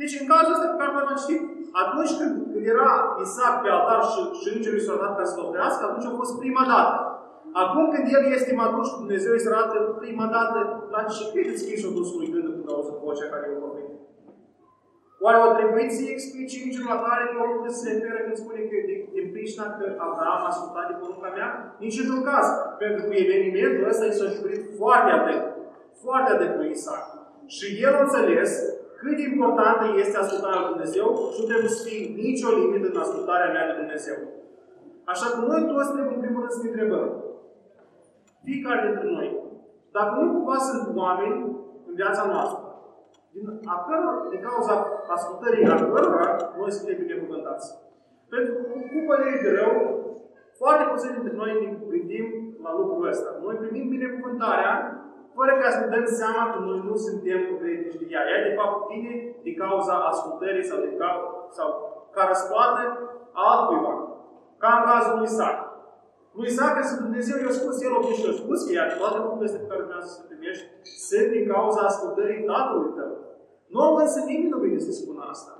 Deci, 0.00 0.20
în 0.20 0.26
cazul 0.26 0.54
ăsta 0.54 0.66
pe 0.70 0.78
care 0.80 0.92
l-am 0.92 1.18
citit, 1.20 1.42
atunci 1.82 2.12
când, 2.18 2.32
când 2.52 2.66
era 2.74 2.90
Isaac 3.24 3.54
pe 3.62 3.68
altar 3.68 4.02
și, 4.10 4.20
și 4.40 4.48
îngerul 4.54 4.80
i 4.80 4.86
s-a 4.86 5.02
dat 5.02 5.16
ca 5.16 5.24
să 5.24 5.36
oprească, 5.40 5.82
atunci 5.84 6.08
a 6.08 6.18
fost 6.20 6.38
prima 6.42 6.64
dată. 6.72 6.94
Acum 7.62 7.84
când 7.92 8.06
el 8.16 8.24
este 8.36 8.54
matur 8.54 8.84
și 8.84 9.00
Dumnezeu 9.02 9.32
îi 9.32 9.44
se 9.44 9.50
arată 9.52 9.76
prima 10.02 10.26
dată, 10.36 10.58
la 10.94 11.02
ce 11.02 11.30
credeți 11.32 11.64
că 11.64 11.70
i 11.72 11.80
s-a 11.82 11.90
dus 11.98 12.08
lui 12.18 12.30
gândul 12.32 12.54
când 12.56 12.70
a 12.70 12.74
auzit 12.74 12.96
vocea 13.04 13.32
care 13.32 13.44
i-a 13.46 13.64
vorbit? 13.66 13.88
Oare 15.24 15.38
o 15.46 15.48
trebuit 15.58 15.90
să-i 15.96 16.14
explice 16.14 16.56
îngerul 16.58 16.90
la 16.94 16.98
care 17.06 17.32
poruncă 17.34 17.68
se 17.70 17.86
referă 17.92 18.18
când 18.24 18.38
spune 18.42 18.60
că 18.68 18.76
de, 18.88 18.96
de 19.14 19.22
pricina 19.32 19.66
că 19.76 19.84
Abraham 20.04 20.42
a 20.44 20.50
ascultat 20.52 20.86
de 20.88 21.00
porunca 21.00 21.30
mea? 21.36 21.48
Nici 21.84 22.00
într-un 22.02 22.22
caz. 22.30 22.46
Pentru 22.82 23.02
că 23.06 23.12
evenimentul 23.24 23.90
ăsta 23.92 24.04
i 24.06 24.16
s-a 24.18 24.28
jurit 24.38 24.62
foarte 24.80 25.10
adânc. 25.16 25.42
Foarte 26.04 26.28
adânc 26.32 26.54
lui 26.60 26.70
Isaac. 26.76 27.04
Și 27.56 27.66
el 27.84 27.92
a 27.96 28.02
înțeles 28.06 28.50
cât 29.00 29.14
de 29.18 29.24
importantă 29.32 29.84
este 30.02 30.16
ascultarea 30.18 30.60
lui 30.60 30.72
Dumnezeu 30.72 31.06
și 31.32 31.38
nu 31.40 31.46
trebuie 31.50 31.72
să 31.76 31.82
fie 31.86 32.00
nicio 32.24 32.48
limită 32.58 32.86
în 32.90 33.02
ascultarea 33.04 33.52
mea 33.54 33.64
de 33.68 33.78
Dumnezeu. 33.82 34.18
Așa 35.12 35.26
că 35.32 35.38
noi 35.50 35.62
toți 35.70 35.92
trebuie 35.94 36.16
în 36.16 36.22
primul 36.24 36.40
rând 36.42 36.54
să 36.56 36.60
ne 36.62 36.70
întrebăm. 36.70 37.06
Fiecare 38.46 38.80
dintre 38.86 39.08
noi. 39.16 39.28
Dacă 39.96 40.12
nu 40.20 40.26
cumva 40.34 40.58
sunt 40.68 40.84
oameni 41.02 41.36
în 41.88 41.94
viața 42.00 42.24
noastră, 42.32 42.58
din, 43.34 43.44
a 43.74 43.76
căror, 43.86 44.16
din 44.32 44.40
cauza 44.48 44.74
ascultării 45.16 45.66
a 45.66 45.76
cărora, 45.92 46.28
noi 46.58 46.70
suntem 46.76 46.96
binecuvântați. 47.04 47.66
Pentru 48.32 48.52
că 48.54 48.60
cu 48.92 49.00
părere 49.10 49.36
de 49.44 49.50
rău, 49.60 49.74
foarte 50.60 50.84
puțin 50.92 51.10
dintre 51.16 51.32
noi 51.40 51.52
ne 51.62 51.68
gândim 51.92 52.26
la 52.64 52.70
lucrul 52.78 53.08
ăsta. 53.12 53.30
Noi 53.44 53.54
primim 53.62 53.86
binecuvântarea 53.88 54.72
fără 55.36 55.52
ca 55.60 55.68
să 55.70 55.78
ne 55.80 55.92
dăm 55.94 56.06
seama 56.20 56.42
că 56.52 56.58
noi 56.58 56.80
nu 56.88 56.96
suntem 57.06 57.40
credici 57.58 58.00
de 58.00 58.06
ea. 58.14 58.22
Ea, 58.30 58.40
de 58.48 58.56
fapt, 58.58 58.76
vine 58.90 59.12
din 59.42 59.54
cauza 59.62 59.94
ascultării 60.10 60.68
sau, 60.70 60.78
de 60.84 60.90
ca, 61.00 61.10
sau 61.56 61.68
ca 62.14 62.22
răsplată 62.30 62.82
altcuiva. 63.32 63.94
Ca 64.58 64.68
în 64.76 64.82
cazul 64.88 65.14
lui 65.16 65.28
Isaac. 65.30 65.58
Lui 66.36 66.48
Isaac, 66.50 66.76
să 66.90 67.02
Dumnezeu 67.04 67.36
i-a 67.40 67.54
spus, 67.60 67.76
el 67.86 67.94
a 67.96 68.00
și 68.18 68.26
a 68.32 68.34
spus 68.42 68.58
că 68.64 68.72
ea, 68.72 68.86
toate 69.00 69.18
lucrurile 69.24 69.50
pe 69.56 69.68
care 69.68 69.82
vreau 69.88 70.02
să 70.12 70.16
primești, 70.28 70.64
sunt 71.08 71.28
din 71.34 71.44
cauza 71.52 71.80
ascultării 71.90 72.46
Tatălui 72.48 72.94
tău. 72.98 73.12
Nu 73.74 73.84
însă 74.02 74.18
nimeni 74.20 74.52
nu 74.54 74.58
vine 74.64 74.78
să 74.86 74.92
spună 74.92 75.22
asta. 75.34 75.52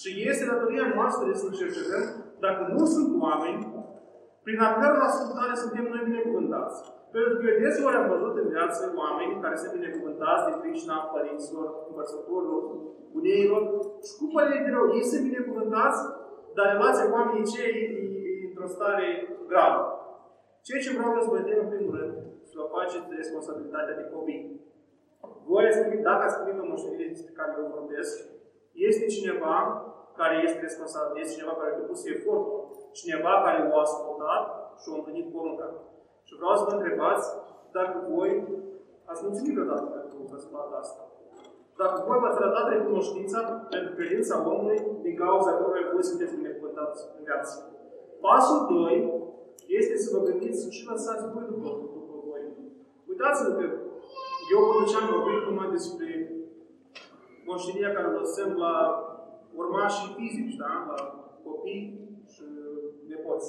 Și 0.00 0.08
este 0.30 0.44
datoria 0.52 0.86
noastră 0.98 1.26
să 1.42 1.46
cercetăm 1.60 2.04
dacă 2.44 2.62
nu 2.74 2.82
sunt 2.94 3.10
oameni, 3.26 3.60
prin 4.44 4.58
a 4.66 4.68
căror 4.78 5.02
ascultare 5.08 5.54
suntem 5.62 5.84
noi 5.92 6.08
binecuvântați. 6.10 6.78
Pentru 7.14 7.34
că 7.38 7.44
eu 7.50 7.58
deseori 7.64 8.00
am 8.00 8.08
văzut 8.14 8.34
în 8.42 8.48
viață 8.54 8.80
oameni 9.02 9.40
care 9.42 9.56
sunt 9.62 9.72
binecuvântați 9.78 10.46
din 10.46 10.56
pricina 10.62 10.96
părinților, 11.14 11.66
învățătorilor, 11.90 12.62
buneilor 13.12 13.62
și 14.06 14.12
cu 14.18 14.26
părere 14.34 14.58
de 14.64 14.70
rău. 14.74 14.86
Ei 14.98 15.10
sunt 15.10 15.22
binecuvântați, 15.28 16.00
dar 16.56 16.66
relația 16.74 17.08
cu 17.08 17.16
oamenii 17.18 17.50
cei 17.54 17.74
e 17.84 18.48
într-o 18.48 18.68
stare 18.74 19.06
gravă. 19.50 19.82
Ceea 20.66 20.82
ce 20.84 20.96
vreau 20.96 21.24
să 21.26 21.36
vedem 21.38 21.58
în 21.62 21.70
primul 21.72 21.94
rând, 21.98 22.14
să 22.48 22.54
vă 22.60 22.66
faceți 22.76 23.18
responsabilitatea 23.22 23.98
de 24.00 24.10
copii. 24.14 24.42
Voi 25.48 25.66
ați 25.66 25.80
primit, 25.82 26.02
dacă 26.08 26.22
ați 26.24 26.38
primit 26.40 26.62
o 26.62 26.70
moștenire 26.70 27.14
despre 27.14 27.36
care 27.38 27.50
eu 27.58 27.74
vorbesc, 27.76 28.14
este 28.88 29.06
cineva 29.16 29.56
care 30.20 30.34
este 30.46 30.60
responsabil, 30.68 31.14
este 31.16 31.36
cineva 31.36 31.54
care 31.58 31.70
a 31.72 31.78
depus 31.80 32.00
efort, 32.14 32.46
cineva 33.00 33.32
care 33.46 33.58
o 33.70 33.72
a 33.76 33.84
ascultat 33.86 34.44
și 34.80 34.86
a 34.88 34.98
întâlnit 34.98 35.26
porunca. 35.34 35.68
Și 36.26 36.36
vreau 36.38 36.54
să 36.56 36.66
vă 36.68 36.74
întrebați 36.74 37.26
dacă 37.76 37.96
voi 38.12 38.30
ați 39.10 39.24
mulțumit 39.26 39.54
vreodată 39.54 39.86
pentru 39.96 40.16
răspunsul 40.34 40.78
asta. 40.82 41.02
Dacă 41.82 41.96
voi 42.06 42.18
v-ați 42.22 42.40
arătat 42.40 42.66
recunoștința 42.68 43.40
pentru 43.74 43.92
credința 43.98 44.34
omului 44.52 44.78
din 45.04 45.14
cauza 45.22 45.56
căruia 45.58 45.92
voi 45.92 46.10
sunteți 46.10 46.38
binecuvântați 46.40 47.00
în 47.16 47.22
viață. 47.28 47.54
Pasul 48.24 48.60
2 48.68 49.20
este 49.66 49.96
să 50.04 50.08
vă 50.14 50.24
gândiți 50.28 50.70
și 50.76 50.88
lăsați 50.90 51.24
voi 51.32 51.44
după, 51.52 51.68
după 51.96 52.14
voi. 52.28 52.42
Uitați-vă 53.10 53.50
că 53.58 53.66
eu 54.52 54.60
până 54.68 54.84
ce 54.90 54.96
am 54.96 55.08
vorbit 55.14 55.40
numai 55.48 55.70
despre 55.76 56.08
moștenirea 57.48 57.94
care 57.96 58.06
o 58.08 58.18
lăsăm 58.22 58.50
la 58.64 58.74
urmașii 59.60 60.14
fizici, 60.16 60.60
da? 60.64 60.72
la 60.90 60.98
copii 61.44 61.84
și 62.32 62.42
nepoți. 63.10 63.48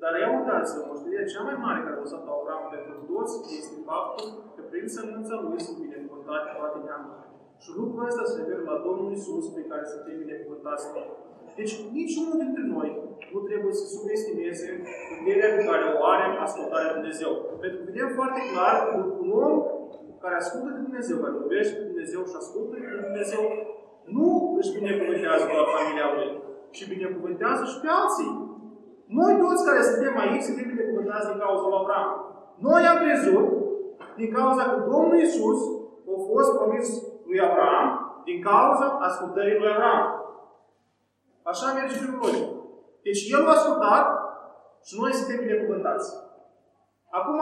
Dar 0.00 0.12
ia 0.14 0.30
uitați-vă, 0.38 0.80
moștenirea 0.90 1.30
cea 1.32 1.46
mai 1.48 1.56
mare 1.64 1.80
care 1.82 1.96
a 1.96 2.04
lăsat 2.04 2.24
Avram 2.34 2.64
pentru 2.74 2.96
toți 3.10 3.34
este 3.60 3.76
faptul 3.90 4.26
că 4.54 4.62
prin 4.70 4.86
sămânța 4.96 5.36
lui 5.44 5.60
sunt 5.66 5.78
binecuvântate 5.86 6.48
toate 6.58 6.78
neamurile. 6.86 7.26
Și 7.62 7.70
lucrul 7.78 8.08
ăsta 8.10 8.24
se 8.30 8.36
referă 8.40 8.62
la 8.70 8.76
Domnul 8.86 9.12
Isus 9.16 9.46
pe 9.56 9.62
care 9.70 9.84
să 9.92 9.96
fie 10.04 10.22
binecuvântați 10.24 10.86
noi. 10.94 11.10
Deci 11.60 11.74
niciunul 12.00 12.36
dintre 12.44 12.64
noi 12.74 12.88
nu 13.32 13.38
trebuie 13.48 13.74
să 13.80 13.84
subestimeze 13.94 14.68
puterea 15.10 15.50
pe 15.56 15.62
care 15.70 15.84
o 15.96 16.00
are 16.12 16.26
ascultarea 16.46 16.90
de 16.90 16.96
Dumnezeu. 16.98 17.32
Pentru 17.62 17.76
că 17.78 17.84
vedem 17.90 18.08
foarte 18.18 18.40
clar 18.52 18.74
că 18.84 18.92
un 19.22 19.30
om 19.46 19.54
care 20.22 20.36
ascultă 20.38 20.68
de 20.74 20.82
Dumnezeu, 20.86 21.16
care 21.22 21.34
iubește 21.36 21.74
de 21.80 21.88
Dumnezeu 21.90 22.20
și 22.30 22.36
ascultă 22.42 22.74
de 22.74 23.04
Dumnezeu, 23.08 23.42
nu 24.16 24.28
își 24.58 24.74
binecuvântează 24.78 25.44
doar 25.52 25.66
familia 25.76 26.08
lui, 26.16 26.30
ci 26.74 26.82
binecuvântează 26.94 27.62
și 27.70 27.78
pe 27.82 27.88
alții. 28.00 28.32
Noi 29.18 29.32
toți 29.42 29.66
care 29.68 29.80
suntem 29.90 30.14
aici 30.22 30.46
suntem 30.48 30.66
binecuvântați 30.72 31.28
din 31.30 31.38
cauza 31.42 31.66
lui 31.68 31.80
Abraham. 31.82 32.10
Noi 32.66 32.82
am 32.90 32.98
crezut 33.04 33.46
din 34.20 34.30
cauza 34.36 34.62
că 34.70 34.76
Domnul 34.92 35.18
Isus 35.26 35.60
a 36.12 36.14
fost 36.30 36.50
promis 36.58 36.86
lui 37.28 37.40
Abraham 37.48 37.88
din 38.28 38.38
cauza 38.50 38.86
ascultării 39.08 39.58
lui 39.60 39.72
Abraham. 39.74 40.19
Așa 41.50 41.66
merge 41.72 41.94
și 42.00 42.06
lui. 42.20 42.36
Deci 43.06 43.22
El 43.34 43.46
a 43.46 43.50
ascultat 43.56 44.06
și 44.86 44.94
noi 45.00 45.12
suntem 45.18 45.38
binecuvântați. 45.44 46.08
Acum, 47.18 47.40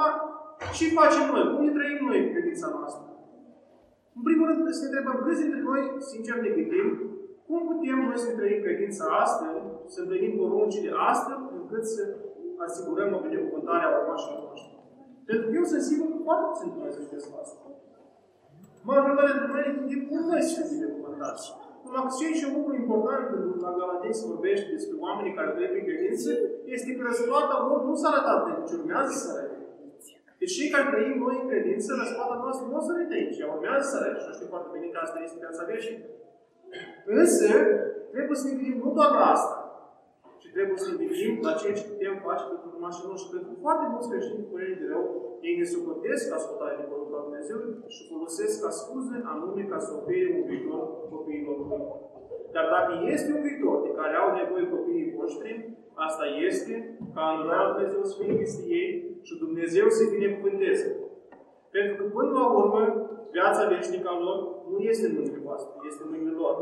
ce 0.76 0.96
facem 0.98 1.24
noi? 1.32 1.44
Cum 1.52 1.64
ne 1.64 1.72
trăim 1.76 1.98
noi 2.08 2.30
credința 2.32 2.68
noastră? 2.76 3.02
În 4.16 4.22
primul 4.28 4.46
rând, 4.48 4.68
să 4.78 4.82
ne 4.82 4.88
întrebăm 4.88 5.16
câți 5.24 5.42
dintre 5.42 5.60
noi, 5.68 5.82
sincer, 6.10 6.36
ne 6.40 6.50
gândim 6.56 6.88
cum 7.46 7.60
putem 7.70 7.98
noi 8.06 8.18
să 8.24 8.30
trăim 8.38 8.60
credința 8.66 9.04
astfel, 9.22 9.56
să 9.92 9.98
împlinim 10.00 10.32
poruncile 10.38 10.90
astfel, 11.10 11.38
încât 11.58 11.84
să 11.94 12.02
asigurăm 12.66 13.10
o 13.16 13.24
binecuvântare 13.26 13.84
a 13.84 13.94
urmașilor 13.98 14.38
noștri? 14.48 14.74
Pentru 15.28 15.44
că 15.46 15.52
eu 15.60 15.64
sunt 15.70 15.82
sigur 15.90 16.06
că 16.12 16.18
foarte 16.26 16.44
puțin 16.50 16.68
noi 16.80 16.92
să 16.96 17.00
știți 17.06 17.28
asta. 17.42 17.60
Majoritatea 18.88 19.34
dintre 19.34 19.52
noi 19.54 19.64
ne 19.66 19.76
gândim 19.78 20.00
cum 20.08 20.20
noi 20.30 20.42
să 20.42 20.52
fim 20.56 20.68
binecuvântați. 20.74 21.44
Numai 21.84 22.02
că 22.04 22.10
ce 22.38 22.46
un 22.48 22.54
lucru 22.58 22.72
important 22.82 23.22
când 23.30 23.46
la 23.66 23.72
Galatei 23.78 24.18
se 24.20 24.30
vorbește 24.32 24.68
despre 24.76 24.96
oamenii 25.04 25.36
care 25.36 25.48
trăiesc 25.50 25.72
prin 25.74 25.88
credință, 25.90 26.30
este 26.74 26.90
că 26.96 27.02
răsplata 27.08 27.56
lor 27.66 27.80
nu 27.88 27.94
s-a 28.00 28.08
arătat 28.10 28.40
de 28.46 28.52
ce 28.68 28.74
urmează 28.80 29.12
să 29.22 29.28
arate. 29.32 29.58
Deci 30.40 30.54
cei 30.56 30.72
care 30.74 30.86
trăim 30.92 31.16
noi 31.24 31.36
în 31.42 31.48
credință, 31.50 31.88
răsplata 31.92 32.36
noastră 32.44 32.64
nu 32.66 32.78
o 32.80 32.82
să 32.86 32.90
arate 32.92 33.14
aici, 33.18 33.40
ea 33.40 33.48
urmează 33.54 33.84
să 33.90 33.96
arate. 33.98 34.18
Și 34.24 34.36
știu 34.36 34.48
foarte 34.52 34.70
bine 34.74 34.88
că 34.92 34.98
asta 35.02 35.18
este 35.26 35.42
viața 35.44 35.62
veșnică. 35.70 36.06
Însă, 37.20 37.46
trebuie 38.14 38.38
să 38.40 38.46
ne 38.46 38.54
gândim 38.58 38.76
nu 38.84 38.90
doar 38.98 39.10
la 39.18 39.26
asta, 39.36 39.57
ci 40.48 40.56
trebuie 40.56 40.84
să 40.84 40.90
ne 40.90 40.96
gândim 41.10 41.34
la 41.48 41.58
ceea 41.60 41.76
ce 41.78 41.90
putem 41.90 42.14
face 42.26 42.44
pentru 42.50 42.68
urmașii 42.74 43.08
noștri. 43.10 43.32
Pentru 43.34 43.48
că 43.50 43.56
foarte 43.66 43.86
mulți 43.92 44.10
creștini 44.10 44.42
cu 44.42 44.52
părere 44.52 44.74
de 44.80 44.86
rău, 44.92 45.04
ei 45.46 45.58
ne 45.60 45.66
socotesc 45.74 46.24
ascultarea 46.38 46.80
de 46.80 46.88
porunca 46.90 47.26
Dumnezeu 47.26 47.58
și 47.94 48.00
folosesc 48.12 48.54
ca 48.62 48.70
scuze 48.80 49.16
anume 49.32 49.62
ca 49.72 49.78
să 49.84 49.90
ofere 49.98 50.28
un 50.38 50.44
viitor 50.50 50.82
copiilor 51.12 51.56
lui. 51.62 51.82
Dar 52.54 52.66
dacă 52.76 52.92
este 53.14 53.28
un 53.36 53.42
viitor 53.46 53.76
de 53.86 53.90
care 54.00 54.14
au 54.22 54.28
nevoie 54.40 54.72
copiii 54.74 55.14
voștri, 55.16 55.52
asta 56.06 56.24
este 56.48 56.74
ca 57.14 57.24
în 57.34 57.40
Dumnezeu 57.70 58.02
să 58.08 58.14
fie 58.18 58.32
peste 58.40 58.62
ei 58.80 58.88
și 59.26 59.34
Dumnezeu 59.44 59.86
să 59.96 60.02
binecuvânteze. 60.16 60.88
Pentru 61.74 61.92
că 61.98 62.04
până 62.16 62.30
la 62.38 62.46
urmă, 62.60 62.82
viața 63.36 63.62
veșnică 63.72 64.08
a 64.10 64.18
lor 64.26 64.38
nu 64.72 64.78
este 64.92 65.04
în 65.06 65.14
mâinile 65.16 65.40
voastre, 65.48 65.72
este 65.88 66.02
în 66.04 66.10
mâinile 66.12 66.34
lor. 66.42 66.54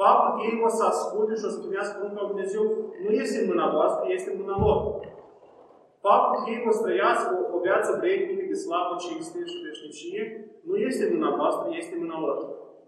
Faptul 0.00 0.30
că 0.34 0.40
ei 0.48 0.56
o 0.66 0.68
să 0.76 0.82
asculte 0.92 1.34
și 1.38 1.46
o 1.48 1.50
să 1.54 1.58
primească 1.64 1.94
porunca 1.98 2.22
lui 2.22 2.32
Dumnezeu 2.32 2.64
nu 3.04 3.10
este 3.22 3.36
în 3.40 3.48
mâna 3.52 3.66
voastră, 3.76 4.02
este 4.06 4.28
în 4.32 4.40
mâna 4.42 4.56
lor. 4.64 4.78
Faptul 6.06 6.32
că 6.36 6.46
ei 6.52 6.66
o 6.70 6.72
să 6.76 6.82
trăiască 6.86 7.28
o, 7.38 7.40
o 7.56 7.58
viață 7.66 7.90
vrednică 8.00 8.44
de 8.50 8.56
slavă, 8.64 8.94
cinste 9.04 9.38
și 9.50 9.64
veșnicie 9.66 10.22
nu 10.68 10.74
este 10.88 11.02
în 11.04 11.12
mâna 11.16 11.30
voastră, 11.38 11.64
este 11.70 11.92
în 11.94 12.02
mâna 12.04 12.18
lor. 12.24 12.36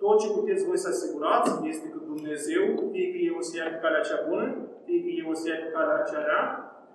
Tot 0.03 0.17
ce 0.21 0.29
puteți 0.37 0.67
voi 0.69 0.79
să 0.85 0.89
asigurați 0.91 1.51
este 1.73 1.87
că 1.93 1.99
Dumnezeu, 2.13 2.65
fie 2.93 3.07
că 3.13 3.19
ei 3.27 3.37
o 3.39 3.43
să 3.47 3.53
ia 3.55 3.69
pe 3.73 3.79
calea 3.83 4.07
cea 4.09 4.21
bună, 4.29 4.47
fie 4.85 5.01
că 5.05 5.11
ei 5.19 5.27
o 5.33 5.35
să 5.41 5.45
ia 5.49 5.59
pe 5.63 5.69
calea 5.75 6.09
cea 6.11 6.23
rea, 6.29 6.43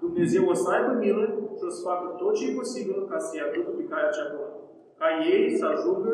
Dumnezeu 0.03 0.43
o 0.53 0.55
să 0.61 0.67
aibă 0.75 0.91
milă 1.03 1.25
și 1.57 1.63
o 1.67 1.69
să 1.75 1.81
facă 1.89 2.05
tot 2.19 2.33
ce 2.37 2.43
e 2.47 2.59
posibil 2.61 2.97
ca 3.09 3.17
să-i 3.25 3.43
aducă 3.45 3.69
pe 3.77 3.83
calea 3.91 4.15
cea 4.17 4.27
bună. 4.31 4.49
Ca 4.99 5.07
ei 5.33 5.57
să 5.59 5.65
ajungă 5.65 6.13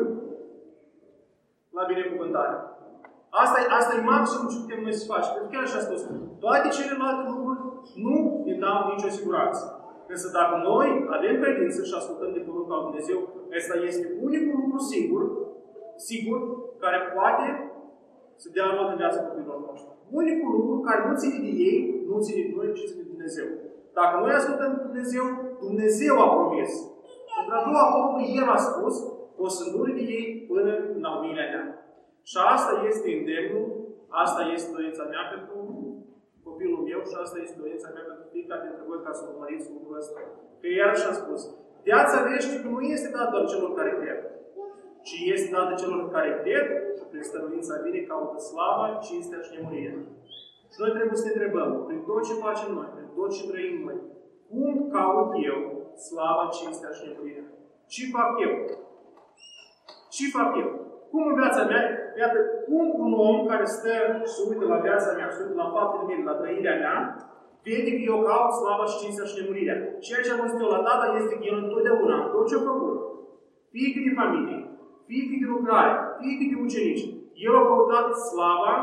la 1.76 1.82
binecuvântare. 1.90 2.56
Asta 3.42 3.56
e, 3.60 3.64
asta 3.78 3.92
e 3.94 4.08
maximum 4.14 4.46
ce 4.50 4.58
putem 4.62 4.80
noi 4.86 4.98
să 5.00 5.04
facem. 5.12 5.32
Pentru 5.32 5.48
că 5.48 5.52
chiar 5.52 5.64
așa 5.66 5.80
spus. 5.86 6.00
Toate 6.44 6.68
celelalte 6.76 7.22
lucruri 7.32 7.60
nu 8.04 8.16
ne 8.46 8.54
dau 8.64 8.78
nicio 8.92 9.10
siguranță. 9.18 9.62
Însă 10.12 10.26
dacă 10.38 10.54
noi 10.68 10.88
avem 11.16 11.34
credință 11.42 11.80
și 11.88 11.94
ascultăm 11.96 12.30
de 12.36 12.46
porunca 12.46 12.74
lui 12.76 12.86
Dumnezeu, 12.88 13.18
ăsta 13.58 13.74
este 13.90 14.04
unicul 14.26 14.54
lucru 14.60 14.78
sigur, 14.92 15.22
sigur, 16.08 16.38
care 16.82 16.98
poate 17.16 17.46
să 18.42 18.46
dea 18.54 18.66
rod 18.76 18.88
în 18.92 19.00
viața 19.02 19.20
copiilor 19.26 19.58
noștri. 19.66 19.92
Unicul 20.20 20.50
lucru 20.56 20.74
care 20.88 21.00
nu 21.08 21.14
ține 21.20 21.38
de 21.46 21.52
ei, 21.68 21.78
nu 22.08 22.14
ține 22.26 22.42
de 22.48 22.52
noi, 22.58 22.68
ci 22.76 22.88
ține 22.88 23.02
de 23.02 23.12
Dumnezeu. 23.12 23.48
Dacă 23.98 24.14
noi 24.22 24.32
ascultăm 24.38 24.70
de 24.76 24.82
Dumnezeu, 24.88 25.24
Dumnezeu 25.66 26.14
a 26.24 26.28
promis. 26.36 26.72
Într-a 27.40 27.60
doua 27.66 27.84
poruncă, 27.92 28.22
El 28.40 28.48
a 28.56 28.58
spus, 28.68 28.94
o 29.44 29.48
să 29.56 29.62
dure 29.74 29.92
de 29.98 30.04
ei 30.16 30.26
până 30.48 30.72
în 30.96 31.04
al 31.10 31.16
miilea 31.22 31.48
neam. 31.52 31.68
Și 32.28 32.36
asta 32.54 32.72
este 32.90 33.08
îndemnul, 33.18 33.68
asta 34.22 34.40
este 34.54 34.68
dorința 34.76 35.04
mea 35.12 35.24
pentru 35.32 35.56
copilul 36.46 36.80
meu 36.88 37.00
și 37.08 37.14
asta 37.24 37.38
este 37.44 37.56
dorința 37.62 37.88
mea 37.94 38.04
pentru 38.10 38.26
fiecare 38.34 38.62
dintre 38.66 38.84
voi 38.88 39.00
ca 39.06 39.12
să 39.18 39.22
urmăriți 39.30 39.72
lucrul 39.74 40.00
ăsta. 40.02 40.20
Că 40.60 40.66
iarăși 40.68 41.06
am 41.08 41.16
spus, 41.22 41.40
viața 41.88 42.16
veșnică 42.26 42.66
nu 42.68 42.80
este 42.94 43.08
dată 43.16 43.30
doar 43.32 43.44
celor 43.52 43.70
care 43.78 43.92
cred, 44.00 44.20
ci 45.06 45.14
este 45.34 45.48
dată 45.56 45.72
celor 45.82 46.02
care 46.14 46.30
cred 46.42 46.66
și 46.96 47.04
prin 47.10 47.22
stăruința 47.28 47.74
vine 47.84 48.00
caută 48.10 48.38
slava, 48.50 48.86
cinstea 49.06 49.40
și 49.46 49.54
nemurirea. 49.54 50.02
Și 50.72 50.78
noi 50.82 50.92
trebuie 50.96 51.18
să 51.20 51.24
ne 51.26 51.32
întrebăm, 51.34 51.70
prin 51.86 52.00
tot 52.08 52.22
ce 52.28 52.42
facem 52.46 52.70
noi, 52.78 52.88
prin 52.94 53.08
tot 53.16 53.30
ce 53.36 53.42
trăim 53.50 53.76
noi, 53.86 53.98
cum 54.48 54.74
caut 54.94 55.32
eu 55.50 55.58
slava, 56.06 56.44
cinstea 56.58 56.92
și 56.96 57.06
nemurirea? 57.06 57.48
Ce 57.92 58.02
fac 58.16 58.30
eu? 58.46 58.52
Ce 60.14 60.24
fac 60.36 60.50
eu? 60.62 60.70
Cum 61.10 61.22
în 61.30 61.38
viața 61.40 61.62
mea, 61.70 61.84
iată, 62.22 62.38
cum 62.66 62.86
un 63.04 63.12
om 63.28 63.36
care 63.50 63.64
stă 63.76 63.94
și 64.28 64.34
se 64.34 64.42
uită 64.50 64.64
la 64.72 64.78
viața 64.86 65.10
mea, 65.16 65.28
se 65.30 65.42
uită 65.42 65.56
la 65.62 65.72
faptele 65.74 66.04
mele, 66.08 66.28
la 66.30 66.38
trăirea 66.40 66.76
mea, 66.82 66.96
vede 67.64 67.90
că 67.96 68.02
eu 68.10 68.18
caut 68.28 68.52
slava 68.60 68.84
și 68.90 69.00
cinstea 69.02 69.26
și 69.30 69.36
nemurirea. 69.38 69.78
Ceea 70.04 70.22
ce 70.24 70.30
am 70.30 70.42
văzut 70.42 70.60
eu 70.62 70.70
la 70.76 70.84
tata 70.88 71.06
este 71.20 71.34
că 71.38 71.44
el 71.50 71.58
întotdeauna, 71.64 72.16
tot 72.32 72.44
ce 72.48 72.56
a 72.56 72.68
făcut, 72.70 72.98
fie 73.72 73.88
că 73.94 74.00
de 74.06 74.18
familie, 74.20 74.58
fie 75.08 75.24
că 75.28 75.34
de 75.42 75.48
lucrare, 75.54 75.92
fie 76.18 76.34
că 76.38 76.44
de 76.52 76.56
ucenici, 76.66 77.04
el 77.46 77.54
a 77.60 77.62
căutat 77.68 78.06
slava, 78.28 78.74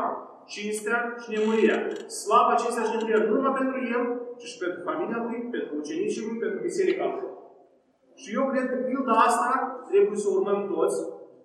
cinstea 0.52 0.98
și 1.20 1.28
nemurirea. 1.32 1.78
Slava, 2.22 2.60
cinstea 2.60 2.84
și 2.86 2.92
nemurirea 2.92 3.22
nu 3.24 3.34
numai 3.34 3.58
pentru 3.60 3.78
el, 3.94 4.02
ci 4.38 4.46
și 4.50 4.60
pentru 4.62 4.80
familia 4.88 5.18
lui, 5.24 5.38
pentru 5.54 5.72
ucenicii 5.80 6.24
lui, 6.26 6.40
pentru 6.42 6.58
biserica 6.68 7.04
lui. 7.12 7.26
Și 8.20 8.28
eu 8.38 8.44
cred 8.50 8.66
că 8.70 8.76
pilda 8.86 9.14
asta 9.28 9.50
trebuie 9.90 10.18
să 10.22 10.28
o 10.28 10.34
urmăm 10.38 10.60
toți 10.72 10.98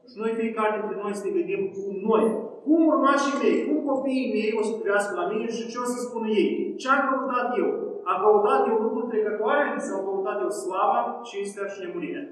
și 0.10 0.16
noi 0.22 0.38
fiecare 0.40 0.74
dintre 0.80 0.98
noi 1.04 1.16
să 1.20 1.24
ne 1.26 1.36
gândim 1.38 1.62
cum 1.76 1.92
noi, 2.10 2.26
cum 2.66 2.80
urmașii 2.94 3.40
mei, 3.42 3.58
cum 3.68 3.78
copiii 3.92 4.32
mei 4.36 4.58
o 4.60 4.62
să 4.68 4.74
privească 4.74 5.14
la 5.22 5.30
mine 5.32 5.48
și 5.56 5.70
ce 5.72 5.78
o 5.84 5.88
să 5.94 5.98
spună 6.00 6.28
ei. 6.42 6.50
Ce 6.82 6.88
am 6.90 7.02
căutat 7.10 7.48
eu? 7.62 7.70
Am 8.10 8.18
căutat 8.24 8.62
eu 8.70 8.78
lucruri 8.86 9.12
trecătoare 9.12 9.66
sau 9.86 9.96
am 9.98 10.06
căutat 10.08 10.38
eu 10.46 10.52
slava, 10.64 11.02
cinstea 11.28 11.68
și 11.72 11.82
nemurirea? 11.82 12.26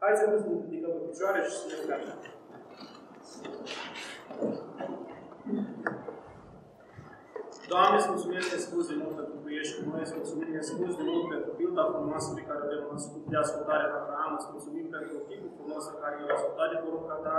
Haideți 0.00 0.20
să 0.20 0.26
ne 0.28 0.34
ridicăm 0.64 0.92
pe 0.96 1.00
picioare 1.08 1.40
și 1.46 1.52
să 1.58 1.64
ne 1.68 1.74
rugăm. 1.80 2.02
Doamne, 7.74 7.96
îți 7.98 8.10
mulțumesc 8.14 8.48
de 8.54 8.60
spus 8.66 8.84
de 8.90 8.96
mult 9.02 9.14
pentru 9.20 9.36
că 9.42 9.48
ești 9.60 9.74
cu 9.76 9.82
noi, 9.90 10.02
îți 10.06 10.16
mulțumim 10.18 10.50
de 10.58 10.62
spus 10.70 10.92
de 10.98 11.04
mult 11.10 11.26
pentru 11.34 11.50
pilda 11.58 11.84
frumoasă 11.92 12.28
pe 12.38 12.46
care 12.48 12.60
avem 12.66 12.82
de 13.32 13.36
ascultare 13.44 13.84
la 13.92 13.98
Abraham, 14.00 14.32
îți 14.38 14.50
mulțumim 14.54 14.86
pentru 14.96 15.16
chipul 15.28 15.50
frumos 15.56 15.84
în 15.92 15.96
care 16.02 16.14
el 16.22 16.30
a 16.30 16.36
ascultat 16.38 16.68
de 16.72 16.78
porunca 16.84 17.16
ta 17.26 17.38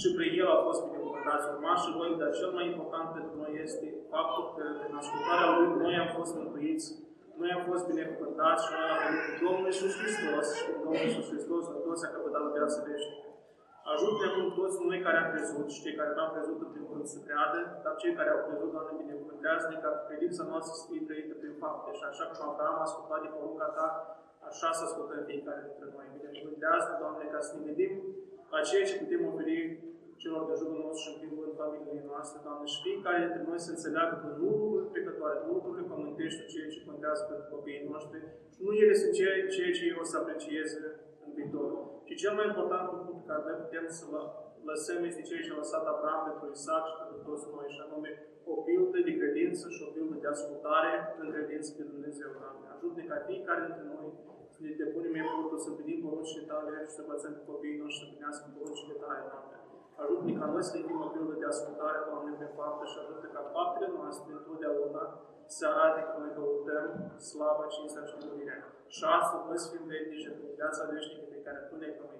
și 0.00 0.06
prin 0.16 0.32
el 0.40 0.48
a 0.56 0.58
fost 0.66 0.80
binecuvântați 0.86 1.44
urmașii 1.52 1.96
lui, 1.98 2.10
dar 2.20 2.30
cel 2.38 2.50
mai 2.56 2.66
important 2.72 3.08
pentru 3.16 3.34
noi 3.42 3.52
este 3.66 3.86
faptul 4.14 4.44
că 4.54 4.64
în 4.86 4.92
ascultarea 5.02 5.48
lui 5.56 5.68
noi 5.82 5.94
am 6.02 6.10
fost 6.18 6.32
mântuiți, 6.40 6.86
noi 7.40 7.50
am 7.56 7.62
fost 7.70 7.84
binecuvântați 7.92 8.60
și 8.64 8.70
noi 8.76 8.88
am 8.92 9.00
venit 9.04 9.22
cu 9.26 9.32
Domnul 9.44 9.68
Iisus 9.70 9.92
Hristos 10.00 10.46
și 10.56 10.62
cu 10.68 10.72
Domnul 10.84 11.04
Iisus 11.06 11.26
Hristos 11.32 11.62
a 11.72 11.76
toți 11.86 12.04
a 12.06 12.08
căpătat 12.14 12.44
viață 12.56 12.78
veșnică. 12.86 13.27
Ajută-ne 13.92 14.28
acum 14.30 14.46
toți 14.58 14.76
noi 14.88 14.98
care 15.06 15.18
am 15.20 15.30
crezut 15.34 15.66
și 15.74 15.82
cei 15.84 15.98
care 15.98 16.10
nu 16.14 16.22
au 16.24 16.30
crezut 16.34 16.58
în 16.66 16.70
primul 16.74 16.94
rând 16.96 17.08
să 17.14 17.18
creadă, 17.26 17.60
dar 17.84 17.94
cei 18.02 18.16
care 18.18 18.30
au 18.32 18.40
crezut, 18.46 18.70
Doamne, 18.74 19.02
binecuvântează-ne 19.02 19.76
ca 19.84 19.90
credința 20.08 20.42
noastră 20.50 20.72
să 20.78 20.84
fie 20.88 21.06
trăită 21.08 21.34
prin 21.40 21.54
fapte. 21.62 21.90
Și 21.98 22.04
așa 22.10 22.24
cum 22.28 22.38
Abraham 22.48 22.78
a 22.80 22.86
ascultat 22.88 23.20
de 23.24 23.30
porunca 23.36 23.68
ta, 23.78 23.88
așa 24.48 24.68
să 24.78 24.82
ascultăm 24.84 25.28
fiecare 25.30 25.60
dintre 25.68 25.86
noi. 25.94 26.06
Binecuvântează, 26.18 26.88
Doamne, 27.02 27.24
ca 27.34 27.40
să 27.46 27.50
ne 27.54 27.62
gândim 27.66 27.92
la 28.54 28.60
ceea 28.68 28.84
ce 28.88 29.00
putem 29.02 29.22
oferi 29.30 29.58
celor 30.22 30.42
de 30.48 30.54
jurul 30.60 30.80
nostru 30.84 31.02
și 31.04 31.10
în 31.12 31.20
primul 31.22 31.42
rând 31.44 31.58
familiile 31.62 32.02
noastre, 32.12 32.36
Doamne, 32.46 32.66
și 32.72 32.84
fiecare 32.86 33.18
dintre 33.24 33.42
noi 33.48 33.60
să 33.66 33.70
înțeleagă 33.72 34.14
că 34.22 34.28
nu 34.40 34.48
lucrurile 34.62 34.92
trecătoare, 34.94 35.36
nu 35.44 35.50
lucrurile 35.56 35.90
pământești, 35.92 36.50
ceea 36.52 36.68
ce 36.72 36.86
contează 36.88 37.20
pentru 37.30 37.46
copiii 37.54 37.88
noștri, 37.90 38.20
și 38.54 38.60
nu 38.66 38.72
ele 38.82 38.94
sunt 39.00 39.12
ceea, 39.18 39.34
ceea 39.54 39.72
ce 39.76 39.82
ei 39.88 40.00
o 40.02 40.04
să 40.10 40.16
aprecieze 40.16 40.80
în 41.38 41.44
viitor. 41.44 41.70
Și 42.06 42.14
cel 42.22 42.32
mai 42.38 42.46
important 42.50 42.84
lucru 42.92 43.10
pe 43.18 43.24
care 43.28 43.42
noi 43.46 43.62
putem 43.64 43.86
să 43.98 44.04
lăsăm 44.70 45.00
este 45.10 45.26
ceea 45.28 45.44
ce 45.44 45.52
a 45.52 45.62
lăsat 45.62 45.84
Abraham 45.86 46.22
pentru 46.28 46.44
Isaac 46.56 46.84
și 46.90 46.98
pentru 47.00 47.18
toți 47.28 47.46
noi, 47.54 47.68
și 47.74 47.80
anume 47.86 48.10
o 48.52 48.54
pildă 48.66 48.98
de 49.08 49.14
credință 49.20 49.64
și 49.74 49.80
o 49.86 49.92
pildă 49.94 50.16
de 50.22 50.28
ascultare 50.34 50.92
în 51.20 51.28
credință 51.34 51.68
pe 51.76 51.82
Dumnezeu. 51.92 52.30
Doamne, 52.40 52.66
ajută-ne 52.74 53.04
ca 53.10 53.26
fiecare 53.28 53.60
dintre 53.66 53.84
noi 53.92 54.08
să 54.54 54.58
ne 54.64 54.70
depunem 54.82 55.14
efortul 55.22 55.58
să 55.64 55.68
împlinim 55.70 55.98
poruncile 56.04 56.44
tale 56.52 56.72
și 56.86 56.94
să 56.96 57.00
învățăm 57.02 57.32
pe 57.36 57.42
copiii 57.50 57.80
noștri 57.82 58.00
să 58.00 58.04
împlinească 58.06 58.44
poruncile 58.56 58.96
tale, 59.02 59.20
Doamne. 59.30 59.56
Ajută-ne 60.02 60.32
ca 60.38 60.46
noi 60.52 60.64
să 60.68 60.72
ne 60.76 60.82
fim 60.86 61.00
o 61.06 61.08
pildă 61.14 61.34
de 61.40 61.46
ascultare, 61.52 61.98
Doamne, 62.08 62.32
pe 62.40 62.48
fapte 62.56 62.84
și 62.90 62.96
ajută 63.02 63.26
ca 63.34 63.42
faptele 63.54 63.88
noastre 63.96 64.30
întotdeauna 64.38 65.02
să 65.56 65.64
arate 65.72 66.00
că 66.08 66.14
noi 66.20 66.32
căutăm 66.38 66.88
slava, 67.28 67.64
cinstea 67.74 68.08
și 68.08 68.16
mântuirea. 68.20 68.58
Și 68.94 69.02
astfel 69.16 69.40
noi 69.48 69.58
să 69.62 69.68
fim 69.72 69.84
vrednici 69.88 70.26
de 70.42 70.48
viața 70.58 70.82
veșnică 70.90 71.24
pe 71.32 71.44
care 71.46 71.58
Tu 71.68 71.74
ne-ai 71.80 71.98
promis. 71.98 72.18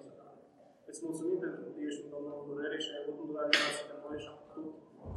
Îți 0.90 1.04
mulțumim 1.06 1.38
pentru 1.44 1.60
că 1.64 1.70
ești 1.86 2.02
un 2.04 2.10
Domnul 2.14 2.46
durere 2.48 2.78
și 2.84 2.90
ai 2.92 3.00
avut 3.02 3.16
îndurare 3.22 3.52
față 3.64 3.82
de 3.90 3.96
noi 4.04 4.18
și 4.22 4.28
am 4.32 4.38
putut 4.44 4.68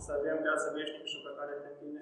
să 0.04 0.10
avem 0.18 0.38
viața 0.46 0.68
veșnică 0.78 1.06
și 1.14 1.20
pe 1.26 1.32
care 1.38 1.54
pe 1.64 1.72
tine, 1.80 2.02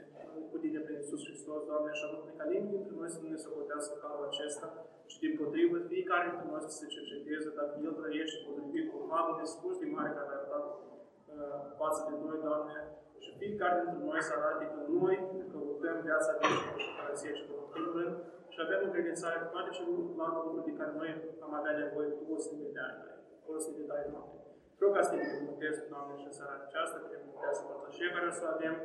cu 0.52 0.58
tine 0.64 0.80
prin 0.86 0.98
Iisus 1.02 1.22
Hristos, 1.28 1.60
Doamne, 1.70 1.92
și 1.98 2.04
ajută 2.06 2.32
ca 2.40 2.46
nimeni 2.52 2.76
dintre 2.76 2.94
noi 3.00 3.10
să 3.14 3.20
nu 3.22 3.30
ne 3.34 3.40
socotească 3.46 3.94
calul 4.04 4.26
acesta, 4.30 4.68
ci 5.10 5.18
din 5.24 5.34
potrivă 5.40 5.78
fiecare 5.92 6.26
dintre 6.30 6.46
noi 6.52 6.62
să 6.68 6.72
se 6.80 6.94
cerceteze 6.96 7.50
dacă 7.60 7.74
El 7.86 7.94
trăiește 8.00 8.38
potrivit 8.48 8.86
cu 8.92 8.98
harul 9.12 9.36
nespus 9.40 9.76
de 9.82 9.88
mare 9.96 10.12
care 10.18 10.32
a 10.36 10.44
dat 10.54 10.68
uh, 11.34 11.60
față 11.80 12.00
de 12.08 12.16
noi, 12.24 12.38
Doamne, 12.48 12.78
și 13.24 13.30
fiecare 13.42 13.76
dintre 13.84 14.02
noi 14.10 14.22
să 14.28 14.34
arate 14.36 14.66
că 14.74 14.80
noi 15.00 15.16
căutăm 15.52 15.98
viața 16.08 16.32
veșnică 16.40 16.78
și 16.84 16.92
care 17.00 17.14
se 17.20 17.26
ești 17.32 17.48
în 17.80 17.86
rând 17.96 18.16
și 18.54 18.60
avem 18.62 18.82
încredințare 18.88 19.38
cu 19.42 19.48
toate 19.54 19.70
celelalte 19.78 20.40
lucruri 20.46 20.68
de 20.70 20.78
care 20.80 20.92
noi 21.00 21.10
am 21.46 21.52
avea 21.60 21.74
nevoie 21.84 22.10
cu 22.18 22.24
100 22.34 22.76
de 22.76 22.82
ani 22.88 23.00
folosit 23.50 23.76
de 23.80 23.86
dai 23.92 24.06
noapte. 24.14 24.39
Rog 24.82 24.92
ca 24.96 25.02
să 25.08 25.12
ne 25.14 25.24
binecuvântezi, 25.24 25.80
Doamne, 25.92 26.14
și 26.22 26.28
în 26.30 26.36
seara 26.40 26.56
aceasta, 26.66 27.06
binecuvântează 27.06 27.60
părtășie 27.70 28.14
care 28.16 28.28
o 28.32 28.34
să 28.40 28.46
avem 28.56 28.76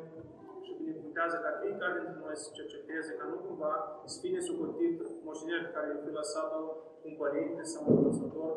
și 0.65 0.73
binecuvântează 0.81 1.37
ca 1.45 1.51
fiecare 1.61 1.97
dintre 2.03 2.21
noi 2.25 2.37
să 2.43 2.49
cerceteze, 2.59 3.11
ca 3.19 3.25
nu 3.33 3.37
cumva 3.47 3.73
să 4.13 4.17
fie 4.21 4.35
nesucotit 4.37 4.97
moștenirea 5.27 5.65
pe 5.67 5.75
care 5.75 5.87
i-a 5.89 6.03
fi 6.05 6.11
lăsat-o 6.21 6.63
un 7.07 7.15
părinte 7.23 7.63
sau 7.73 7.81
un 7.89 7.95
învățător 7.99 8.53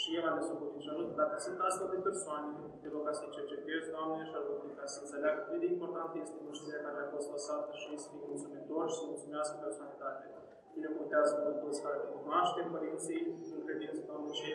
și 0.00 0.08
el 0.18 0.24
a 0.30 0.32
nesucotit. 0.38 0.80
Și 0.84 0.90
anume, 0.92 1.18
dacă 1.22 1.36
sunt 1.46 1.58
astfel 1.66 1.88
de 1.94 2.00
persoane, 2.08 2.48
te 2.80 2.88
rog 2.92 3.02
ca 3.06 3.12
să 3.18 3.24
cercetezi, 3.36 3.92
Doamne, 3.94 4.20
și 4.28 4.34
ajută 4.40 4.64
ca 4.78 4.86
să 4.92 4.98
înțeleagă 5.00 5.40
cât 5.46 5.58
de 5.62 5.68
important 5.74 6.10
este 6.24 6.36
moștenirea 6.46 6.86
care 6.86 6.98
a 7.00 7.12
fost 7.14 7.28
lăsată 7.34 7.70
și 7.80 7.88
să 8.02 8.06
fie 8.10 8.24
mulțumitor 8.30 8.84
și 8.90 8.96
să 8.98 9.04
mulțumească 9.10 9.54
personalitatea. 9.64 10.28
Binecuvântează 10.76 11.32
pe 11.44 11.52
toți 11.62 11.82
care 11.84 11.96
te 12.02 12.08
cunoaștem, 12.16 12.66
părinții, 12.76 13.22
în 13.56 13.62
credință, 13.66 14.00
Doamne, 14.08 14.30
și 14.40 14.50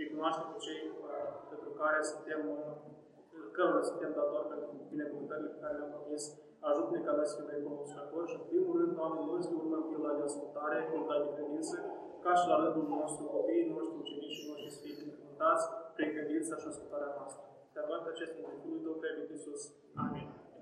îi 0.00 0.10
cunoaște 0.12 0.44
pe 0.50 0.56
cei 0.66 0.80
uh, 1.06 1.28
pentru 1.50 1.70
care 1.80 1.98
suntem, 2.10 2.40
uh, 2.56 2.72
cărora 3.56 3.82
suntem 3.90 4.10
datori 4.18 4.50
pentru 4.52 4.68
binecuvântările 4.92 5.50
pe 5.52 5.60
care 5.62 5.74
le-am 5.78 5.92
promis. 5.96 6.22
Ajută-ne 6.68 7.00
ca 7.06 7.12
noi 7.16 7.28
să 7.30 7.34
fim 7.36 7.48
recunoscători 7.54 8.30
și, 8.30 8.36
în 8.40 8.46
primul 8.50 8.74
rând, 8.80 8.92
Doamne, 8.98 9.20
noi 9.30 9.42
să 9.46 9.52
urmăm 9.60 9.84
pila 9.90 10.12
de 10.18 10.22
ascultare, 10.28 10.76
pila 10.90 11.16
de 11.24 11.28
credință, 11.36 11.76
ca 12.24 12.32
și 12.38 12.44
la 12.50 12.56
rândul 12.62 12.86
nostru, 12.96 13.22
copiii 13.34 13.70
noștri, 13.72 13.98
ucenicii 14.00 14.48
noștri 14.50 14.74
să 14.74 14.80
fie 14.82 14.98
binecuvântați 15.00 15.64
prin 15.96 16.10
credința 16.14 16.54
și 16.60 16.66
ascultarea 16.72 17.14
noastră. 17.18 17.42
Te 17.72 17.80
rog 17.88 18.02
acest 18.12 18.34
în 18.48 18.56
Fiul 18.62 18.80
Tău, 18.84 18.96
Iisus. 19.32 19.62
Amin. 20.02 20.26